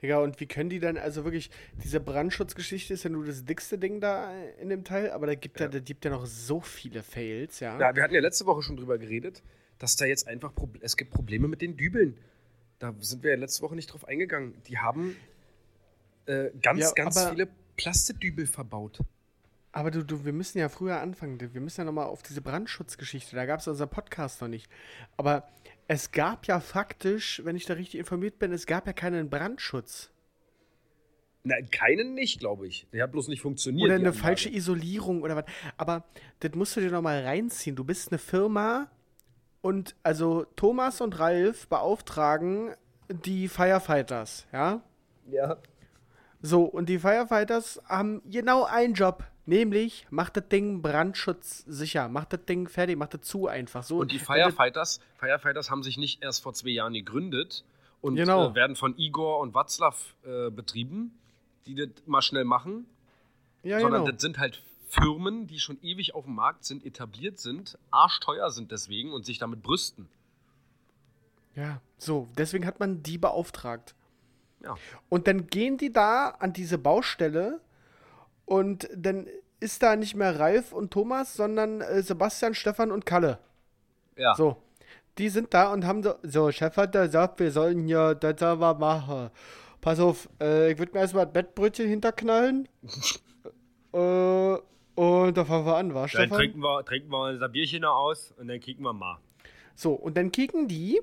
Digga, 0.00 0.18
und 0.18 0.40
wie 0.40 0.46
können 0.46 0.70
die 0.70 0.80
dann, 0.80 0.96
also 0.96 1.24
wirklich, 1.24 1.50
diese 1.84 2.00
Brandschutzgeschichte 2.00 2.94
ist 2.94 3.02
ja 3.02 3.10
nur 3.10 3.26
das 3.26 3.44
dickste 3.44 3.78
Ding 3.78 4.00
da 4.00 4.32
in 4.58 4.70
dem 4.70 4.84
Teil, 4.84 5.10
aber 5.10 5.26
da 5.26 5.34
gibt 5.34 5.60
ja, 5.60 5.68
da 5.68 5.78
gibt 5.78 6.04
ja 6.04 6.10
noch 6.10 6.24
so 6.24 6.60
viele 6.60 7.02
Fails, 7.02 7.60
ja. 7.60 7.78
Ja, 7.78 7.94
wir 7.94 8.02
hatten 8.02 8.14
ja 8.14 8.20
letzte 8.20 8.46
Woche 8.46 8.62
schon 8.62 8.76
drüber 8.78 8.96
geredet, 8.96 9.42
dass 9.78 9.96
da 9.96 10.06
jetzt 10.06 10.26
einfach 10.26 10.54
Proble 10.54 10.80
es 10.82 10.96
gibt 10.96 11.10
Probleme 11.10 11.48
mit 11.48 11.60
den 11.60 11.76
Dübeln. 11.76 12.16
Da 12.78 12.94
sind 13.00 13.22
wir 13.22 13.32
ja 13.32 13.36
letzte 13.36 13.62
Woche 13.62 13.74
nicht 13.74 13.92
drauf 13.92 14.06
eingegangen. 14.08 14.54
Die 14.68 14.78
haben 14.78 15.16
äh, 16.24 16.48
ganz, 16.62 16.80
Ja, 16.80 16.92
ganz 16.92 17.28
viele 17.28 17.48
Plastedübel 17.76 18.46
verbaut. 18.46 19.00
Aber 19.72 19.90
du, 19.90 20.04
du, 20.04 20.24
wir 20.24 20.32
müssen 20.32 20.58
ja 20.58 20.68
früher 20.68 21.00
anfangen. 21.00 21.40
Wir 21.40 21.60
müssen 21.60 21.82
ja 21.82 21.84
nochmal 21.84 22.06
auf 22.06 22.22
diese 22.22 22.40
Brandschutzgeschichte. 22.40 23.36
Da 23.36 23.46
gab 23.46 23.60
es 23.60 23.68
unser 23.68 23.86
Podcast 23.86 24.40
noch 24.40 24.48
nicht. 24.48 24.68
Aber 25.16 25.48
es 25.86 26.10
gab 26.10 26.46
ja 26.46 26.60
faktisch, 26.60 27.40
wenn 27.44 27.56
ich 27.56 27.66
da 27.66 27.74
richtig 27.74 28.00
informiert 28.00 28.38
bin, 28.38 28.52
es 28.52 28.66
gab 28.66 28.86
ja 28.86 28.92
keinen 28.92 29.30
Brandschutz. 29.30 30.10
Nein, 31.42 31.70
keinen 31.70 32.14
nicht, 32.14 32.40
glaube 32.40 32.66
ich. 32.66 32.86
Der 32.92 33.04
hat 33.04 33.12
bloß 33.12 33.28
nicht 33.28 33.40
funktioniert. 33.40 33.86
Oder 33.86 33.94
eine 33.94 34.08
Anlage. 34.08 34.22
falsche 34.22 34.50
Isolierung 34.50 35.22
oder 35.22 35.36
was. 35.36 35.44
Aber 35.76 36.04
das 36.40 36.52
musst 36.54 36.76
du 36.76 36.80
dir 36.80 36.90
nochmal 36.90 37.22
reinziehen. 37.24 37.76
Du 37.76 37.84
bist 37.84 38.10
eine 38.10 38.18
Firma 38.18 38.90
und 39.62 39.94
also 40.02 40.44
Thomas 40.56 41.00
und 41.00 41.18
Ralf 41.18 41.68
beauftragen 41.68 42.74
die 43.08 43.48
Firefighters, 43.48 44.46
ja? 44.52 44.82
Ja. 45.30 45.56
So, 46.42 46.64
und 46.64 46.88
die 46.88 46.98
Firefighters 46.98 47.80
haben 47.86 48.22
genau 48.30 48.64
einen 48.64 48.94
Job. 48.94 49.24
Nämlich, 49.46 50.06
macht 50.10 50.36
das 50.36 50.48
Ding 50.48 50.82
brandschutzsicher. 50.82 52.08
Macht 52.08 52.32
das 52.32 52.44
Ding 52.44 52.68
fertig, 52.68 52.96
macht 52.96 53.14
das 53.14 53.22
zu 53.22 53.48
einfach. 53.48 53.82
So, 53.82 53.98
Und 53.98 54.12
die 54.12 54.18
Firefighters, 54.18 55.00
Firefighters 55.18 55.70
haben 55.70 55.82
sich 55.82 55.96
nicht 55.98 56.22
erst 56.22 56.42
vor 56.42 56.52
zwei 56.54 56.70
Jahren 56.70 56.92
gegründet 56.92 57.64
und 58.00 58.16
Genau. 58.16 58.50
äh, 58.50 58.54
werden 58.54 58.76
von 58.76 58.96
Igor 58.98 59.40
und 59.40 59.54
Watzlaw 59.54 59.96
äh, 60.24 60.50
betrieben, 60.50 61.18
die 61.66 61.74
das 61.74 61.88
mal 62.06 62.22
schnell 62.22 62.44
machen. 62.44 62.86
Ja, 63.62 63.80
sondern 63.80 64.02
genau. 64.04 64.12
das 64.12 64.22
sind 64.22 64.38
halt 64.38 64.62
Firmen, 64.88 65.46
die 65.46 65.58
schon 65.58 65.78
ewig 65.82 66.14
auf 66.14 66.24
dem 66.24 66.34
Markt 66.34 66.64
sind, 66.64 66.84
etabliert 66.84 67.38
sind, 67.38 67.78
arschteuer 67.90 68.50
sind 68.50 68.72
deswegen 68.72 69.12
und 69.12 69.24
sich 69.26 69.38
damit 69.38 69.62
brüsten. 69.62 70.08
Ja, 71.54 71.80
so, 71.98 72.28
deswegen 72.36 72.66
hat 72.66 72.80
man 72.80 73.02
die 73.02 73.18
beauftragt. 73.18 73.94
Ja. 74.62 74.76
Und 75.08 75.26
dann 75.26 75.46
gehen 75.48 75.78
die 75.78 75.92
da 75.92 76.28
an 76.38 76.52
diese 76.52 76.78
Baustelle 76.78 77.60
und 78.50 78.88
dann 78.96 79.28
ist 79.60 79.80
da 79.80 79.94
nicht 79.94 80.16
mehr 80.16 80.40
Ralf 80.40 80.72
und 80.72 80.90
Thomas, 80.90 81.34
sondern 81.34 81.82
äh, 81.82 82.02
Sebastian, 82.02 82.52
Stefan 82.52 82.90
und 82.90 83.06
Kalle. 83.06 83.38
Ja. 84.16 84.34
So. 84.34 84.56
Die 85.18 85.28
sind 85.28 85.54
da 85.54 85.72
und 85.72 85.86
haben 85.86 86.02
so, 86.02 86.14
so, 86.24 86.50
Chef 86.50 86.76
hat 86.76 86.96
da 86.96 87.06
gesagt, 87.06 87.38
wir 87.38 87.52
sollen 87.52 87.86
hier 87.86 88.16
das 88.16 88.42
aber 88.42 88.74
machen. 88.74 89.30
Pass 89.80 90.00
auf, 90.00 90.28
äh, 90.40 90.72
ich 90.72 90.78
würde 90.78 90.92
mir 90.92 91.00
erstmal 91.00 91.26
das 91.26 91.32
Bettbrötchen 91.32 91.86
hinterknallen. 91.88 92.68
äh, 93.92 94.56
und 94.96 95.36
da 95.36 95.44
fangen 95.44 95.66
wir 95.66 95.76
an, 95.76 95.94
wa, 95.94 96.00
Dann 96.00 96.08
Stefan? 96.08 96.38
trinken 96.38 96.60
wir, 96.60 96.84
trinken 96.84 97.10
wir 97.10 97.30
unser 97.30 97.48
Bierchen 97.48 97.82
noch 97.82 97.94
aus 97.94 98.34
und 98.36 98.48
dann 98.48 98.58
kicken 98.58 98.82
wir 98.84 98.92
mal. 98.92 99.18
So, 99.76 99.92
und 99.92 100.16
dann 100.16 100.32
kicken 100.32 100.66
die 100.66 101.00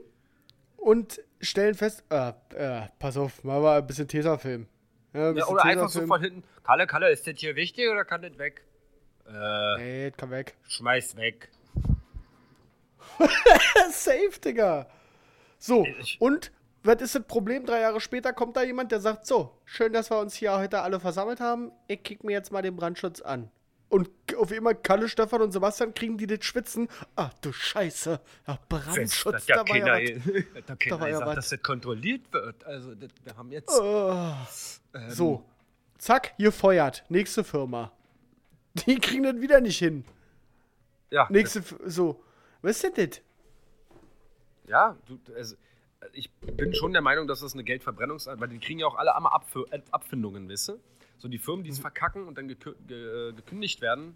und 0.76 1.22
stellen 1.40 1.76
fest, 1.76 2.04
äh, 2.10 2.34
äh, 2.56 2.88
pass 3.00 3.16
auf, 3.16 3.42
machen 3.46 3.64
wir 3.64 3.72
ein 3.72 3.88
bisschen 3.88 4.10
Tesafilm. 4.10 4.68
Ja, 5.14 5.32
Ja, 5.32 5.46
oder 5.48 5.64
einfach 5.66 5.90
so 5.90 6.06
von 6.06 6.22
hinten. 6.22 6.44
Kalle, 6.64 6.86
Kalle, 6.88 7.10
ist 7.12 7.26
das 7.28 7.36
hier 7.38 7.56
wichtig 7.56 7.90
oder 7.90 8.06
kann 8.06 8.22
das 8.22 8.38
weg? 8.38 8.64
Äh, 9.28 9.78
Nee, 9.78 10.12
komm 10.18 10.32
weg. 10.32 10.56
schmeiß 10.68 11.16
weg. 11.18 11.50
Safe, 13.92 14.40
Digga. 14.44 14.88
So, 15.58 15.86
Ich- 15.86 16.20
und 16.22 16.52
was 16.84 17.02
ist 17.02 17.16
das 17.16 17.24
Problem? 17.24 17.66
Drei 17.66 17.82
Jahre 17.82 18.00
später 18.00 18.32
kommt 18.32 18.56
da 18.56 18.64
jemand, 18.64 18.92
der 18.92 19.00
sagt, 19.00 19.26
so, 19.26 19.52
schön, 19.66 19.92
dass 19.92 20.10
wir 20.10 20.20
uns 20.20 20.36
hier 20.36 20.58
heute 20.58 20.82
alle 20.82 21.00
versammelt 21.00 21.40
haben. 21.40 21.72
Ich 21.88 22.04
kick 22.04 22.24
mir 22.24 22.32
jetzt 22.34 22.52
mal 22.52 22.62
den 22.62 22.76
Brandschutz 22.76 23.22
an. 23.22 23.50
Und 23.90 24.10
auf 24.38 24.52
einmal 24.52 24.76
Kalle, 24.76 25.08
Stefan 25.08 25.42
und 25.42 25.52
Sebastian 25.52 25.94
kriegen 25.94 26.18
die 26.18 26.28
das 26.28 26.44
Schwitzen. 26.44 26.90
Ah, 27.16 27.30
du 27.42 27.54
Scheiße. 27.54 28.20
Ja, 28.46 28.60
Brandschutz, 28.68 29.46
da 29.48 29.68
war 29.68 29.78
ja 29.78 29.86
was. 29.86 30.66
da 30.66 30.76
keiner 30.76 31.00
war 31.00 31.10
ja 31.10 31.26
was. 31.26 31.36
dass 31.36 31.50
das 31.50 31.62
kontrolliert 31.62 32.32
wird. 32.34 32.66
Also, 32.66 32.96
das, 32.96 33.10
wir 33.24 33.38
haben 33.38 33.52
jetzt. 33.52 33.70
Oh. 33.70 34.34
ähm, 34.94 35.10
So, 35.10 35.46
zack, 35.98 36.34
hier 36.36 36.52
feuert. 36.52 37.06
Nächste 37.08 37.44
Firma. 37.46 37.92
Die 38.86 39.00
kriegen 39.00 39.24
das 39.24 39.40
wieder 39.40 39.62
nicht 39.62 39.80
hin. 39.80 40.04
Ja, 41.10 41.28
Nächste, 41.30 41.64
so. 41.86 42.22
Was 42.62 42.84
ist 42.84 42.98
denn 42.98 43.10
das? 43.10 43.22
Ja, 44.68 44.98
du, 45.06 45.18
also, 45.34 45.56
ich 46.12 46.30
bin 46.32 46.74
schon 46.76 46.92
der 46.92 47.02
Meinung, 47.02 47.28
dass 47.28 47.40
das 47.40 47.54
eine 47.54 47.64
Geldverbrennungsanlage, 47.64 48.42
weil 48.42 48.50
die 48.50 48.60
kriegen 48.60 48.80
ja 48.80 48.88
auch 48.88 48.96
alle 48.96 49.16
einmal 49.16 49.34
Abf 49.34 49.56
Abfindungen, 49.92 50.50
weißt 50.50 50.70
du? 50.70 50.80
So 51.20 51.28
die 51.28 51.38
Firmen, 51.40 51.64
die 51.64 51.70
Mhm. 51.70 51.76
es 51.76 51.80
verkacken 51.80 52.28
und 52.28 52.38
dann 52.38 52.48
gekü 52.48 52.76
ge 52.88 53.30
äh, 53.30 53.34
gekündigt 53.34 53.82
werden, 53.82 54.16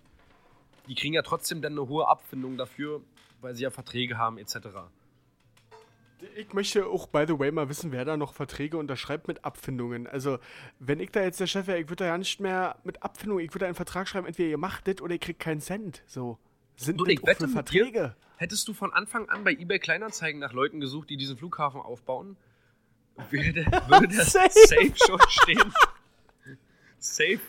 die 0.87 0.95
kriegen 0.95 1.13
ja 1.13 1.21
trotzdem 1.21 1.61
dann 1.61 1.73
eine 1.73 1.87
hohe 1.87 2.07
Abfindung 2.07 2.57
dafür, 2.57 3.01
weil 3.41 3.55
sie 3.55 3.63
ja 3.63 3.71
Verträge 3.71 4.17
haben 4.17 4.37
etc. 4.37 4.57
Ich 6.35 6.53
möchte 6.53 6.85
auch, 6.85 7.07
by 7.07 7.25
the 7.27 7.39
way, 7.39 7.51
mal 7.51 7.67
wissen, 7.67 7.91
wer 7.91 8.05
da 8.05 8.15
noch 8.15 8.33
Verträge 8.35 8.77
unterschreibt 8.77 9.27
mit 9.27 9.43
Abfindungen. 9.43 10.05
Also, 10.05 10.37
wenn 10.77 10.99
ich 10.99 11.09
da 11.09 11.21
jetzt 11.23 11.39
der 11.39 11.47
Chef 11.47 11.65
wäre, 11.65 11.79
ich 11.79 11.89
würde 11.89 12.03
da 12.03 12.05
ja 12.05 12.17
nicht 12.19 12.39
mehr 12.39 12.75
mit 12.83 13.01
Abfindungen, 13.01 13.43
ich 13.43 13.51
würde 13.55 13.65
einen 13.65 13.73
Vertrag 13.73 14.07
schreiben, 14.07 14.27
entweder 14.27 14.49
ihr 14.49 14.59
macht 14.59 14.87
das 14.87 15.01
oder 15.01 15.13
ihr 15.13 15.19
kriegt 15.19 15.39
keinen 15.39 15.61
Cent. 15.61 16.03
So. 16.05 16.37
Sind 16.75 17.01
das 17.01 17.07
auch 17.07 17.27
wette 17.27 17.43
mit 17.43 17.49
dir- 17.49 17.53
Verträge? 17.53 18.15
Hättest 18.37 18.67
du 18.67 18.73
von 18.73 18.93
Anfang 18.93 19.29
an 19.29 19.43
bei 19.43 19.51
eBay 19.53 19.79
Kleinanzeigen 19.79 20.39
nach 20.39 20.53
Leuten 20.53 20.79
gesucht, 20.79 21.09
die 21.09 21.17
diesen 21.17 21.37
Flughafen 21.37 21.81
aufbauen, 21.81 22.37
würde, 23.31 23.65
würde 23.87 24.07
das 24.15 24.31
Safe. 24.33 24.49
safe. 24.51 24.93
schon 24.95 25.19
stehen. 25.27 25.73
Safe. 27.01 27.39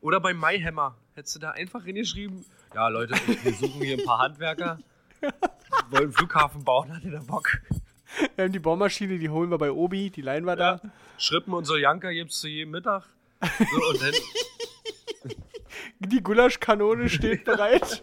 Oder 0.00 0.20
bei 0.20 0.34
MyHammer 0.34 0.96
hättest 1.14 1.36
du 1.36 1.40
da 1.40 1.50
einfach 1.50 1.84
hingeschrieben, 1.84 2.44
ja 2.74 2.88
Leute, 2.88 3.14
wir 3.42 3.52
suchen 3.52 3.82
hier 3.82 3.98
ein 3.98 4.04
paar 4.04 4.18
Handwerker, 4.20 4.78
wollen 5.90 6.04
einen 6.04 6.12
Flughafen 6.12 6.64
bauen, 6.64 6.94
hat 6.94 7.04
ihr 7.04 7.12
da 7.12 7.20
Bock? 7.20 7.60
Wir 8.36 8.44
haben 8.44 8.52
die 8.52 8.58
Bohrmaschine, 8.58 9.18
die 9.18 9.28
holen 9.30 9.50
wir 9.50 9.58
bei 9.58 9.70
Obi, 9.70 10.10
die 10.10 10.22
leihen 10.22 10.44
wir 10.44 10.56
da. 10.56 10.80
Schrippen 11.18 11.54
und 11.54 11.64
Soljanka 11.64 12.10
gibt's 12.12 12.40
zu 12.40 12.48
jedem 12.48 12.72
Mittag. 12.72 13.04
So, 13.40 13.88
und 13.90 14.02
dann, 14.02 14.12
Die 16.00 16.22
Gulaschkanone 16.22 17.08
steht 17.08 17.44
bereit. 17.46 18.02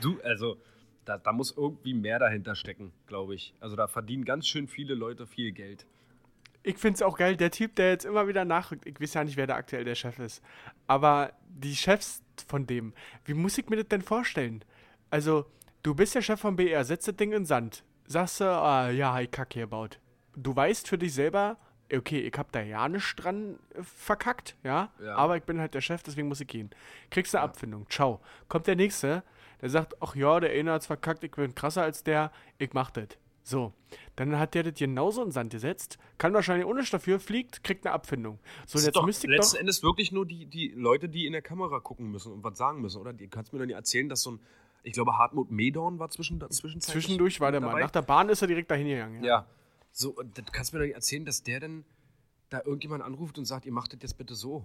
du, 0.00 0.20
also, 0.22 0.56
da, 1.04 1.18
da 1.18 1.32
muss 1.32 1.56
irgendwie 1.56 1.94
mehr 1.94 2.18
dahinter 2.18 2.54
stecken, 2.54 2.92
glaube 3.06 3.34
ich. 3.34 3.54
Also 3.60 3.76
da 3.76 3.86
verdienen 3.86 4.24
ganz 4.24 4.46
schön 4.46 4.68
viele 4.68 4.94
Leute 4.94 5.26
viel 5.26 5.52
Geld. 5.52 5.86
Ich 6.62 6.78
finde 6.78 6.96
es 6.96 7.02
auch 7.02 7.16
geil, 7.16 7.36
der 7.36 7.50
Typ, 7.50 7.76
der 7.76 7.90
jetzt 7.90 8.04
immer 8.04 8.28
wieder 8.28 8.44
nachrückt. 8.44 8.86
Ich 8.86 9.00
weiß 9.00 9.14
ja 9.14 9.24
nicht, 9.24 9.36
wer 9.36 9.46
da 9.46 9.56
aktuell 9.56 9.84
der 9.84 9.94
Chef 9.94 10.18
ist. 10.18 10.42
Aber 10.86 11.32
die 11.48 11.74
Chefs 11.74 12.22
von 12.46 12.66
dem, 12.66 12.92
wie 13.24 13.34
muss 13.34 13.56
ich 13.56 13.68
mir 13.68 13.76
das 13.76 13.88
denn 13.88 14.02
vorstellen? 14.02 14.64
Also, 15.10 15.46
du 15.82 15.94
bist 15.94 16.14
der 16.14 16.22
Chef 16.22 16.40
vom 16.40 16.56
BR, 16.56 16.84
setzt 16.84 17.08
das 17.08 17.16
Ding 17.16 17.30
in 17.30 17.40
den 17.40 17.46
Sand. 17.46 17.84
Sagst 18.06 18.40
du, 18.40 18.44
ah, 18.44 18.90
ja, 18.90 19.18
ich 19.20 19.30
Kacke 19.30 19.54
hier 19.54 19.66
baut. 19.66 20.00
Du 20.36 20.54
weißt 20.54 20.88
für 20.88 20.98
dich 20.98 21.14
selber, 21.14 21.56
okay, 21.92 22.20
ich 22.20 22.38
hab 22.38 22.52
da 22.52 22.60
ja 22.60 22.88
nichts 22.88 23.16
dran 23.16 23.58
äh, 23.74 23.82
verkackt, 23.82 24.56
ja? 24.62 24.90
Ja. 25.02 25.14
Aber 25.16 25.36
ich 25.36 25.42
bin 25.44 25.60
halt 25.60 25.74
der 25.74 25.80
Chef, 25.80 26.02
deswegen 26.02 26.28
muss 26.28 26.40
ich 26.40 26.48
gehen. 26.48 26.70
Kriegst 27.10 27.34
eine 27.34 27.44
Abfindung, 27.44 27.88
ciao. 27.88 28.20
Kommt 28.48 28.66
der 28.66 28.76
Nächste, 28.76 29.22
der 29.60 29.70
sagt, 29.70 29.94
ach 30.00 30.14
ja, 30.14 30.40
der 30.40 30.50
eine 30.50 30.72
hat's 30.72 30.86
verkackt, 30.86 31.24
ich 31.24 31.32
bin 31.32 31.54
krasser 31.54 31.82
als 31.82 32.02
der, 32.04 32.32
ich 32.58 32.72
mach 32.72 32.90
das. 32.90 33.08
So, 33.50 33.72
dann 34.14 34.38
hat 34.38 34.54
der 34.54 34.62
das 34.62 34.74
genauso 34.74 35.22
in 35.22 35.28
den 35.28 35.32
Sand 35.32 35.50
gesetzt, 35.52 35.98
kann 36.18 36.32
wahrscheinlich 36.32 36.66
ohne 36.66 36.84
dafür, 36.84 37.18
fliegt, 37.18 37.64
kriegt 37.64 37.84
eine 37.84 37.92
Abfindung. 37.92 38.38
So, 38.64 38.74
Das 38.78 38.84
jetzt 38.86 38.94
doch 38.94 39.04
müsste 39.04 39.26
ich 39.26 39.32
letzten 39.32 39.54
doch. 39.56 39.60
Endes 39.60 39.82
wirklich 39.82 40.12
nur 40.12 40.24
die, 40.24 40.46
die 40.46 40.68
Leute, 40.68 41.08
die 41.08 41.26
in 41.26 41.32
der 41.32 41.42
Kamera 41.42 41.80
gucken 41.80 42.12
müssen 42.12 42.32
und 42.32 42.44
was 42.44 42.56
sagen 42.56 42.80
müssen, 42.80 43.00
oder? 43.00 43.12
Du 43.12 43.26
kannst 43.26 43.52
mir 43.52 43.58
doch 43.58 43.66
nicht 43.66 43.74
erzählen, 43.74 44.08
dass 44.08 44.20
so 44.22 44.30
ein, 44.32 44.40
ich 44.84 44.92
glaube, 44.92 45.18
Hartmut 45.18 45.50
Medorn 45.50 45.98
war 45.98 46.10
zwischen, 46.10 46.40
Zwischendurch 46.48 47.40
war 47.40 47.50
der 47.50 47.60
dabei. 47.60 47.72
mal. 47.72 47.80
Nach 47.80 47.90
der 47.90 48.02
Bahn 48.02 48.28
ist 48.28 48.40
er 48.40 48.46
direkt 48.46 48.70
dahin 48.70 48.86
gegangen. 48.86 49.24
Ja. 49.24 49.46
So, 49.90 50.10
und 50.10 50.38
das 50.38 50.44
kannst 50.52 50.72
du 50.72 50.76
mir 50.76 50.82
doch 50.82 50.86
nicht 50.86 50.94
erzählen, 50.94 51.24
dass 51.24 51.42
der 51.42 51.58
denn 51.58 51.84
da 52.50 52.62
irgendjemand 52.64 53.02
anruft 53.02 53.36
und 53.36 53.46
sagt, 53.46 53.66
ihr 53.66 53.72
macht 53.72 53.92
das 53.92 53.98
jetzt 54.00 54.16
bitte 54.16 54.36
so. 54.36 54.64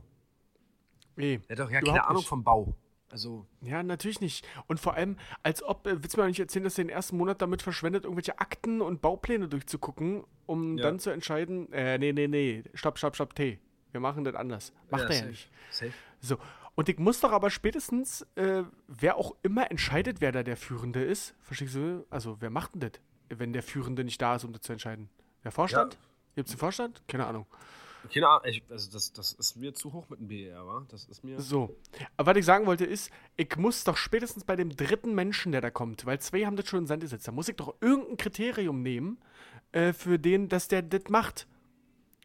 Nee, 1.16 1.40
Der 1.50 1.58
hat 1.58 1.66
doch 1.66 1.72
ja 1.72 1.82
keine 1.82 2.04
Ahnung 2.06 2.18
nicht. 2.18 2.28
vom 2.28 2.44
Bau. 2.44 2.76
Also, 3.16 3.46
Ja, 3.62 3.82
natürlich 3.82 4.20
nicht. 4.20 4.46
Und 4.68 4.78
vor 4.78 4.96
allem, 4.96 5.16
als 5.42 5.64
ob, 5.64 5.88
äh, 5.88 6.04
willst 6.04 6.18
du 6.18 6.22
mir 6.22 6.28
nicht 6.28 6.38
erzählen, 6.42 6.66
dass 6.66 6.78
er 6.78 6.84
den 6.84 6.90
ersten 6.90 7.16
Monat 7.16 7.42
damit 7.42 7.62
verschwendet, 7.62 8.04
irgendwelche 8.04 8.40
Akten 8.40 8.82
und 8.82 9.02
Baupläne 9.02 9.48
durchzugucken, 9.48 10.26
um 10.48 10.78
Ja. 10.78 10.84
dann 10.84 11.00
zu 11.00 11.12
entscheiden, 11.12 11.72
äh, 11.72 11.98
nee, 11.98 12.12
nee, 12.12 12.28
nee, 12.28 12.64
stopp, 12.74 12.98
stopp, 12.98 13.16
stopp, 13.16 13.34
T. 13.34 13.58
Wir 13.94 14.02
machen 14.02 14.26
das 14.26 14.36
anders. 14.36 14.74
Macht 14.90 15.04
ja, 15.04 15.08
er 15.08 15.14
ja 15.14 15.20
safe, 15.20 15.30
nicht. 15.30 15.50
Safe. 15.72 15.94
So. 16.20 16.38
Und 16.76 16.90
ich 16.90 17.00
muss 17.00 17.22
doch 17.22 17.32
aber 17.32 17.52
spätestens, 17.52 18.28
äh, 18.36 18.64
wer 18.90 19.16
auch 19.16 19.34
immer 19.44 19.72
entscheidet, 19.72 20.20
wer 20.20 20.34
da 20.34 20.44
der 20.44 20.58
Führende 20.58 21.02
ist, 21.02 21.36
verstehst 21.40 21.76
du? 21.76 22.06
Also, 22.10 22.36
wer 22.42 22.50
macht 22.50 22.74
denn 22.74 22.82
das, 22.82 22.92
wenn 23.30 23.54
der 23.54 23.64
Führende 23.64 24.04
nicht 24.04 24.22
da 24.22 24.36
ist, 24.36 24.44
um 24.44 24.52
das 24.52 24.62
zu 24.64 24.74
entscheiden? 24.74 25.10
Der 25.46 25.54
Vorstand? 25.54 25.94
Ja. 25.94 26.00
Gibt 26.36 26.50
es 26.50 26.54
einen 26.56 26.60
Vorstand? 26.60 27.02
Keine 27.08 27.26
Ahnung. 27.28 27.46
Keine 28.14 28.28
Ahnung, 28.28 28.42
ich, 28.46 28.64
also 28.70 28.92
das, 28.92 29.14
das 29.14 29.34
ist 29.34 29.56
mir 29.56 29.74
zu 29.74 29.94
hoch 29.94 30.08
mit 30.10 30.20
dem 30.20 30.28
BER, 30.28 30.66
wa? 30.66 30.86
Das 30.90 31.06
ist 31.06 31.24
mir. 31.24 31.40
So. 31.40 31.76
Aber 32.18 32.32
was 32.32 32.38
ich 32.38 32.46
sagen 32.46 32.66
wollte 32.66 32.86
ist, 32.86 33.12
ich 33.38 33.56
muss 33.58 33.84
doch 33.84 33.98
spätestens 33.98 34.44
bei 34.44 34.56
dem 34.56 34.76
dritten 34.76 35.14
Menschen, 35.16 35.52
der 35.52 35.62
da 35.62 35.70
kommt, 35.70 36.06
weil 36.06 36.20
zwei 36.20 36.46
haben 36.46 36.56
das 36.56 36.68
schon 36.68 36.80
in 36.80 36.88
Sand 36.88 37.02
gesetzt, 37.02 37.28
da 37.28 37.32
muss 37.32 37.50
ich 37.50 37.56
doch 37.56 37.76
irgendein 37.82 38.18
Kriterium 38.18 38.82
nehmen, 38.82 39.18
äh, 39.72 39.94
für 39.94 40.20
den, 40.20 40.50
dass 40.50 40.68
der 40.68 40.82
das 40.82 41.10
macht. 41.10 41.48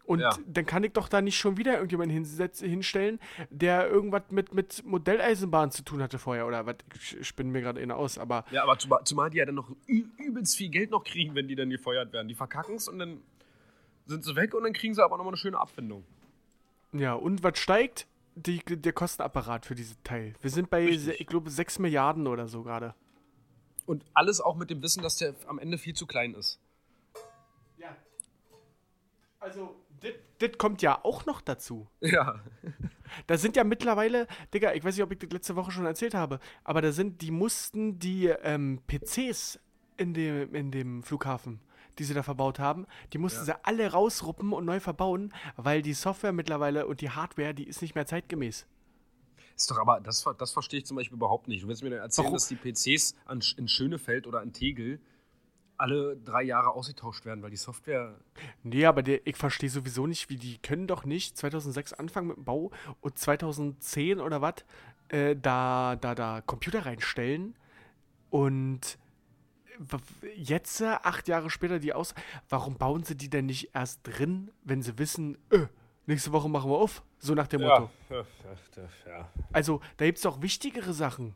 Und 0.04 0.20
Ja. 0.20 0.36
dann 0.44 0.66
kann 0.66 0.82
ich 0.82 0.92
doch 0.92 1.08
da 1.08 1.20
nicht 1.22 1.38
schon 1.38 1.56
wieder 1.56 1.74
irgendjemanden 1.74 2.12
hinsetz, 2.12 2.58
hinstellen, 2.58 3.20
der 3.50 3.88
irgendwas 3.88 4.22
mit, 4.30 4.52
mit 4.52 4.84
Modelleisenbahn 4.84 5.70
zu 5.70 5.84
tun 5.84 6.02
hatte 6.02 6.18
vorher. 6.18 6.48
Oder 6.48 6.66
was, 6.66 6.76
ich 6.94 7.28
spinne 7.28 7.50
mir 7.52 7.60
gerade 7.60 7.80
in 7.80 7.92
aus, 7.92 8.18
aber 8.18 8.44
Ja, 8.50 8.64
aber 8.64 8.76
zumal, 8.76 9.04
zumal 9.04 9.30
die 9.30 9.38
ja 9.38 9.44
dann 9.46 9.54
noch 9.54 9.70
übelst 9.86 10.56
viel 10.56 10.68
Geld 10.68 10.90
noch 10.90 11.04
kriegen, 11.04 11.36
wenn 11.36 11.46
die 11.46 11.54
dann 11.54 11.70
gefeuert 11.70 12.12
werden. 12.12 12.26
Die 12.26 12.34
verkacken 12.34 12.74
es 12.74 12.88
und 12.88 12.98
dann 12.98 13.22
sind 14.10 14.24
sie 14.24 14.36
weg 14.36 14.54
und 14.54 14.64
dann 14.64 14.72
kriegen 14.72 14.92
sie 14.94 15.02
aber 15.02 15.16
nochmal 15.16 15.32
eine 15.32 15.38
schöne 15.38 15.58
Abfindung. 15.58 16.04
ja, 16.92 17.14
und 17.14 17.42
was 17.42 17.58
steigt? 17.58 18.06
Die, 18.36 18.58
der 18.64 18.92
Kostenapparat 18.92 19.66
für 19.66 19.74
dieses 19.74 19.96
Teil. 20.02 20.34
Wir 20.40 20.50
sind 20.50 20.70
bei, 20.70 20.84
Richtig. 20.84 21.20
ich 21.20 21.26
glaube, 21.26 21.50
6 21.50 21.78
Milliarden 21.80 22.26
oder 22.26 22.46
so 22.46 22.62
gerade. 22.62 22.94
Und 23.86 24.04
alles 24.14 24.40
auch 24.40 24.56
mit 24.56 24.70
dem 24.70 24.82
Wissen, 24.82 25.02
dass 25.02 25.16
der 25.16 25.34
am 25.46 25.58
Ende 25.58 25.78
viel 25.78 25.94
zu 25.94 26.06
klein 26.06 26.34
ist. 26.34 26.60
Ja. 27.76 27.96
Also, 29.40 29.74
das 30.38 30.50
kommt 30.58 30.80
ja 30.80 31.04
auch 31.04 31.26
noch 31.26 31.40
dazu. 31.40 31.88
Ja. 32.00 32.40
Da 33.26 33.36
sind 33.36 33.56
ja 33.56 33.64
mittlerweile, 33.64 34.28
Digga, 34.54 34.72
ich 34.72 34.84
weiß 34.84 34.94
nicht, 34.94 35.02
ob 35.02 35.10
ich 35.10 35.18
das 35.18 35.30
letzte 35.32 35.56
Woche 35.56 35.72
schon 35.72 35.84
erzählt 35.84 36.14
habe, 36.14 36.38
aber 36.62 36.80
da 36.80 36.92
sind, 36.92 37.22
die 37.22 37.32
mussten 37.32 37.98
die 37.98 38.26
ähm, 38.26 38.80
PCs 38.86 39.58
in 39.96 40.14
dem, 40.14 40.54
in 40.54 40.70
dem 40.70 41.02
Flughafen, 41.02 41.58
die 41.98 42.04
sie 42.04 42.14
da 42.14 42.22
verbaut 42.22 42.58
haben, 42.58 42.86
die 43.12 43.18
mussten 43.18 43.44
sie 43.44 43.64
alle 43.64 43.90
rausruppen 43.92 44.52
und 44.52 44.64
neu 44.64 44.80
verbauen, 44.80 45.32
weil 45.56 45.82
die 45.82 45.94
Software 45.94 46.32
mittlerweile 46.32 46.86
und 46.86 47.00
die 47.00 47.10
Hardware, 47.10 47.54
die 47.54 47.64
ist 47.64 47.82
nicht 47.82 47.94
mehr 47.94 48.06
zeitgemäß. 48.06 48.66
Ist 49.56 49.70
doch 49.70 49.78
aber, 49.78 50.00
das, 50.00 50.24
das 50.38 50.52
verstehe 50.52 50.78
ich 50.80 50.86
zum 50.86 50.96
Beispiel 50.96 51.16
überhaupt 51.16 51.46
nicht. 51.46 51.64
Du 51.64 51.68
willst 51.68 51.82
mir 51.82 51.90
dann 51.90 52.00
erzählen, 52.00 52.26
Warum? 52.26 52.36
dass 52.36 52.48
die 52.48 52.56
PCs 52.56 53.14
an, 53.26 53.40
in 53.58 53.68
Schönefeld 53.68 54.26
oder 54.26 54.42
in 54.42 54.52
Tegel 54.52 55.00
alle 55.76 56.16
drei 56.16 56.42
Jahre 56.42 56.70
ausgetauscht 56.70 57.24
werden, 57.24 57.42
weil 57.42 57.50
die 57.50 57.56
Software. 57.56 58.18
Nee, 58.62 58.84
aber 58.84 59.02
der, 59.02 59.26
ich 59.26 59.36
verstehe 59.36 59.70
sowieso 59.70 60.06
nicht, 60.06 60.28
wie 60.28 60.36
die 60.36 60.58
können 60.58 60.86
doch 60.86 61.04
nicht 61.04 61.36
2006 61.38 61.94
anfangen 61.94 62.28
mit 62.28 62.36
dem 62.36 62.44
Bau 62.44 62.70
und 63.00 63.18
2010 63.18 64.20
oder 64.20 64.42
was 64.42 64.56
äh, 65.08 65.36
da, 65.36 65.96
da, 65.96 66.14
da 66.14 66.42
Computer 66.42 66.84
reinstellen 66.84 67.54
und 68.28 68.98
jetzt, 70.36 70.80
äh, 70.80 70.96
acht 71.02 71.28
Jahre 71.28 71.50
später, 71.50 71.78
die 71.78 71.92
aus. 71.92 72.14
Warum 72.48 72.76
bauen 72.76 73.04
sie 73.04 73.16
die 73.16 73.28
denn 73.28 73.46
nicht 73.46 73.70
erst 73.74 74.00
drin, 74.04 74.50
wenn 74.64 74.82
sie 74.82 74.98
wissen, 74.98 75.38
äh, 75.50 75.66
nächste 76.06 76.32
Woche 76.32 76.48
machen 76.48 76.70
wir 76.70 76.78
auf? 76.78 77.02
So 77.18 77.34
nach 77.34 77.46
dem 77.46 77.62
Motto. 77.62 77.90
ja, 78.10 78.24
ja. 79.06 79.30
Also, 79.52 79.80
da 79.96 80.06
gibt 80.06 80.18
es 80.18 80.22
doch 80.22 80.40
wichtigere 80.42 80.92
Sachen, 80.92 81.34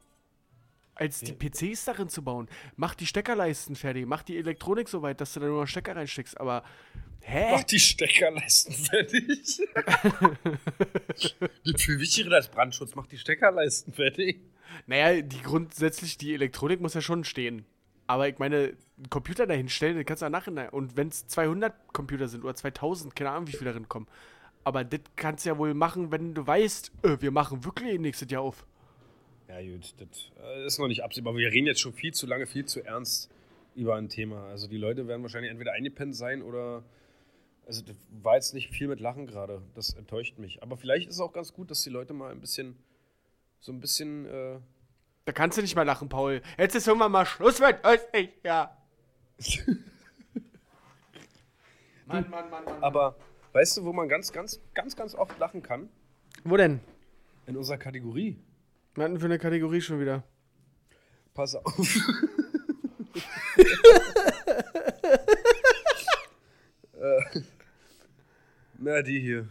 als 0.94 1.20
die 1.20 1.32
PCs 1.32 1.84
darin 1.84 2.08
zu 2.08 2.22
bauen. 2.22 2.48
Mach 2.76 2.94
die 2.94 3.06
Steckerleisten 3.06 3.76
fertig, 3.76 4.06
mach 4.06 4.22
die 4.22 4.38
Elektronik 4.38 4.88
so 4.88 5.02
weit, 5.02 5.20
dass 5.20 5.34
du 5.34 5.40
da 5.40 5.46
nur 5.46 5.62
noch 5.62 5.68
Stecker 5.68 5.96
reinsteckst, 5.96 6.40
aber. 6.40 6.64
Hä? 7.20 7.52
Mach 7.52 7.64
die 7.64 7.80
Steckerleisten 7.80 8.74
fertig. 8.74 9.62
Gibt 11.64 11.80
viel 11.80 11.98
wichtiger 11.98 12.32
als 12.32 12.48
Brandschutz. 12.48 12.94
Mach 12.94 13.06
die 13.06 13.16
Steckerleisten 13.16 13.94
fertig. 13.94 14.40
Naja, 14.86 15.22
die 15.22 15.40
grundsätzlich, 15.40 16.18
die 16.18 16.34
Elektronik 16.34 16.80
muss 16.80 16.94
ja 16.94 17.00
schon 17.00 17.24
stehen. 17.24 17.64
Aber 18.06 18.28
ich 18.28 18.38
meine, 18.38 18.56
einen 18.96 19.10
Computer 19.10 19.46
dahin 19.46 19.68
stellen, 19.68 19.96
den 19.96 20.04
kannst 20.04 20.22
du 20.22 20.26
ja 20.26 20.30
nachhinein. 20.30 20.68
Und 20.68 20.96
wenn 20.96 21.08
es 21.08 21.26
200 21.26 21.92
Computer 21.92 22.28
sind 22.28 22.44
oder 22.44 22.54
2000, 22.54 23.16
keine 23.16 23.30
Ahnung, 23.30 23.48
wie 23.48 23.52
viele 23.52 23.70
darin 23.70 23.88
kommen. 23.88 24.06
Aber 24.62 24.84
das 24.84 25.00
kannst 25.16 25.44
du 25.44 25.50
ja 25.50 25.58
wohl 25.58 25.74
machen, 25.74 26.10
wenn 26.10 26.34
du 26.34 26.46
weißt, 26.46 26.92
äh, 27.02 27.16
wir 27.20 27.30
machen 27.30 27.64
wirklich 27.64 27.98
nächstes 27.98 28.30
Jahr 28.30 28.42
auf. 28.42 28.66
Ja, 29.48 29.60
gut, 29.60 29.94
das 29.98 30.32
äh, 30.42 30.66
ist 30.66 30.78
noch 30.78 30.88
nicht 30.88 31.04
absehbar. 31.04 31.36
Wir 31.36 31.50
reden 31.50 31.66
jetzt 31.66 31.80
schon 31.80 31.92
viel 31.92 32.12
zu 32.12 32.26
lange, 32.26 32.46
viel 32.46 32.64
zu 32.64 32.82
ernst 32.82 33.30
über 33.74 33.96
ein 33.96 34.08
Thema. 34.08 34.46
Also 34.46 34.68
die 34.68 34.78
Leute 34.78 35.06
werden 35.06 35.22
wahrscheinlich 35.22 35.50
entweder 35.50 35.72
eingepennt 35.72 36.16
sein 36.16 36.42
oder. 36.42 36.82
Also 37.66 37.82
das 37.82 37.96
war 38.22 38.34
jetzt 38.34 38.52
nicht 38.52 38.70
viel 38.70 38.88
mit 38.88 39.00
Lachen 39.00 39.26
gerade. 39.26 39.62
Das 39.74 39.94
enttäuscht 39.94 40.38
mich. 40.38 40.62
Aber 40.62 40.76
vielleicht 40.76 41.08
ist 41.08 41.14
es 41.14 41.20
auch 41.20 41.32
ganz 41.32 41.54
gut, 41.54 41.70
dass 41.70 41.82
die 41.82 41.90
Leute 41.90 42.12
mal 42.12 42.30
ein 42.30 42.40
bisschen. 42.40 42.76
So 43.60 43.72
ein 43.72 43.80
bisschen. 43.80 44.26
Äh, 44.26 44.58
Da 45.26 45.32
kannst 45.32 45.56
du 45.56 45.62
nicht 45.62 45.74
mehr 45.74 45.86
lachen, 45.86 46.10
Paul. 46.10 46.42
Jetzt 46.58 46.74
ist 46.76 46.86
irgendwann 46.86 47.12
mal 47.12 47.24
Schluss 47.24 47.58
mit 47.58 47.82
euch, 47.82 48.00
ich, 48.12 48.28
ja. 48.42 48.76
Mann, 52.06 52.28
Mann, 52.28 52.50
Mann, 52.50 52.64
Mann. 52.66 52.82
aber 52.82 53.16
weißt 53.52 53.78
du, 53.78 53.84
wo 53.84 53.94
man 53.94 54.06
ganz, 54.06 54.30
ganz, 54.32 54.60
ganz, 54.74 54.94
ganz 54.94 55.14
oft 55.14 55.38
lachen 55.38 55.62
kann? 55.62 55.88
Wo 56.44 56.58
denn? 56.58 56.80
In 57.46 57.56
unserer 57.56 57.78
Kategorie. 57.78 58.38
Wir 58.94 59.04
hatten 59.04 59.18
für 59.18 59.24
eine 59.24 59.38
Kategorie 59.38 59.80
schon 59.80 59.98
wieder. 59.98 60.24
Pass 61.32 61.54
auf. 61.54 61.74
äh, 67.00 67.22
na, 68.76 69.00
die 69.00 69.20
hier. 69.20 69.48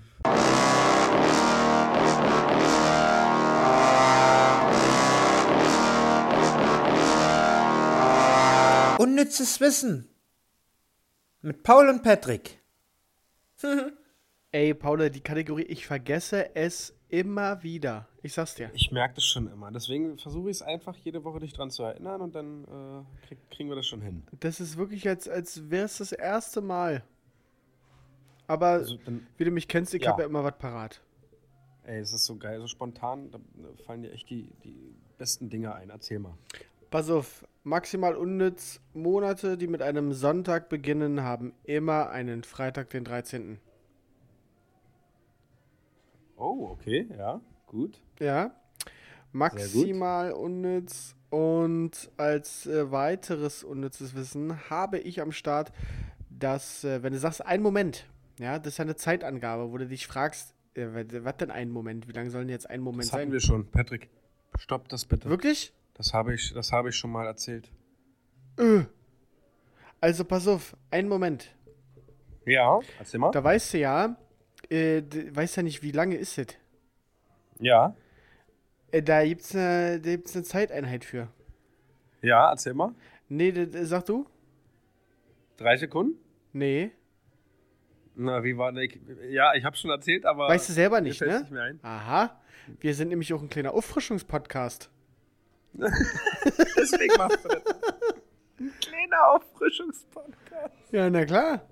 Unnützes 9.18 9.61
Wissen. 9.61 10.09
Mit 11.43 11.61
Paul 11.61 11.88
und 11.88 12.01
Patrick. 12.01 12.59
Ey, 14.51 14.74
Paul, 14.74 15.07
die 15.11 15.22
Kategorie, 15.22 15.61
ich 15.66 15.86
vergesse 15.86 16.55
es 16.55 16.95
immer 17.09 17.61
wieder. 17.61 18.07
Ich 18.24 18.34
sag's 18.34 18.55
dir. 18.55 18.72
Ich 18.74 18.91
merke 18.91 19.14
das 19.14 19.26
schon 19.26 19.51
immer. 19.51 19.72
Deswegen 19.72 20.18
versuche 20.18 20.49
ich 20.49 20.55
es 20.57 20.61
einfach 20.64 20.95
jede 20.95 21.24
Woche 21.24 21.41
dich 21.41 21.53
dran 21.53 21.70
zu 21.70 21.84
erinnern 21.84 22.22
und 22.22 22.34
dann 22.34 22.64
äh, 22.64 23.28
krieg, 23.28 23.38
kriegen 23.51 23.70
wir 23.70 23.76
das 23.76 23.86
schon 23.86 24.01
hin. 24.01 24.24
Das 24.39 24.59
ist 24.59 24.78
wirklich, 24.78 25.07
als, 25.07 25.30
als 25.30 25.70
wäre 25.70 25.86
es 25.86 25.99
das 25.99 26.11
erste 26.11 26.61
Mal. 26.61 27.03
Aber 28.47 28.70
Also 28.70 28.97
dann, 28.97 29.28
wie 29.38 29.43
du 29.45 29.51
mich 29.51 29.68
kennst, 29.68 29.93
ich 29.93 30.01
Ja. 30.01 30.09
habe 30.14 30.24
ja 30.24 30.28
immer 30.28 30.43
was 30.43 30.57
parat. 30.57 31.01
ey, 31.84 31.99
es 31.99 32.14
ist 32.14 32.26
so 32.26 32.36
geil, 32.38 32.59
so 32.59 32.66
spontan, 32.66 33.30
da 33.30 33.38
äh, 33.38 33.84
fallen 33.86 34.01
dir 34.01 34.11
echt 34.11 34.28
die, 34.32 34.49
die 34.64 34.95
besten 35.20 35.51
Dinge 35.51 35.76
ein. 35.76 35.91
Erzähl 35.91 36.18
mal. 36.18 36.34
Pass 36.94 37.10
auf, 37.10 37.44
maximal 37.64 38.16
unnütz. 38.16 38.80
Monate, 38.94 39.58
die 39.58 39.66
mit 39.66 39.82
einem 39.82 40.14
Sonntag 40.14 40.70
beginnen, 40.70 41.24
haben 41.24 41.54
immer 41.64 42.12
einen 42.12 42.44
Freitag, 42.44 42.91
den 42.91 43.04
13. 43.04 43.58
Oh, 46.36 46.68
okay, 46.70 47.08
ja, 47.18 47.41
gut. 47.66 48.00
Ja. 48.20 48.54
Maximal 49.32 50.34
unnütz. 50.34 51.16
Und 51.32 52.12
als 52.18 52.68
äh, 52.68 52.91
weiteres 52.91 53.64
unnützes 53.64 54.14
Wissen 54.14 54.70
habe 54.70 55.00
ich 55.00 55.20
am 55.20 55.32
Start, 55.32 55.72
dass, 56.30 56.84
äh, 56.84 57.02
wenn 57.02 57.14
du 57.14 57.18
sagst, 57.18 57.44
ein 57.44 57.64
Moment, 57.64 58.06
ja, 58.38 58.60
das 58.60 58.74
ist 58.74 58.78
ja 58.78 58.84
eine 58.84 58.96
Zeitangabe, 58.96 59.72
wo 59.72 59.80
du 59.80 59.88
dich 59.88 60.06
fragst, 60.06 60.54
äh, 60.76 60.86
was 61.24 61.38
denn 61.38 61.50
ein 61.50 61.72
Moment? 61.72 62.08
Wie 62.08 62.12
lange 62.12 62.30
soll 62.30 62.41
denn 62.41 62.50
jetzt 62.50 62.70
ein 62.70 62.82
Moment 62.82 63.06
Das 63.06 63.14
hatten 63.14 63.24
sein? 63.24 63.32
wir 63.32 63.39
schon. 63.39 63.66
Patrick, 63.72 64.12
stopp 64.60 64.89
das 64.89 65.06
bitte. 65.06 65.28
Wirklich? 65.28 65.74
Das 65.96 66.14
habe 66.14 66.34
ich, 66.34 66.54
das 66.54 66.72
habe 66.72 66.89
ich 66.89 66.96
schon 66.96 67.12
mal 67.12 67.26
erzählt. 67.28 67.72
Also 70.02 70.26
pass 70.26 70.48
auf, 70.48 70.76
einen 70.91 71.08
Moment. 71.10 71.56
Ja, 72.46 72.80
erzähl 73.00 73.20
mal. 73.20 73.32
Da 73.32 73.44
weißt 73.44 73.74
du 73.74 73.78
ja, 73.80 74.16
äh, 74.70 75.02
weißt 75.32 75.58
ja 75.58 75.64
nicht, 75.64 75.82
wie 75.82 75.91
lange 75.91 76.16
ist 76.16 76.38
es. 76.38 76.48
Ja, 77.60 77.96
Äh, 78.91 79.02
da 79.02 79.24
gibt's 79.26 79.56
eine, 79.56 80.00
da 80.02 80.10
gibt's 80.12 80.36
eine 80.36 80.44
Zeiteinheit 80.44 81.04
für. 81.06 81.30
ja, 82.22 82.50
erzähl 82.52 82.74
mal. 82.74 82.94
Nee, 83.30 83.54
sag 83.84 84.06
du? 84.06 84.28
Drei 85.58 85.78
Sekunden? 85.78 86.20
Nee. 86.52 86.91
Na, 88.16 88.44
wie 88.44 88.56
war 88.58 88.72
denn? 88.72 88.88
Ja, 89.30 89.54
ich 89.56 89.64
habe 89.64 89.76
schon 89.76 89.89
erzählt, 89.89 90.26
aber. 90.26 90.48
Weißt 90.50 90.70
du 90.70 90.74
selber 90.74 91.02
nicht, 91.02 91.20
ne? 91.22 91.48
Nicht. 91.50 91.84
Aha. 91.84 92.39
Wir 92.80 92.94
sind 92.94 93.08
nämlich 93.10 93.34
auch 93.34 93.41
ein 93.41 93.50
kleiner 93.50 93.74
Auffrischungspodcast. 93.74 94.89
Deswegen 96.78 97.16
machst 97.18 97.44
du 97.44 97.50
das. 97.50 97.64
Ein 98.60 98.72
kleiner 98.80 99.28
Auffrischungspodcast. 99.32 100.92
Ja, 100.92 101.10
na 101.10 101.26
klar. 101.26 101.68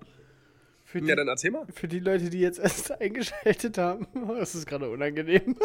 Für 0.84 1.00
die, 1.00 1.08
Ja, 1.08 1.16
dann 1.16 1.28
erzähl 1.28 1.50
mal. 1.52 1.66
für 1.72 1.88
die 1.88 2.00
Leute, 2.00 2.28
die 2.28 2.40
jetzt 2.40 2.58
erst 2.58 2.92
eingeschaltet 3.00 3.78
haben. 3.78 4.06
Das 4.38 4.54
ist 4.54 4.66
gerade 4.66 4.90
unangenehm. 4.90 5.56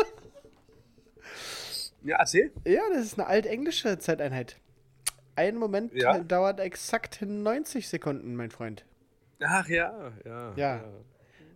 Ja, 2.03 2.17
erzähl. 2.19 2.51
Ja, 2.65 2.81
das 2.93 3.03
ist 3.05 3.19
eine 3.19 3.27
altenglische 3.27 3.97
Zeiteinheit. 3.97 4.57
Ein 5.35 5.55
Moment 5.57 5.93
Ja? 5.93 6.19
dauert 6.19 6.59
exakt 6.59 7.21
90 7.21 7.87
Sekunden, 7.89 8.35
mein 8.35 8.49
Freund. 8.51 8.85
Ach 9.43 9.67
ja, 9.67 10.11
ja. 10.25 10.53
Ja. 10.55 10.83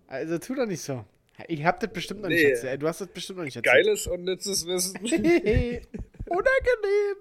Also 0.08 0.38
tu 0.40 0.54
doch 0.56 0.66
nicht 0.66 0.82
so. 0.82 1.06
Ich 1.48 1.64
hab 1.66 1.80
das 1.80 1.92
bestimmt 1.92 2.22
noch 2.22 2.30
Nee. 2.30 2.36
nicht 2.36 2.52
erzählt. 2.52 2.82
Du 2.82 2.88
hast 2.88 3.02
das 3.02 3.08
bestimmt 3.08 3.38
noch 3.40 3.46
nicht 3.46 3.56
erzählt. 3.56 3.86
Geiles 3.86 4.06
und 4.08 4.24
nützes 4.26 4.66
Wissen. 4.68 5.00
Unangenehm. 6.32 7.18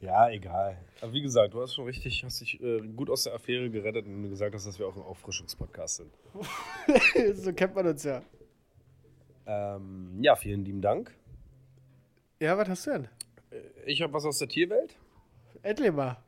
Ja, 0.00 0.30
egal. 0.30 0.78
Aber 1.00 1.12
wie 1.12 1.22
gesagt, 1.22 1.52
du 1.54 1.60
hast 1.60 1.74
schon 1.74 1.86
richtig, 1.86 2.22
hast 2.24 2.40
dich 2.40 2.62
äh, 2.62 2.80
gut 2.94 3.10
aus 3.10 3.24
der 3.24 3.34
Affäre 3.34 3.70
gerettet 3.70 4.06
und 4.06 4.22
du 4.22 4.28
gesagt 4.28 4.54
hast, 4.54 4.66
dass 4.66 4.78
wir 4.78 4.86
auch 4.86 4.94
ein 4.94 5.02
Auffrischungspodcast 5.02 5.96
sind. 5.96 6.12
so 7.34 7.52
kennt 7.52 7.74
man 7.74 7.88
uns 7.88 8.04
ja. 8.04 8.22
Ähm, 9.46 10.18
ja, 10.20 10.36
vielen 10.36 10.64
lieben 10.64 10.80
Dank. 10.80 11.12
Ja, 12.38 12.56
was 12.56 12.68
hast 12.68 12.86
du 12.86 12.90
denn? 12.92 13.08
Ich 13.84 14.00
habe 14.00 14.12
was 14.12 14.24
aus 14.24 14.38
der 14.38 14.48
Tierwelt. 14.48 14.96
Endlich 15.62 15.92
mal. 15.92 16.18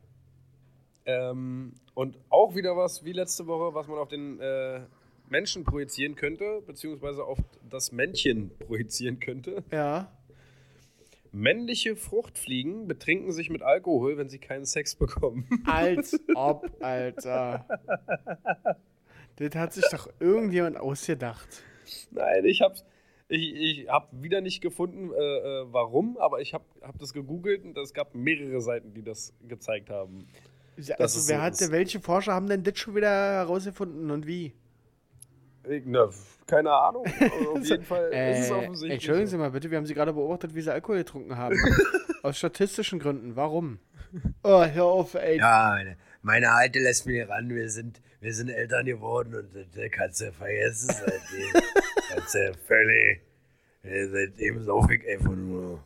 Ähm, 1.06 1.74
und 1.94 2.18
auch 2.30 2.56
wieder 2.56 2.76
was 2.76 3.04
wie 3.04 3.12
letzte 3.12 3.46
Woche, 3.46 3.74
was 3.74 3.86
man 3.86 3.98
auf 3.98 4.08
den 4.08 4.40
äh, 4.40 4.80
Menschen 5.28 5.64
projizieren 5.64 6.16
könnte, 6.16 6.62
beziehungsweise 6.66 7.22
auf 7.22 7.38
das 7.68 7.92
Männchen 7.92 8.50
projizieren 8.58 9.20
könnte. 9.20 9.62
Ja. 9.70 10.10
Männliche 11.32 11.94
Fruchtfliegen 11.96 12.86
betrinken 12.88 13.32
sich 13.32 13.50
mit 13.50 13.62
Alkohol, 13.62 14.16
wenn 14.16 14.28
sie 14.28 14.38
keinen 14.38 14.64
Sex 14.64 14.94
bekommen. 14.96 15.46
Als 15.66 16.18
ob, 16.34 16.70
Alter. 16.82 17.66
Das 19.36 19.54
hat 19.54 19.72
sich 19.72 19.84
doch 19.90 20.08
irgendjemand 20.20 20.78
ausgedacht. 20.78 21.62
Nein, 22.10 22.44
ich 22.44 22.62
hab's. 22.62 22.84
Ich, 23.30 23.54
ich 23.54 23.88
habe 23.90 24.06
wieder 24.22 24.40
nicht 24.40 24.62
gefunden, 24.62 25.10
äh, 25.12 25.16
äh, 25.16 25.64
warum, 25.70 26.16
aber 26.16 26.40
ich 26.40 26.54
habe 26.54 26.64
hab 26.80 26.98
das 26.98 27.12
gegoogelt 27.12 27.62
und 27.62 27.76
es 27.76 27.92
gab 27.92 28.14
mehrere 28.14 28.62
Seiten, 28.62 28.94
die 28.94 29.02
das 29.02 29.34
gezeigt 29.46 29.90
haben. 29.90 30.26
Also, 30.98 31.18
ist 31.18 31.28
wer 31.28 31.36
so- 31.36 31.42
hat 31.42 31.60
denn, 31.60 31.70
welche 31.70 32.00
Forscher 32.00 32.32
haben 32.32 32.46
denn 32.46 32.62
das 32.62 32.78
schon 32.78 32.94
wieder 32.96 33.10
herausgefunden 33.10 34.10
und 34.10 34.26
wie? 34.26 34.54
Na, 35.84 36.08
keine 36.46 36.70
Ahnung. 36.72 37.04
aber 37.20 37.50
auf 37.52 37.64
jeden 37.64 37.84
Fall 37.84 38.04
ist 38.12 38.38
es 38.40 38.50
Äh, 38.50 38.52
offensichtlich. 38.54 38.92
entschuldigen. 38.92 39.26
Sie 39.28 39.36
mal 39.36 39.50
bitte, 39.50 39.70
wir 39.70 39.78
haben 39.78 39.86
Sie 39.86 39.94
gerade 39.94 40.12
beobachtet, 40.12 40.54
wie 40.54 40.60
Sie 40.62 40.72
Alkohol 40.72 40.98
getrunken 40.98 41.36
haben. 41.36 41.56
Aus 42.22 42.38
statistischen 42.38 42.98
Gründen. 42.98 43.36
Warum? 43.36 43.78
Oh, 44.42 44.64
hör 44.64 44.84
auf, 44.84 45.14
ey. 45.14 45.36
Ja, 45.38 45.72
meine, 45.74 45.96
meine 46.22 46.50
Alte 46.50 46.78
lässt 46.78 47.06
mich 47.06 47.28
ran. 47.28 47.48
Wir 47.50 47.68
sind, 47.70 48.00
wir 48.20 48.32
sind 48.32 48.48
Eltern 48.48 48.86
geworden 48.86 49.34
und 49.34 49.54
das 49.54 49.76
äh, 49.76 49.88
kannst 49.90 50.20
du 50.22 50.32
vergessen 50.32 50.88
seitdem. 50.94 51.62
kannst 52.14 52.34
du 52.34 52.54
völlig. 52.66 53.20
äh, 53.82 54.06
Seitdem 54.06 54.62
sauf 54.64 54.90
ich 54.90 55.06
einfach 55.06 55.32
nur. 55.32 55.84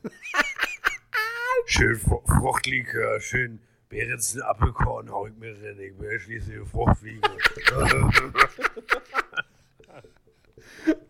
schön 1.67 1.97
Fru- 1.99 2.23
Fruchtlikör, 2.27 3.21
schön 3.21 3.59
Beerenzen 3.89 4.41
Apfelkorn 4.41 5.11
hau 5.11 5.27
ich 5.27 5.35
mir 5.37 5.53
rein. 5.53 5.79
Ich 5.81 5.95
bin 5.99 6.19
schließlich 6.21 6.61
Fruchtfliege. 6.71 7.21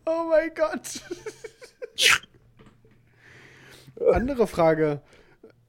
Oh 0.07 0.24
mein 0.28 0.53
Gott. 0.55 1.00
Andere 4.12 4.46
Frage. 4.46 5.03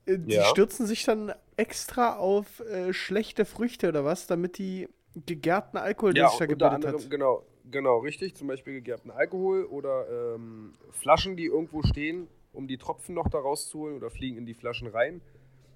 Äh, 0.06 0.18
Die 0.20 0.34
Ja? 0.34 0.44
stürzen 0.46 0.86
sich 0.88 1.04
dann 1.04 1.34
extra 1.58 2.16
auf 2.18 2.60
äh, 2.62 2.94
schlechte 2.94 3.46
Früchte 3.46 3.90
oder 3.90 4.06
was, 4.06 4.28
damit 4.28 4.58
die 4.58 4.90
gegärten 5.26 5.78
Alkohol, 5.78 6.16
Ja, 6.18 6.30
sich 6.30 6.40
da 6.40 6.46
gebildet 6.48 6.74
anderem, 6.76 7.02
hat. 7.02 7.10
genau, 7.12 7.46
genau, 7.70 8.00
richtig. 8.00 8.36
Zum 8.36 8.48
Beispiel 8.48 8.74
gegerbten 8.74 9.12
Alkohol 9.12 9.66
oder 9.66 10.34
ähm, 10.36 10.74
Flaschen, 10.92 11.38
die 11.38 11.46
irgendwo 11.46 11.84
stehen, 11.84 12.28
um 12.54 12.68
die 12.68 12.78
Tropfen 12.78 13.14
noch 13.14 13.30
da 13.30 13.38
rauszuholen 13.40 13.96
oder 13.98 14.10
fliegen 14.10 14.38
in 14.38 14.46
die 14.46 14.56
Flaschen 14.56 14.88
rein 14.88 15.22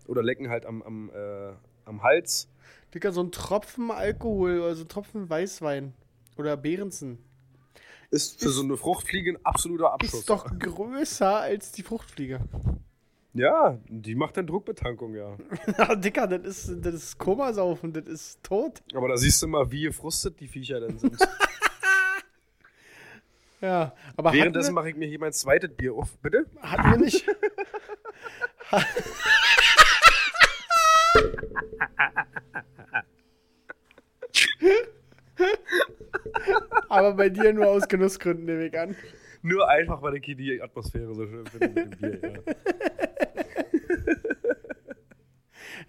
oder 0.08 0.24
lecken 0.24 0.50
halt 0.50 0.66
am, 0.66 0.82
am, 0.82 1.12
äh, 1.14 1.54
am 1.86 2.02
Hals. 2.02 2.50
Dicker, 2.94 3.12
so 3.12 3.22
ein 3.22 3.32
Tropfen 3.32 3.92
Alkohol, 3.92 4.64
also 4.64 4.84
Tropfen 4.86 5.30
Weißwein 5.30 5.94
oder 6.38 6.58
Behrensen. 6.58 7.20
Ist 8.10 8.40
für 8.40 8.50
so 8.50 8.64
eine 8.64 8.78
Fruchtfliege 8.78 9.32
ein 9.32 9.46
absoluter 9.46 9.92
Abschuss. 9.92 10.22
Ist 10.22 10.30
doch 10.30 10.46
größer 10.58 11.42
als 11.42 11.74
die 11.74 11.84
Fruchtfliege. 11.84 12.40
Ja, 13.34 13.78
die 13.88 14.16
macht 14.16 14.38
dann 14.38 14.48
Druckbetankung, 14.48 15.14
ja. 15.14 15.38
Ja, 15.78 15.94
Dicker, 15.96 16.26
das 16.26 16.68
ist, 16.68 16.86
das 16.86 16.96
ist 16.96 17.18
Komasaufen, 17.18 17.92
das 17.94 18.06
ist 18.06 18.42
tot. 18.44 18.82
Aber 18.96 19.10
da 19.10 19.18
siehst 19.18 19.42
du 19.44 19.48
mal, 19.48 19.70
wie 19.72 19.84
gefrustet 19.84 20.40
die 20.40 20.48
Viecher 20.48 20.80
denn 20.80 20.98
sind. 20.98 21.18
Ja, 23.60 23.96
aber 24.16 24.34
Währenddessen 24.34 24.76
mache 24.76 24.92
ich 24.92 24.96
mir 24.96 25.08
hier 25.08 25.18
mein 25.18 25.34
zweites 25.34 25.76
Bier 25.76 25.96
auf. 25.96 26.16
Bitte? 26.20 26.46
hatten 26.62 26.92
wir 26.92 26.98
nicht. 27.00 27.26
aber 36.90 37.14
bei 37.14 37.30
dir 37.30 37.54
nur 37.54 37.68
aus 37.68 37.88
Genussgründen, 37.88 38.46
nehme 38.46 38.68
ich 38.68 38.78
an. 38.78 38.96
Nur 39.42 39.70
einfach, 39.70 40.02
weil 40.02 40.16
ich 40.16 40.26
hier 40.26 40.36
die 40.36 40.62
Atmosphäre 40.62 41.14
so 41.14 41.28
schön 41.28 41.46
finde 41.48 41.68
mit 41.68 42.02
dem 42.02 42.20
Bier. 42.20 42.44
Ja. 42.46 42.54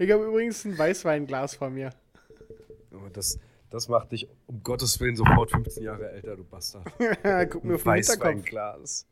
Ich 0.00 0.12
habe 0.12 0.24
übrigens 0.26 0.64
ein 0.64 0.78
Weißweinglas 0.78 1.56
vor 1.56 1.70
mir. 1.70 1.90
Aber 2.92 3.10
das, 3.10 3.40
das 3.68 3.88
macht 3.88 4.12
dich 4.12 4.28
um 4.46 4.62
Gottes 4.62 5.00
Willen 5.00 5.16
sofort 5.16 5.50
15 5.50 5.82
Jahre 5.82 6.10
älter, 6.12 6.36
du 6.36 6.44
Bastard. 6.44 6.84
Guck 7.50 7.64
mir 7.64 7.76
Hinterkopf. 7.76 7.86
Weißweinglas. 7.86 9.08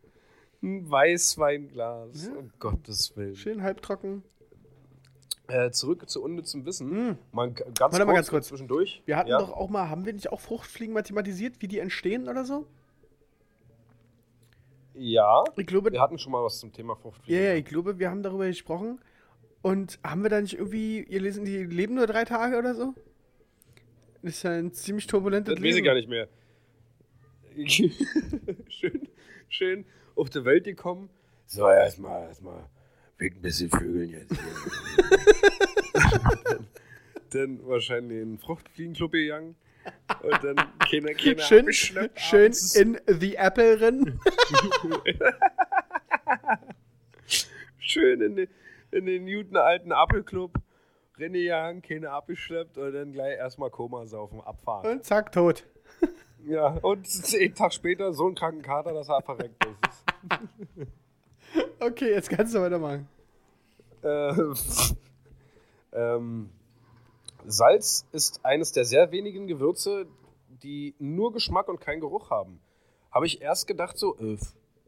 Ein 0.63 0.89
Weißweinglas. 0.89 2.29
Um 2.29 2.53
Gottes 2.61 3.17
Willen. 3.17 3.35
Schön 3.35 3.63
halbtrocken. 3.63 4.23
Äh, 5.49 5.71
zurück 5.71 6.09
zu 6.09 6.23
unnützem 6.23 6.67
Wissen. 6.67 7.11
Mm. 7.11 7.19
Man, 7.33 7.55
ganz, 7.55 7.79
Warte 7.81 8.05
mal 8.05 8.15
ganz 8.15 8.29
kurz. 8.29 8.49
Zwischendurch. 8.49 9.03
Wir 9.07 9.17
hatten 9.17 9.31
ja. 9.31 9.39
doch 9.39 9.53
auch 9.53 9.69
mal, 9.69 9.89
haben 9.89 10.05
wir 10.05 10.13
nicht 10.13 10.33
auch 10.33 10.41
Fruchtfliegen 10.41 10.93
mathematisiert, 10.93 11.55
wie 11.61 11.69
die 11.69 11.79
entstehen 11.79 12.29
oder 12.29 12.45
so? 12.45 12.67
Ja. 14.95 15.45
Ich 15.57 15.67
glaube, 15.67 15.93
Wir 15.93 16.01
hatten 16.01 16.19
schon 16.19 16.33
mal 16.33 16.43
was 16.43 16.59
zum 16.59 16.73
Thema 16.73 16.95
ja, 16.95 17.01
Fruchtfliegen. 17.01 17.45
ja, 17.45 17.55
ich 17.55 17.65
glaube, 17.65 17.99
wir 17.99 18.11
haben 18.11 18.23
darüber 18.23 18.47
gesprochen. 18.47 18.99
Und 19.63 19.99
haben 20.03 20.23
wir 20.23 20.31
da 20.31 20.41
nicht 20.41 20.55
irgendwie, 20.55 21.03
ihr 21.03 21.21
lesen, 21.21 21.45
die 21.45 21.65
leben 21.65 21.95
nur 21.95 22.07
drei 22.07 22.25
Tage 22.25 22.57
oder 22.59 22.75
so? 22.75 22.95
Das 24.23 24.35
ist 24.35 24.43
ja 24.43 24.53
ein 24.53 24.73
ziemlich 24.73 25.07
turbulentes 25.07 25.55
Das 25.55 25.63
weiß 25.63 25.65
Leben. 25.65 25.79
ich 25.79 25.85
gar 25.85 25.95
nicht 25.95 26.09
mehr. 26.09 26.29
schön, 28.69 29.09
schön 29.49 29.87
auf 30.15 30.31
die 30.31 30.45
Welt 30.45 30.65
gekommen. 30.65 31.09
So, 31.47 31.69
erstmal, 31.69 32.29
erstmal. 32.29 32.65
Wegen 33.19 33.37
ein 33.37 33.43
bisschen 33.43 33.71
Vögeln 33.71 34.11
jetzt. 34.11 34.31
Dann 37.31 37.67
wahrscheinlich 37.67 38.19
in 38.21 38.33
den 38.33 38.39
Fruchtfliegenclub 38.39 39.13
gegangen. 39.13 39.57
Und 40.23 40.43
dann 40.43 40.57
keiner, 40.81 41.15
keiner 41.15 41.39
Schön, 41.39 41.61
abgeschleppt 41.61 42.21
schön 42.21 42.41
abends. 42.47 42.75
in 42.75 42.99
The 43.07 43.37
Apple 43.37 43.81
rennen. 43.81 44.21
schön 47.79 48.21
in 48.21 48.37
den, 48.37 48.49
in 48.91 49.07
den 49.07 49.27
guten 49.27 49.57
alten 49.57 49.93
Apfelclub. 49.93 50.53
Rennen 51.19 51.35
gegangen, 51.35 51.83
keine 51.83 52.11
abgeschleppt 52.11 52.77
und 52.79 52.93
dann 52.93 53.13
gleich 53.13 53.39
erstmal 53.39 53.71
Koma 53.71 54.07
saufen, 54.07 54.41
abfahren. 54.41 54.91
Und 54.91 55.05
zack, 55.05 55.31
tot. 55.33 55.65
Ja, 56.47 56.67
und 56.83 57.07
einen 57.35 57.55
Tag 57.55 57.73
später 57.73 58.13
so 58.13 58.27
einen 58.27 58.35
kranken 58.35 58.63
Kater, 58.63 58.93
dass 58.93 59.09
er 59.09 59.23
verreckt 59.23 59.65
ist. 59.65 60.89
Okay, 61.79 62.11
jetzt 62.11 62.31
kannst 62.31 62.55
du 62.55 62.61
weitermachen. 62.61 63.09
Äh, 64.03 64.33
ähm, 65.93 66.51
Salz 67.45 68.07
ist 68.13 68.45
eines 68.45 68.73
der 68.73 68.85
sehr 68.85 69.13
wenigen 69.13 69.47
Gewürze, 69.47 70.07
die 70.63 70.95
nur 70.99 71.33
Geschmack 71.33 71.69
und 71.69 71.81
keinen 71.81 72.01
Geruch 72.01 72.31
haben. 72.31 72.61
Habe 73.11 73.27
ich 73.27 73.41
erst 73.41 73.67
gedacht 73.67 73.99
so, 73.99 74.17
äh, 74.19 74.39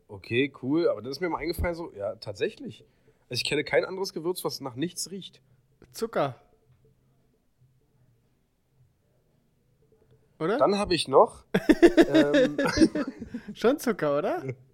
okay, 0.09 0.53
cool, 0.62 0.89
aber 0.89 1.03
dann 1.03 1.11
ist 1.11 1.20
mir 1.20 1.28
mal 1.28 1.39
eingefallen 1.39 1.74
so, 1.74 1.93
ja, 1.95 2.14
tatsächlich. 2.16 2.84
Also 3.28 3.41
ich 3.41 3.45
kenne 3.45 3.64
kein 3.64 3.84
anderes 3.84 4.12
Gewürz, 4.12 4.45
was 4.45 4.61
nach 4.61 4.74
nichts 4.74 5.11
riecht. 5.11 5.41
Zucker. 5.93 6.41
Oder? 10.41 10.57
Dann 10.57 10.78
habe 10.78 10.95
ich 10.95 11.09
noch, 11.09 11.45
ähm, 12.14 12.57
Schon 13.55 13.78
Zucker, 13.78 14.18
oder? 14.18 14.43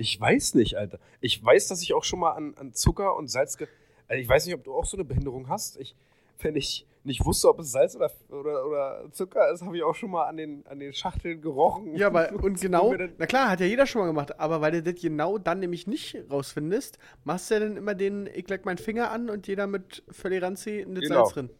ich 0.00 0.20
weiß 0.20 0.54
nicht, 0.54 0.76
Alter. 0.76 0.98
Ich 1.20 1.44
weiß, 1.44 1.68
dass 1.68 1.82
ich 1.82 1.92
auch 1.94 2.04
schon 2.04 2.20
mal 2.20 2.32
an, 2.32 2.54
an 2.56 2.72
Zucker 2.72 3.16
und 3.16 3.28
Salz, 3.28 3.56
ge 3.56 3.68
also 4.08 4.20
ich 4.20 4.28
weiß 4.28 4.46
nicht, 4.46 4.54
ob 4.54 4.64
du 4.64 4.74
auch 4.74 4.84
so 4.86 4.96
eine 4.96 5.04
Behinderung 5.04 5.48
hast. 5.48 5.76
Ich 5.78 5.94
wenn 6.42 6.56
ich 6.56 6.86
nicht 7.02 7.24
wusste, 7.24 7.48
ob 7.48 7.60
es 7.60 7.72
Salz 7.72 7.96
oder, 7.96 8.10
oder, 8.28 8.66
oder 8.66 9.12
Zucker 9.12 9.50
ist, 9.52 9.62
habe 9.62 9.76
ich 9.76 9.82
auch 9.82 9.94
schon 9.94 10.10
mal 10.10 10.24
an 10.24 10.36
den, 10.36 10.66
an 10.66 10.80
den 10.80 10.92
Schachteln 10.92 11.40
gerochen. 11.40 11.94
Ja, 11.96 12.08
aber 12.08 12.32
und 12.42 12.60
genau, 12.60 12.94
na 13.18 13.26
klar, 13.26 13.50
hat 13.50 13.60
ja 13.60 13.66
jeder 13.66 13.86
schon 13.86 14.02
mal 14.02 14.06
gemacht, 14.06 14.38
aber 14.38 14.60
weil 14.60 14.72
du 14.72 14.82
das 14.82 15.00
genau 15.00 15.38
dann 15.38 15.60
nämlich 15.60 15.86
nicht 15.86 16.16
rausfindest, 16.30 16.98
machst 17.24 17.50
du 17.50 17.54
ja 17.54 17.60
dann 17.60 17.76
immer 17.76 17.94
den, 17.94 18.28
ich 18.34 18.48
leg 18.48 18.64
meinen 18.64 18.78
Finger 18.78 19.10
an 19.10 19.30
und 19.30 19.46
jeder 19.46 19.66
mit 19.66 20.02
Völleranzi 20.10 20.80
in 20.80 20.94
das 20.94 21.04
Genau. 21.04 21.24
Salz 21.24 21.34
drin. 21.34 21.50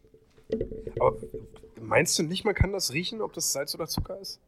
Aber 0.99 1.16
meinst 1.80 2.18
du 2.18 2.22
nicht, 2.22 2.45
man 2.45 2.55
kann 2.55 2.72
das 2.72 2.93
riechen, 2.93 3.22
ob 3.22 3.32
das 3.32 3.53
Salz 3.53 3.74
oder 3.74 3.86
Zucker 3.86 4.18
ist? 4.18 4.41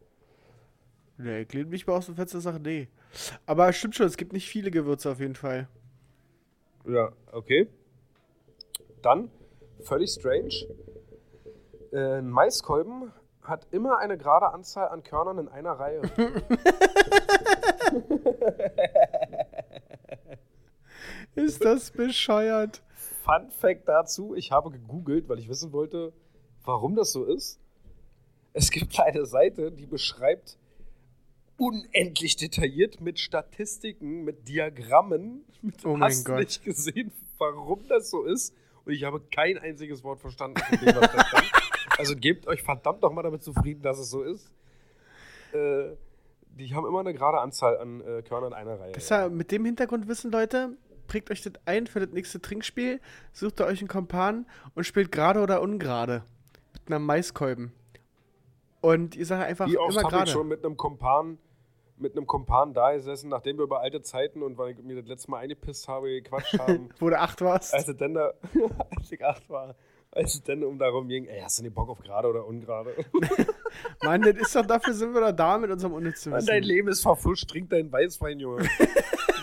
Nee, 1.16 1.42
ich 1.42 1.52
lehne 1.52 1.70
mich 1.70 1.86
mal 1.86 1.96
aus 1.96 2.06
dem 2.06 2.16
Fenster 2.16 2.36
und 2.36 2.42
sage, 2.42 2.60
nee. 2.60 2.88
Aber 3.46 3.72
stimmt 3.72 3.96
schon, 3.96 4.06
es 4.06 4.16
gibt 4.16 4.32
nicht 4.32 4.48
viele 4.48 4.70
Gewürze 4.70 5.10
auf 5.10 5.20
jeden 5.20 5.34
Fall. 5.34 5.68
Ja, 6.86 7.12
okay. 7.30 7.68
Dann, 9.02 9.30
völlig 9.82 10.10
strange. 10.10 10.66
Äh, 11.92 12.18
ein 12.18 12.30
Maiskolben 12.30 13.12
hat 13.42 13.66
immer 13.70 13.98
eine 13.98 14.16
gerade 14.16 14.52
Anzahl 14.52 14.88
an 14.88 15.02
Körnern 15.02 15.38
in 15.38 15.48
einer 15.48 15.72
Reihe. 15.72 16.02
Ist 21.34 21.64
das 21.64 21.90
bescheuert? 21.90 22.82
Fun 23.24 23.50
Fact 23.50 23.88
dazu: 23.88 24.34
Ich 24.34 24.52
habe 24.52 24.70
gegoogelt, 24.70 25.28
weil 25.28 25.38
ich 25.38 25.48
wissen 25.48 25.72
wollte, 25.72 26.12
warum 26.64 26.94
das 26.94 27.12
so 27.12 27.24
ist. 27.24 27.58
Es 28.52 28.70
gibt 28.70 28.98
eine 29.00 29.24
Seite, 29.26 29.72
die 29.72 29.86
beschreibt 29.86 30.58
unendlich 31.62 32.34
detailliert 32.36 33.00
mit 33.00 33.20
Statistiken, 33.20 34.24
mit 34.24 34.48
Diagrammen, 34.48 35.44
mit 35.62 35.76
Oh 35.86 35.96
mein 35.96 36.10
hast 36.10 36.24
Gott. 36.24 36.38
nicht 36.40 36.64
gesehen, 36.64 37.12
warum 37.38 37.86
das 37.88 38.10
so 38.10 38.24
ist. 38.24 38.52
Und 38.84 38.92
ich 38.92 39.04
habe 39.04 39.20
kein 39.32 39.58
einziges 39.58 40.02
Wort 40.02 40.20
verstanden 40.20 40.60
von 40.60 40.78
dem, 40.78 40.96
was. 40.96 41.10
Also 41.98 42.16
gebt 42.16 42.46
euch 42.46 42.62
verdammt 42.62 43.02
nochmal 43.02 43.22
damit 43.22 43.42
zufrieden, 43.42 43.82
dass 43.82 43.98
es 43.98 44.08
so 44.10 44.22
ist. 44.22 44.50
Äh, 45.52 45.90
die 46.58 46.74
haben 46.74 46.86
immer 46.86 47.00
eine 47.00 47.12
gerade 47.12 47.38
Anzahl 47.38 47.76
an 47.78 48.00
äh, 48.00 48.22
Körnern 48.22 48.52
in 48.52 48.58
einer 48.58 48.80
Reihe. 48.80 48.92
Ja, 48.98 49.28
mit 49.28 49.52
dem 49.52 49.64
Hintergrundwissen, 49.66 50.32
Leute, 50.32 50.76
prägt 51.06 51.30
euch 51.30 51.42
das 51.42 51.52
ein 51.66 51.86
für 51.86 52.00
das 52.00 52.08
nächste 52.10 52.40
Trinkspiel, 52.40 53.00
sucht 53.32 53.60
ihr 53.60 53.66
euch 53.66 53.80
einen 53.80 53.88
Kompan 53.88 54.46
und 54.74 54.84
spielt 54.84 55.12
gerade 55.12 55.40
oder 55.40 55.60
ungerade. 55.60 56.24
Mit 56.72 56.92
einem 56.92 57.04
Maiskolben. 57.04 57.72
Und 58.80 59.14
ihr 59.14 59.26
sagt 59.26 59.44
einfach 59.44 59.68
Wie 59.68 59.76
oft 59.78 59.92
immer 59.92 60.02
habe 60.04 60.14
ich 60.14 60.18
gerade. 60.18 60.30
schon 60.30 60.48
mit 60.48 60.64
einem 60.64 60.76
Kompan 60.76 61.38
mit 62.02 62.16
einem 62.16 62.26
Kompan 62.26 62.74
da 62.74 62.92
gesessen, 62.92 63.30
nachdem 63.30 63.56
wir 63.56 63.64
über 63.64 63.80
alte 63.80 64.02
Zeiten 64.02 64.42
und 64.42 64.58
weil 64.58 64.72
ich 64.72 64.78
mir 64.82 64.96
das 64.96 65.06
letzte 65.06 65.30
Mal 65.30 65.38
eingepisst 65.38 65.88
habe, 65.88 66.08
gequatscht 66.08 66.58
haben, 66.58 66.90
Wo 66.98 67.08
du 67.08 67.18
acht 67.18 67.40
warst. 67.40 67.72
als 67.72 67.86
dann 67.96 68.14
da, 68.14 68.32
als 68.96 69.10
ich 69.10 69.24
acht 69.24 69.48
war, 69.48 69.74
als 70.10 70.34
es 70.34 70.42
dann 70.42 70.62
um 70.64 70.78
darum 70.78 71.08
ging, 71.08 71.26
ey, 71.26 71.40
hast 71.40 71.58
du 71.58 71.62
nicht 71.62 71.74
Bock 71.74 71.88
auf 71.88 72.00
gerade 72.00 72.28
oder 72.28 72.46
ungerade? 72.46 72.94
Mann, 74.02 74.20
das 74.20 74.34
ist 74.34 74.54
doch 74.54 74.66
dafür 74.66 74.92
sind 74.92 75.14
wir 75.14 75.20
doch 75.22 75.32
da 75.32 75.56
mit 75.56 75.70
unserem 75.70 75.94
unnützen 75.94 76.32
Mann, 76.32 76.44
dein 76.44 76.62
Leben 76.62 76.88
ist 76.88 77.00
verfuscht, 77.00 77.48
trink 77.48 77.70
deinen 77.70 77.90
Weißwein, 77.90 78.38
Junge. 78.38 78.68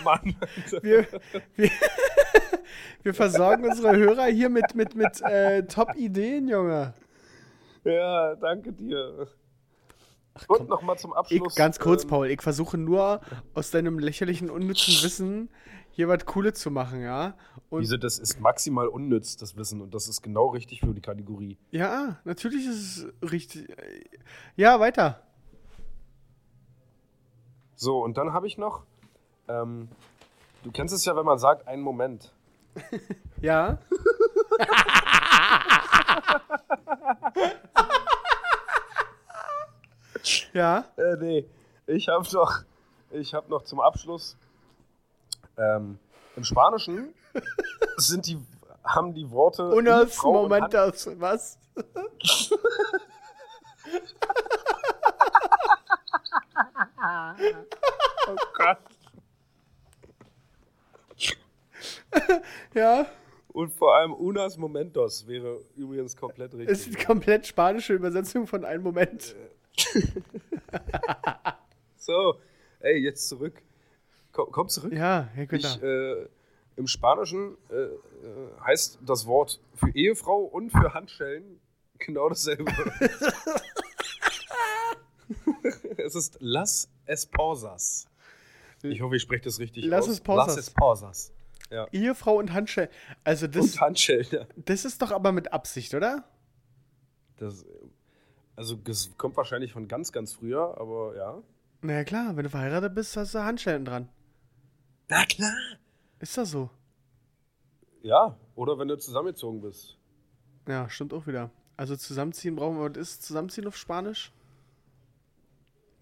Mann. 0.04 0.36
wir, 0.82 1.06
wir, 1.56 1.70
wir 3.02 3.14
versorgen 3.14 3.64
unsere 3.64 3.96
Hörer 3.96 4.26
hier 4.26 4.48
mit, 4.48 4.74
mit, 4.74 4.94
mit 4.94 5.20
äh, 5.22 5.64
Top-Ideen, 5.64 6.48
Junge. 6.48 6.94
Ja, 7.84 8.34
danke 8.36 8.72
dir. 8.72 9.26
Und 10.48 10.68
nochmal 10.68 10.98
zum 10.98 11.10
Ich, 11.12 11.16
Abschluss. 11.16 11.54
ganz 11.54 11.78
kurz, 11.78 12.04
ähm, 12.04 12.08
Paul, 12.10 12.30
ich 12.30 12.40
versuche 12.40 12.78
nur 12.78 13.20
aus 13.54 13.70
deinem 13.70 13.98
lächerlichen, 13.98 14.48
unnützen 14.50 14.94
Wissen 15.02 15.50
hier 15.92 16.08
was 16.08 16.24
Cooles 16.24 16.54
zu 16.54 16.70
machen, 16.70 17.02
ja? 17.02 17.34
Und 17.68 17.80
Diese, 17.82 17.98
das 17.98 18.18
ist 18.18 18.40
maximal 18.40 18.88
unnütz, 18.88 19.36
das 19.36 19.56
Wissen. 19.56 19.80
Und 19.82 19.92
das 19.94 20.08
ist 20.08 20.22
genau 20.22 20.46
richtig 20.48 20.80
für 20.80 20.94
die 20.94 21.00
Kategorie. 21.02 21.58
ja, 21.72 22.16
natürlich 22.24 22.66
ist 22.66 23.06
es 23.22 23.32
richtig. 23.32 23.68
Ja, 24.56 24.80
weiter. 24.80 25.22
So, 27.74 28.02
und 28.02 28.16
dann 28.18 28.32
habe 28.32 28.46
ich 28.46 28.56
noch, 28.56 28.84
ähm, 29.48 29.88
du 30.62 30.70
kennst 30.70 30.94
es 30.94 31.04
ja, 31.04 31.16
wenn 31.16 31.26
man 31.26 31.38
sagt, 31.38 31.66
einen 31.66 31.82
Moment. 31.82 32.32
Ja. 33.42 33.78
ja. 40.52 40.84
Äh, 40.96 41.16
nee, 41.18 41.46
ich 41.86 42.08
habe 42.08 42.26
noch, 42.32 42.62
ich 43.10 43.34
habe 43.34 43.50
noch 43.50 43.62
zum 43.62 43.80
Abschluss, 43.80 44.36
ähm, 45.56 45.98
im 46.36 46.44
Spanischen 46.44 47.14
sind 47.96 48.26
die, 48.26 48.38
haben 48.84 49.14
die 49.14 49.30
Worte 49.30 49.68
Unas 49.68 50.14
Frau 50.14 50.42
und 50.42 50.50
momentos. 50.50 51.08
Was? 51.18 51.58
Oh 58.28 58.36
Gott. 58.54 58.78
Ja. 62.74 63.06
Und 63.48 63.72
vor 63.72 63.96
allem 63.96 64.12
unas 64.12 64.56
momentos 64.56 65.26
wäre 65.26 65.60
übrigens 65.76 66.16
komplett 66.16 66.54
richtig. 66.54 66.68
Ist 66.68 66.86
die 66.86 67.04
komplett 67.04 67.46
spanische 67.46 67.94
Übersetzung 67.94 68.46
von 68.46 68.64
einem 68.64 68.82
Moment. 68.82 69.34
So, 72.00 72.40
ey, 72.80 72.96
jetzt 72.98 73.28
zurück. 73.28 73.62
Komm, 74.32 74.50
komm 74.50 74.68
zurück. 74.68 74.92
Ja, 74.92 75.28
Herr 75.34 75.46
Günther. 75.46 75.76
Ich, 75.76 75.82
äh, 75.82 76.28
Im 76.76 76.86
Spanischen 76.86 77.58
äh, 77.70 77.74
äh, 77.74 77.98
heißt 78.64 79.00
das 79.06 79.26
Wort 79.26 79.60
für 79.74 79.94
Ehefrau 79.94 80.40
und 80.40 80.70
für 80.70 80.94
Handschellen 80.94 81.60
genau 81.98 82.28
dasselbe. 82.30 82.64
es 85.98 86.14
ist 86.14 86.38
Las 86.40 86.88
Esposas. 87.04 88.08
Ich 88.82 89.02
hoffe, 89.02 89.16
ich 89.16 89.22
spreche 89.22 89.44
das 89.44 89.58
richtig 89.58 89.84
Las 89.84 90.06
aus. 90.06 90.14
Esposas. 90.14 90.46
Las 90.46 90.56
Esposas. 90.56 91.32
Ja. 91.70 91.86
Ehefrau 91.92 92.38
und 92.38 92.52
Handschellen. 92.52 92.90
Also 93.24 93.46
das, 93.46 93.72
Und 93.74 93.80
Handschellen, 93.80 94.26
ja. 94.30 94.46
das 94.56 94.84
ist 94.84 95.02
doch 95.02 95.12
aber 95.12 95.32
mit 95.32 95.52
Absicht, 95.52 95.94
oder? 95.94 96.24
Das, 97.36 97.64
also, 98.60 98.76
das 98.76 99.10
kommt 99.16 99.38
wahrscheinlich 99.38 99.72
von 99.72 99.88
ganz, 99.88 100.12
ganz 100.12 100.34
früher, 100.34 100.78
aber 100.78 101.16
ja. 101.16 101.42
Na 101.80 101.94
ja, 101.94 102.04
klar, 102.04 102.36
wenn 102.36 102.44
du 102.44 102.50
verheiratet 102.50 102.94
bist, 102.94 103.16
hast 103.16 103.34
du 103.34 103.42
Handschellen 103.42 103.86
dran. 103.86 104.10
Na 105.08 105.24
klar. 105.24 105.54
Ist 106.18 106.36
das 106.36 106.50
so? 106.50 106.68
Ja, 108.02 108.36
oder 108.56 108.78
wenn 108.78 108.88
du 108.88 108.98
zusammengezogen 108.98 109.62
bist. 109.62 109.96
Ja, 110.68 110.90
stimmt 110.90 111.14
auch 111.14 111.26
wieder. 111.26 111.50
Also 111.78 111.96
zusammenziehen 111.96 112.54
brauchen 112.54 112.76
wir. 112.78 112.90
Was 112.90 112.98
ist 112.98 113.22
zusammenziehen 113.22 113.66
auf 113.66 113.78
Spanisch? 113.78 114.30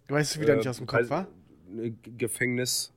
Weißt 0.08 0.34
du 0.34 0.40
wieder 0.40 0.56
nicht 0.56 0.66
aus 0.68 0.78
dem 0.78 0.88
Kopf, 0.88 1.08
wa? 1.10 1.28
ne, 1.68 1.92
Gefängnis 1.92 2.92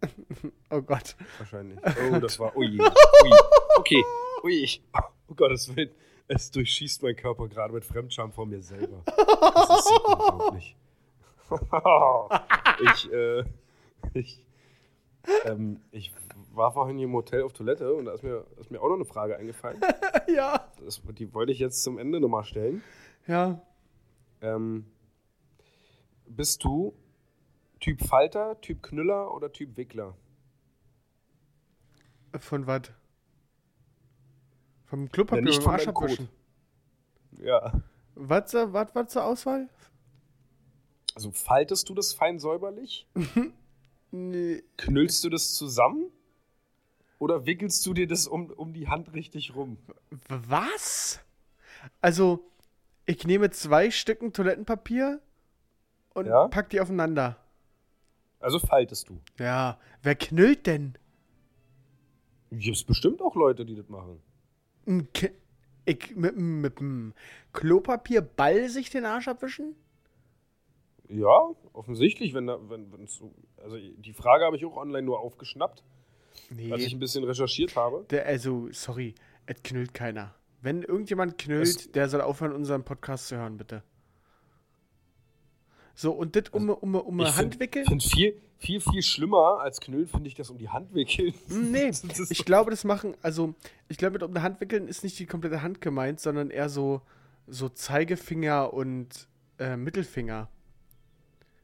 Oh 0.70 0.80
Gott. 0.80 1.16
wahrscheinlich. 1.38 1.76
Oh, 2.08 2.20
das 2.20 2.38
war. 2.38 2.56
Ui. 2.56 2.78
Ui. 2.78 3.30
Okay. 3.78 4.04
Ui. 4.44 4.68
Oh 5.26 5.34
Gottes 5.34 5.74
Willen. 5.74 5.90
Es 6.34 6.50
durchschießt 6.50 7.02
mein 7.02 7.14
Körper 7.14 7.46
gerade 7.46 7.74
mit 7.74 7.84
Fremdscham 7.84 8.32
vor 8.32 8.46
mir 8.46 8.62
selber. 8.62 9.02
Das 9.04 9.78
ist 9.78 9.88
so 9.88 10.02
unglaublich. 10.06 10.76
ich, 12.94 13.12
äh, 13.12 13.44
ich, 14.14 14.46
ähm, 15.44 15.82
ich 15.90 16.10
war 16.54 16.72
vorhin 16.72 16.96
hier 16.96 17.06
im 17.06 17.12
Hotel 17.12 17.42
auf 17.42 17.52
Toilette 17.52 17.92
und 17.92 18.06
da 18.06 18.14
ist 18.14 18.22
mir, 18.22 18.46
ist 18.58 18.70
mir 18.70 18.80
auch 18.80 18.88
noch 18.88 18.94
eine 18.94 19.04
Frage 19.04 19.36
eingefallen. 19.36 19.78
ja. 20.34 20.72
Das, 20.82 21.02
die 21.18 21.34
wollte 21.34 21.52
ich 21.52 21.58
jetzt 21.58 21.82
zum 21.82 21.98
Ende 21.98 22.18
nochmal 22.18 22.44
stellen. 22.44 22.82
Ja. 23.26 23.60
Ähm, 24.40 24.86
bist 26.26 26.64
du 26.64 26.94
Typ 27.78 28.00
Falter, 28.00 28.58
Typ 28.62 28.82
Knüller 28.82 29.34
oder 29.34 29.52
Typ 29.52 29.76
Wickler? 29.76 30.16
Von 32.38 32.66
was? 32.66 32.90
Vom 34.92 35.08
Klopapier 35.10 35.42
Ja, 35.42 35.48
nicht 35.48 35.62
von 35.62 35.72
Arsch 35.72 35.88
abwischen. 35.88 36.28
Ja. 37.42 37.72
Was, 38.14 38.52
äh, 38.52 38.70
was 38.74 38.94
war 38.94 39.06
zur 39.06 39.24
Auswahl? 39.24 39.70
Also 41.14 41.30
faltest 41.30 41.88
du 41.88 41.94
das 41.94 42.12
fein 42.12 42.38
säuberlich? 42.38 43.06
Nee. 44.14 44.62
Knüllst 44.76 45.24
du 45.24 45.30
das 45.30 45.54
zusammen? 45.54 46.10
Oder 47.18 47.46
wickelst 47.46 47.86
du 47.86 47.94
dir 47.94 48.06
das 48.06 48.26
um, 48.28 48.50
um 48.50 48.74
die 48.74 48.86
Hand 48.88 49.14
richtig 49.14 49.54
rum? 49.54 49.78
Was? 50.28 51.18
Also, 52.02 52.44
ich 53.06 53.26
nehme 53.26 53.48
zwei 53.52 53.90
Stücken 53.90 54.34
Toilettenpapier 54.34 55.22
und 56.12 56.26
Ja? 56.26 56.48
pack 56.48 56.68
die 56.68 56.82
aufeinander. 56.82 57.38
Also 58.38 58.58
faltest 58.58 59.08
du. 59.08 59.18
Ja. 59.38 59.78
Wer 60.02 60.14
knüllt 60.16 60.66
denn? 60.66 60.98
Gibt 62.50 62.76
es 62.76 62.84
bestimmt 62.84 63.22
auch 63.22 63.34
Leute, 63.34 63.64
die 63.64 63.76
das 63.76 63.88
machen. 63.88 64.20
Ich 65.84 66.14
mit, 66.16 66.36
mit 66.36 66.78
dem 66.78 67.12
Klopapierball 67.52 68.68
sich 68.68 68.90
den 68.90 69.04
Arsch 69.04 69.28
abwischen? 69.28 69.74
Ja, 71.08 71.50
offensichtlich, 71.72 72.34
wenn 72.34 72.46
da, 72.46 72.58
wenn, 72.68 72.92
wenn 72.92 73.06
so. 73.06 73.34
Also 73.62 73.76
die 73.78 74.12
Frage 74.12 74.44
habe 74.44 74.56
ich 74.56 74.64
auch 74.64 74.76
online 74.76 75.02
nur 75.02 75.20
aufgeschnappt, 75.20 75.82
Nee. 76.50 76.72
als 76.72 76.82
ich 76.84 76.92
ein 76.94 76.98
bisschen 76.98 77.24
recherchiert 77.24 77.76
habe. 77.76 78.06
Der, 78.10 78.26
also, 78.26 78.68
sorry, 78.72 79.14
es 79.46 79.62
knüllt 79.62 79.92
keiner. 79.94 80.34
Wenn 80.62 80.82
irgendjemand 80.82 81.38
knüllt, 81.38 81.94
der 81.94 82.08
soll 82.08 82.20
aufhören, 82.20 82.52
unseren 82.52 82.84
Podcast 82.84 83.28
zu 83.28 83.36
hören, 83.36 83.56
bitte. 83.56 83.82
So, 85.94 86.12
und 86.12 86.36
das 86.36 86.44
um, 86.52 86.70
um, 86.70 86.94
um 86.94 87.20
Ich 87.20 87.36
Handwickeln? 87.36 87.84
finde 87.86 88.04
viel, 88.04 88.40
viel, 88.58 88.80
viel 88.80 89.02
schlimmer 89.02 89.58
als 89.60 89.80
Knüllen, 89.80 90.06
finde 90.06 90.28
ich 90.28 90.34
das 90.34 90.48
um 90.50 90.58
die 90.58 90.68
Hand 90.68 90.94
wickeln. 90.94 91.34
Nee, 91.48 91.86
Das 91.90 92.02
ist 92.18 92.30
ich 92.30 92.44
glaube, 92.44 92.70
das 92.70 92.84
machen, 92.84 93.14
also, 93.22 93.54
ich 93.88 93.98
glaube, 93.98 94.14
mit 94.14 94.22
um 94.22 94.32
die 94.34 94.40
Hand 94.40 94.60
wickeln 94.60 94.88
ist 94.88 95.04
nicht 95.04 95.18
die 95.18 95.26
komplette 95.26 95.62
Hand 95.62 95.80
gemeint, 95.80 96.18
sondern 96.20 96.50
eher 96.50 96.68
so, 96.68 97.02
so 97.46 97.68
Zeigefinger 97.68 98.72
und 98.72 99.28
äh, 99.58 99.76
Mittelfinger. 99.76 100.48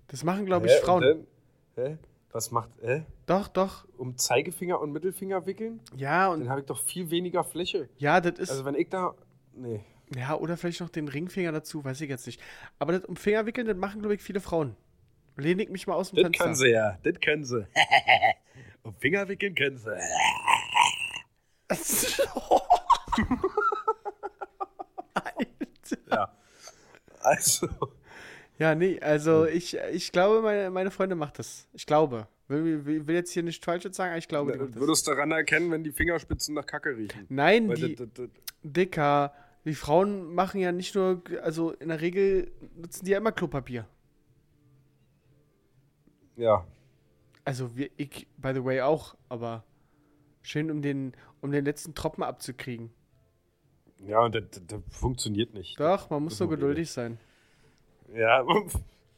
Das 0.08 0.24
machen, 0.24 0.46
glaube 0.46 0.66
ich, 0.66 0.72
Hä, 0.72 0.80
Frauen. 0.82 1.02
dann- 1.02 1.26
Hä? 1.86 1.98
Was 2.32 2.50
macht, 2.50 2.68
hä? 2.82 3.04
Doch, 3.24 3.48
doch. 3.48 3.86
Um 3.96 4.16
Zeigefinger 4.18 4.78
und 4.80 4.92
Mittelfinger 4.92 5.46
wickeln? 5.46 5.80
Ja, 5.96 6.30
Dann 6.30 6.42
und 6.42 6.48
habe 6.50 6.60
ich 6.60 6.66
doch 6.66 6.78
viel 6.78 7.08
weniger 7.10 7.42
Fläche. 7.42 7.88
ja, 7.96 8.20
das 8.20 8.38
ist. 8.38 8.50
Also 8.50 8.64
wenn 8.66 8.74
ich 8.74 8.90
da, 8.90 9.14
nee. 9.54 9.80
Ja, 10.16 10.34
oder 10.36 10.56
vielleicht 10.56 10.80
noch 10.80 10.88
den 10.88 11.08
Ringfinger 11.08 11.52
dazu, 11.52 11.84
weiß 11.84 12.00
ich 12.00 12.08
jetzt 12.08 12.26
nicht. 12.26 12.40
Aber 12.78 12.92
das 12.92 13.04
um 13.04 13.16
Finger 13.16 13.46
wickeln, 13.46 13.66
das 13.66 13.76
machen, 13.76 14.00
glaube 14.00 14.14
ich, 14.14 14.22
viele 14.22 14.40
Frauen. 14.40 14.74
Lehne 15.36 15.62
ich 15.62 15.68
mich 15.68 15.86
mal 15.86 15.94
aus 15.94 16.10
dem 16.10 16.16
Das 16.16 16.22
Fenster. 16.24 16.44
können 16.44 16.54
sie 16.56 16.70
ja, 16.70 16.98
das 17.02 17.20
können 17.20 17.44
sie. 17.44 17.66
um 18.82 18.94
Finger 18.94 19.28
wickeln 19.28 19.54
können 19.54 19.78
sie. 19.78 19.90
Alter. 21.68 22.28
Ja. 26.10 26.32
Also, 27.20 27.68
Ja, 28.58 28.74
nee, 28.74 28.98
also 29.00 29.46
ich, 29.46 29.76
ich 29.92 30.12
glaube, 30.12 30.42
meine, 30.42 30.70
meine 30.70 30.90
Freundin 30.90 31.18
macht 31.18 31.38
das. 31.38 31.66
Ich 31.72 31.86
glaube. 31.86 32.26
Will, 32.48 32.84
will, 33.06 33.14
jetzt 33.14 33.32
hier 33.32 33.42
nicht 33.42 33.62
Falsches 33.64 33.94
sagen, 33.94 34.10
aber 34.10 34.18
ich 34.18 34.28
glaube, 34.28 34.52
die 34.52 34.58
macht 34.58 34.70
das. 34.70 34.76
würdest 34.80 35.06
du 35.06 35.10
daran 35.10 35.30
erkennen, 35.32 35.70
wenn 35.70 35.84
die 35.84 35.92
Fingerspitzen 35.92 36.54
nach 36.54 36.64
Kacke 36.66 36.96
riechen. 36.96 37.26
Nein, 37.28 37.68
Weil 37.68 37.76
die, 37.76 37.94
das, 37.94 38.08
das, 38.14 38.14
das, 38.14 38.28
Dicker, 38.62 39.34
die 39.64 39.74
Frauen 39.74 40.34
machen 40.34 40.60
ja 40.60 40.72
nicht 40.72 40.94
nur, 40.94 41.22
also 41.42 41.72
in 41.72 41.88
der 41.88 42.00
Regel 42.00 42.50
nutzen 42.76 43.04
die 43.04 43.10
ja 43.12 43.18
immer 43.18 43.32
Klopapier. 43.32 43.86
ja, 46.36 46.64
Also 47.44 47.76
wir, 47.76 47.90
ich, 47.96 48.26
by 48.36 48.52
the 48.54 48.64
way, 48.64 48.80
auch, 48.80 49.16
aber 49.28 49.64
schön, 50.42 50.70
um 50.70 50.82
den, 50.82 51.12
um 51.40 51.50
den 51.50 51.64
letzten 51.64 51.94
Tropfen 51.94 52.22
abzukriegen. 52.22 52.90
ja, 54.06 54.20
und 54.20 54.34
das, 54.34 54.44
das, 54.66 54.80
funktioniert 54.90 55.52
nicht. 55.54 55.78
Doch, 55.80 56.08
man 56.10 56.22
muss 56.22 56.34
Das 56.34 56.38
so 56.38 56.48
geduldig 56.48 56.90
sein. 56.90 57.18
Ja, 58.14 58.44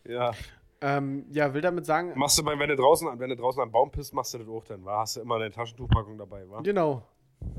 ja. 0.08 0.32
Ähm, 0.80 1.26
ja, 1.30 1.52
will 1.52 1.60
damit 1.60 1.84
sagen, 1.84 2.18
Machst 2.18 2.38
du, 2.38 2.44
wenn 2.46 2.58
du 2.68 2.74
draußen, 2.76 3.06
wenn 3.18 3.28
du 3.28 3.36
draußen 3.36 3.62
am 3.62 3.70
Baum 3.70 3.90
pisst, 3.90 4.14
machst 4.14 4.32
du 4.32 4.38
das 4.38 4.48
auch 4.48 4.64
dann, 4.64 4.82
wa? 4.84 5.00
Hast 5.00 5.16
du 5.16 5.20
immer 5.20 5.36
eine 5.36 5.50
Taschentuchpackung 5.50 6.16
dabei, 6.16 6.48
wa? 6.48 6.62
genau. 6.62 7.06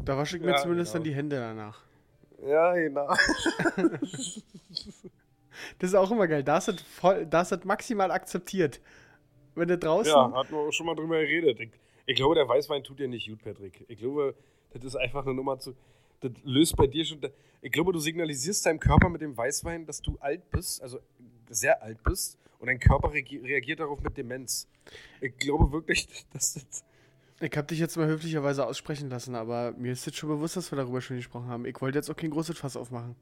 Da 0.03 0.17
wasche 0.17 0.37
ich 0.37 0.43
mir 0.43 0.51
Ja, 0.51 0.57
zumindest 0.57 0.91
genau. 0.91 1.03
dann 1.03 1.09
die 1.11 1.15
Hände 1.15 1.35
danach. 1.37 1.83
Ja, 2.45 2.73
genau. 2.75 3.07
Das 5.79 5.89
ist 5.89 5.95
auch 5.95 6.09
immer 6.11 6.27
geil. 6.27 6.43
Das, 6.43 6.73
voll, 6.99 7.25
da 7.25 7.41
ist 7.41 7.51
das 7.51 7.63
maximal 7.65 8.09
akzeptiert. 8.11 8.79
Wenn 9.53 9.67
du 9.67 9.77
draußen. 9.77 10.11
Ja, 10.11 10.31
hatten 10.33 10.53
wir 10.53 10.59
auch 10.59 10.71
schon 10.71 10.85
mal 10.85 10.95
drüber 10.95 11.19
geredet. 11.19 11.59
Ich, 11.59 11.71
ich 12.05 12.15
glaube, 12.15 12.35
der 12.35 12.47
Weißwein 12.47 12.83
tut 12.83 12.99
dir 12.99 13.07
nicht 13.07 13.27
gut, 13.29 13.43
Patrick. 13.43 13.83
Ich 13.87 13.99
glaube, 13.99 14.33
das 14.73 14.83
ist 14.85 14.95
einfach 14.95 15.25
eine 15.25 15.35
Nummer 15.35 15.59
zu. 15.59 15.75
Das 16.21 16.31
löst 16.43 16.77
bei 16.77 16.87
dir 16.87 17.03
schon. 17.05 17.19
Ich 17.61 17.71
glaube, 17.71 17.91
du 17.91 17.99
signalisierst 17.99 18.65
deinem 18.65 18.79
Körper 18.79 19.09
mit 19.09 19.21
dem 19.21 19.35
Weißwein, 19.35 19.85
dass 19.85 20.01
du 20.01 20.17
alt 20.19 20.49
bist, 20.51 20.81
also 20.81 20.99
sehr 21.49 21.83
alt 21.83 22.01
bist, 22.03 22.37
und 22.59 22.67
dein 22.67 22.79
Körper 22.79 23.09
reagi- 23.09 23.43
reagiert 23.43 23.81
darauf 23.81 23.99
mit 24.01 24.17
Demenz. 24.17 24.67
Ich 25.19 25.35
glaube 25.37 25.71
wirklich, 25.71 26.07
dass 26.33 26.53
das. 26.53 26.83
Ich 27.41 27.57
habe 27.57 27.65
dich 27.65 27.79
jetzt 27.79 27.97
mal 27.97 28.05
höflicherweise 28.05 28.67
aussprechen 28.67 29.09
lassen, 29.09 29.33
aber 29.33 29.71
mir 29.71 29.91
ist 29.91 30.05
jetzt 30.05 30.17
schon 30.17 30.29
bewusst, 30.29 30.57
dass 30.57 30.71
wir 30.71 30.75
darüber 30.75 31.01
schon 31.01 31.17
gesprochen 31.17 31.47
haben. 31.47 31.65
Ich 31.65 31.81
wollte 31.81 31.97
jetzt 31.97 32.09
auch 32.11 32.15
kein 32.15 32.29
großes 32.29 32.55
Fass 32.55 32.77
aufmachen. 32.77 33.15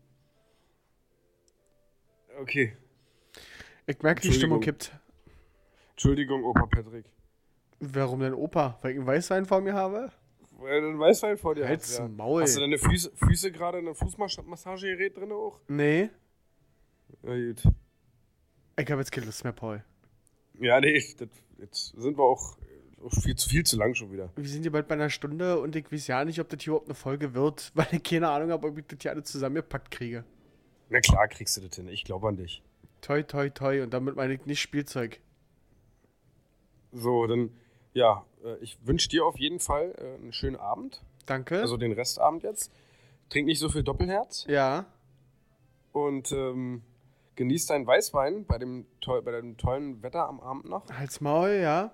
Okay. 2.42 2.76
Ich 3.88 4.02
merke, 4.02 4.22
die. 4.22 4.34
Stimmung 4.34 4.60
kippt. 4.60 4.92
Entschuldigung, 5.92 6.44
Opa 6.44 6.66
Patrick. 6.66 7.06
Warum 7.80 8.20
denn 8.20 8.34
Opa? 8.34 8.78
Weil 8.82 8.92
ich 8.92 8.98
einen 8.98 9.08
Weißwein 9.08 9.46
vor 9.46 9.62
mir 9.62 9.74
habe? 9.74 10.12
Weil 10.58 10.82
du 10.82 10.88
einen 10.90 11.00
Weißwein 11.00 11.38
vor 11.38 11.56
dir 11.56 11.66
Halt's 11.66 11.92
hast. 11.92 12.00
Ja. 12.00 12.08
Maul. 12.10 12.42
Hast 12.42 12.58
du 12.58 12.60
deine 12.60 12.78
Füße, 12.78 13.12
Füße 13.16 13.54
gerade 13.54 13.80
in 13.80 13.86
einem 13.86 13.96
Fußmassagegerät 13.96 15.16
drin 15.16 15.32
auch? 15.32 15.62
Nee. 15.70 16.10
Ja, 17.24 17.36
gut. 17.36 17.64
Ich 18.78 18.92
habe 18.92 19.02
jetzt 19.02 19.12
keine 19.14 19.28
Lust 19.28 19.46
mehr, 19.46 19.54
Paul. 19.54 19.84
Ja, 20.60 20.82
nee, 20.82 20.94
das, 20.94 21.30
jetzt 21.58 21.94
sind 21.98 22.18
wir 22.18 22.24
auch 22.24 22.58
viel, 23.10 23.36
zu- 23.36 23.50
viel 23.50 23.64
zu 23.66 23.78
lang 23.78 23.94
schon 23.96 24.12
wieder. 24.12 24.30
Wir 24.36 24.48
sind 24.50 24.64
hier 24.64 24.72
bald 24.72 24.88
bei 24.88 24.96
einer 24.96 25.10
Stunde 25.10 25.60
und 25.60 25.76
ich 25.76 25.92
weiß 25.92 26.08
ja 26.08 26.26
nicht, 26.26 26.40
ob 26.40 26.50
das 26.50 26.62
hier 26.62 26.72
überhaupt 26.72 26.88
eine 26.88 26.96
Folge 26.96 27.34
wird, 27.34 27.72
weil 27.76 27.88
ich 27.92 28.04
keine 28.04 28.30
Ahnung 28.30 28.52
habe, 28.52 28.68
ob 28.68 28.78
ich 28.78 28.86
das 28.88 29.00
hier 29.02 29.12
alle 29.12 29.24
zusammengepackt 29.24 29.92
kriege. 29.92 30.24
Na 30.90 31.00
klar, 31.00 31.28
kriegst 31.28 31.56
du 31.58 31.62
das 31.62 31.76
hin. 31.76 31.88
Ich 31.88 32.04
glaube 32.04 32.28
an 32.28 32.38
dich. 32.38 32.64
Toi, 33.02 33.24
toi, 33.24 33.50
toi. 33.50 33.82
Und 33.84 33.94
damit 33.94 34.16
meine 34.16 34.34
ich 34.34 34.46
nicht 34.46 34.60
Spielzeug. 34.60 35.20
So, 36.92 37.28
dann, 37.28 37.52
ja, 37.94 38.26
äh, 38.44 38.58
ich 38.62 38.78
wünsche 38.86 39.10
dir 39.10 39.26
auf 39.26 39.38
jeden 39.38 39.60
Fall 39.60 39.94
äh, 39.98 40.16
einen 40.16 40.34
schönen 40.34 40.56
Abend. 40.56 41.02
Danke. 41.26 41.62
Also 41.62 41.78
den 41.78 41.92
Restabend 41.92 42.44
jetzt. 42.44 42.72
Trink 43.30 43.46
nicht 43.46 43.60
so 43.60 43.70
viel 43.70 43.84
Doppelherz 43.84 44.46
ja. 44.50 44.88
und 45.92 46.32
ähm, 46.32 46.82
genieß 47.36 47.68
deinen 47.68 47.86
Weißwein 47.86 48.46
bei 48.46 48.58
dem, 48.58 48.88
bei 49.06 49.32
dem 49.32 49.56
tollen 49.58 50.02
Wetter 50.02 50.28
am 50.28 50.40
Abend 50.40 50.66
noch. 50.66 50.90
Halt's 50.90 51.22
Maul, 51.22 51.60
ja. 51.62 51.92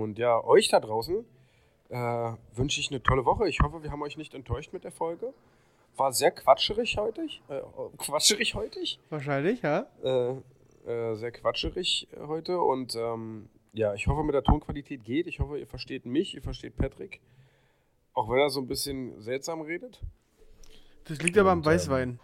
Und 0.00 0.18
ja, 0.18 0.42
euch 0.44 0.68
da 0.68 0.80
draußen 0.80 1.24
äh, 1.90 2.32
wünsche 2.54 2.80
ich 2.80 2.90
eine 2.90 3.02
tolle 3.02 3.24
Woche. 3.24 3.48
Ich 3.48 3.60
hoffe, 3.60 3.82
wir 3.82 3.90
haben 3.90 4.02
euch 4.02 4.16
nicht 4.16 4.34
enttäuscht 4.34 4.72
mit 4.72 4.84
der 4.84 4.92
Folge. 4.92 5.32
War 5.96 6.12
sehr 6.12 6.30
quatscherig 6.30 6.96
heute. 6.96 7.22
Äh, 7.48 7.60
quatscherig 7.98 8.54
heute. 8.54 8.80
Wahrscheinlich, 9.10 9.62
ja. 9.62 9.86
Äh, 10.02 10.90
äh, 10.90 11.14
sehr 11.16 11.32
quatscherig 11.32 12.08
heute. 12.16 12.60
Und 12.60 12.94
ähm, 12.94 13.48
ja, 13.72 13.94
ich 13.94 14.06
hoffe, 14.06 14.22
mit 14.22 14.34
der 14.34 14.42
Tonqualität 14.42 15.04
geht. 15.04 15.26
Ich 15.26 15.40
hoffe, 15.40 15.58
ihr 15.58 15.66
versteht 15.66 16.06
mich, 16.06 16.34
ihr 16.34 16.42
versteht 16.42 16.76
Patrick. 16.76 17.20
Auch 18.14 18.28
wenn 18.28 18.38
er 18.38 18.50
so 18.50 18.60
ein 18.60 18.66
bisschen 18.66 19.20
seltsam 19.20 19.60
redet. 19.60 20.00
Das 21.04 21.22
liegt 21.22 21.38
aber 21.38 21.52
am 21.52 21.58
Und, 21.58 21.66
ähm, 21.66 21.72
Weißwein. 21.72 22.20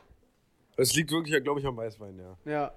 Es 0.76 0.94
liegt 0.94 1.10
wirklich, 1.12 1.42
glaube 1.42 1.60
ich, 1.60 1.66
am 1.66 1.76
Weißwein, 1.76 2.18
ja. 2.18 2.36
Ja. 2.50 2.72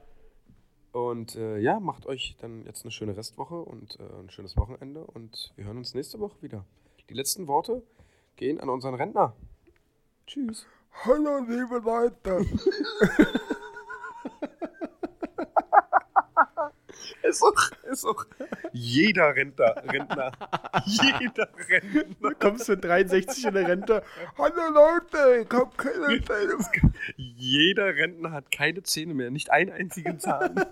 Und 0.97 1.35
äh, 1.35 1.59
ja, 1.59 1.79
macht 1.79 2.07
euch 2.07 2.37
dann 2.41 2.65
jetzt 2.65 2.83
eine 2.83 2.89
schöne 2.89 3.15
Restwoche 3.15 3.53
und 3.61 3.99
äh, 3.99 4.19
ein 4.19 4.31
schönes 4.31 4.57
Wochenende. 4.57 5.03
Und 5.05 5.53
wir 5.55 5.65
hören 5.65 5.77
uns 5.77 5.93
nächste 5.93 6.19
Woche 6.19 6.41
wieder. 6.41 6.65
Die 7.11 7.13
letzten 7.13 7.45
Worte 7.47 7.83
gehen 8.35 8.59
an 8.59 8.67
unseren 8.67 8.95
Rentner. 8.95 9.35
Tschüss. 10.25 10.65
Hallo, 11.05 11.37
liebe 11.47 11.77
Leute. 11.85 12.43
Ist 17.27 17.43
auch, 17.43 17.71
ist 17.91 18.05
auch 18.05 18.25
jeder 18.71 19.35
Rentner. 19.35 19.75
Rentner. 19.91 20.31
jeder 20.85 21.49
Rentner. 21.69 22.29
Du 22.29 22.35
kommst 22.39 22.69
mit 22.69 22.83
63 22.83 23.45
in 23.45 23.53
der 23.53 23.67
Rente. 23.67 24.01
Hallo, 24.37 24.69
Leute. 24.73 25.45
Ich 25.45 25.53
hab 25.53 25.77
keine 25.77 26.23
Zähne. 26.23 26.57
Jeder 27.17 27.95
Rentner 27.95 28.31
hat 28.31 28.49
keine 28.51 28.83
Zähne 28.83 29.13
mehr, 29.13 29.29
nicht 29.29 29.51
einen 29.51 29.71
einzigen 29.71 30.19
Zahn. 30.19 30.55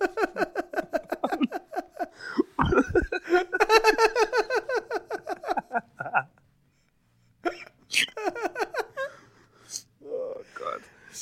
oh 10.02 10.36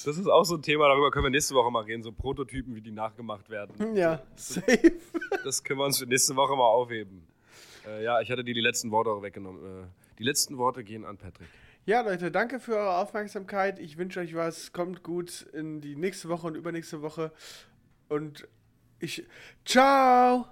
Das 0.05 0.17
ist 0.17 0.27
auch 0.27 0.43
so 0.43 0.55
ein 0.55 0.61
Thema, 0.61 0.87
darüber 0.87 1.11
können 1.11 1.25
wir 1.25 1.29
nächste 1.29 1.55
Woche 1.55 1.71
mal 1.71 1.83
reden, 1.83 2.03
so 2.03 2.11
Prototypen, 2.11 2.75
wie 2.75 2.81
die 2.81 2.91
nachgemacht 2.91 3.49
werden. 3.49 3.95
Ja, 3.95 4.21
safe. 4.35 4.93
Das 5.43 5.63
können 5.63 5.79
wir 5.79 5.85
uns 5.85 5.99
für 5.99 6.05
nächste 6.05 6.35
Woche 6.35 6.55
mal 6.55 6.67
aufheben. 6.67 7.27
Äh, 7.85 8.03
ja, 8.03 8.21
ich 8.21 8.31
hatte 8.31 8.43
dir 8.43 8.53
die 8.53 8.61
letzten 8.61 8.91
Worte 8.91 9.09
auch 9.09 9.21
weggenommen. 9.21 9.83
Äh, 9.83 9.85
die 10.19 10.23
letzten 10.23 10.57
Worte 10.57 10.83
gehen 10.83 11.05
an 11.05 11.17
Patrick. 11.17 11.47
Ja, 11.85 12.01
Leute, 12.01 12.31
danke 12.31 12.59
für 12.61 12.77
eure 12.77 12.97
Aufmerksamkeit. 12.97 13.77
Ich 13.79 13.97
wünsche 13.97 14.21
euch 14.21 14.35
was. 14.35 14.71
Kommt 14.71 15.03
gut 15.03 15.41
in 15.53 15.81
die 15.81 15.97
nächste 15.97 16.29
Woche 16.29 16.47
und 16.47 16.55
übernächste 16.55 17.01
Woche. 17.01 17.31
Und 18.07 18.47
ich. 18.99 19.25
Ciao! 19.65 20.45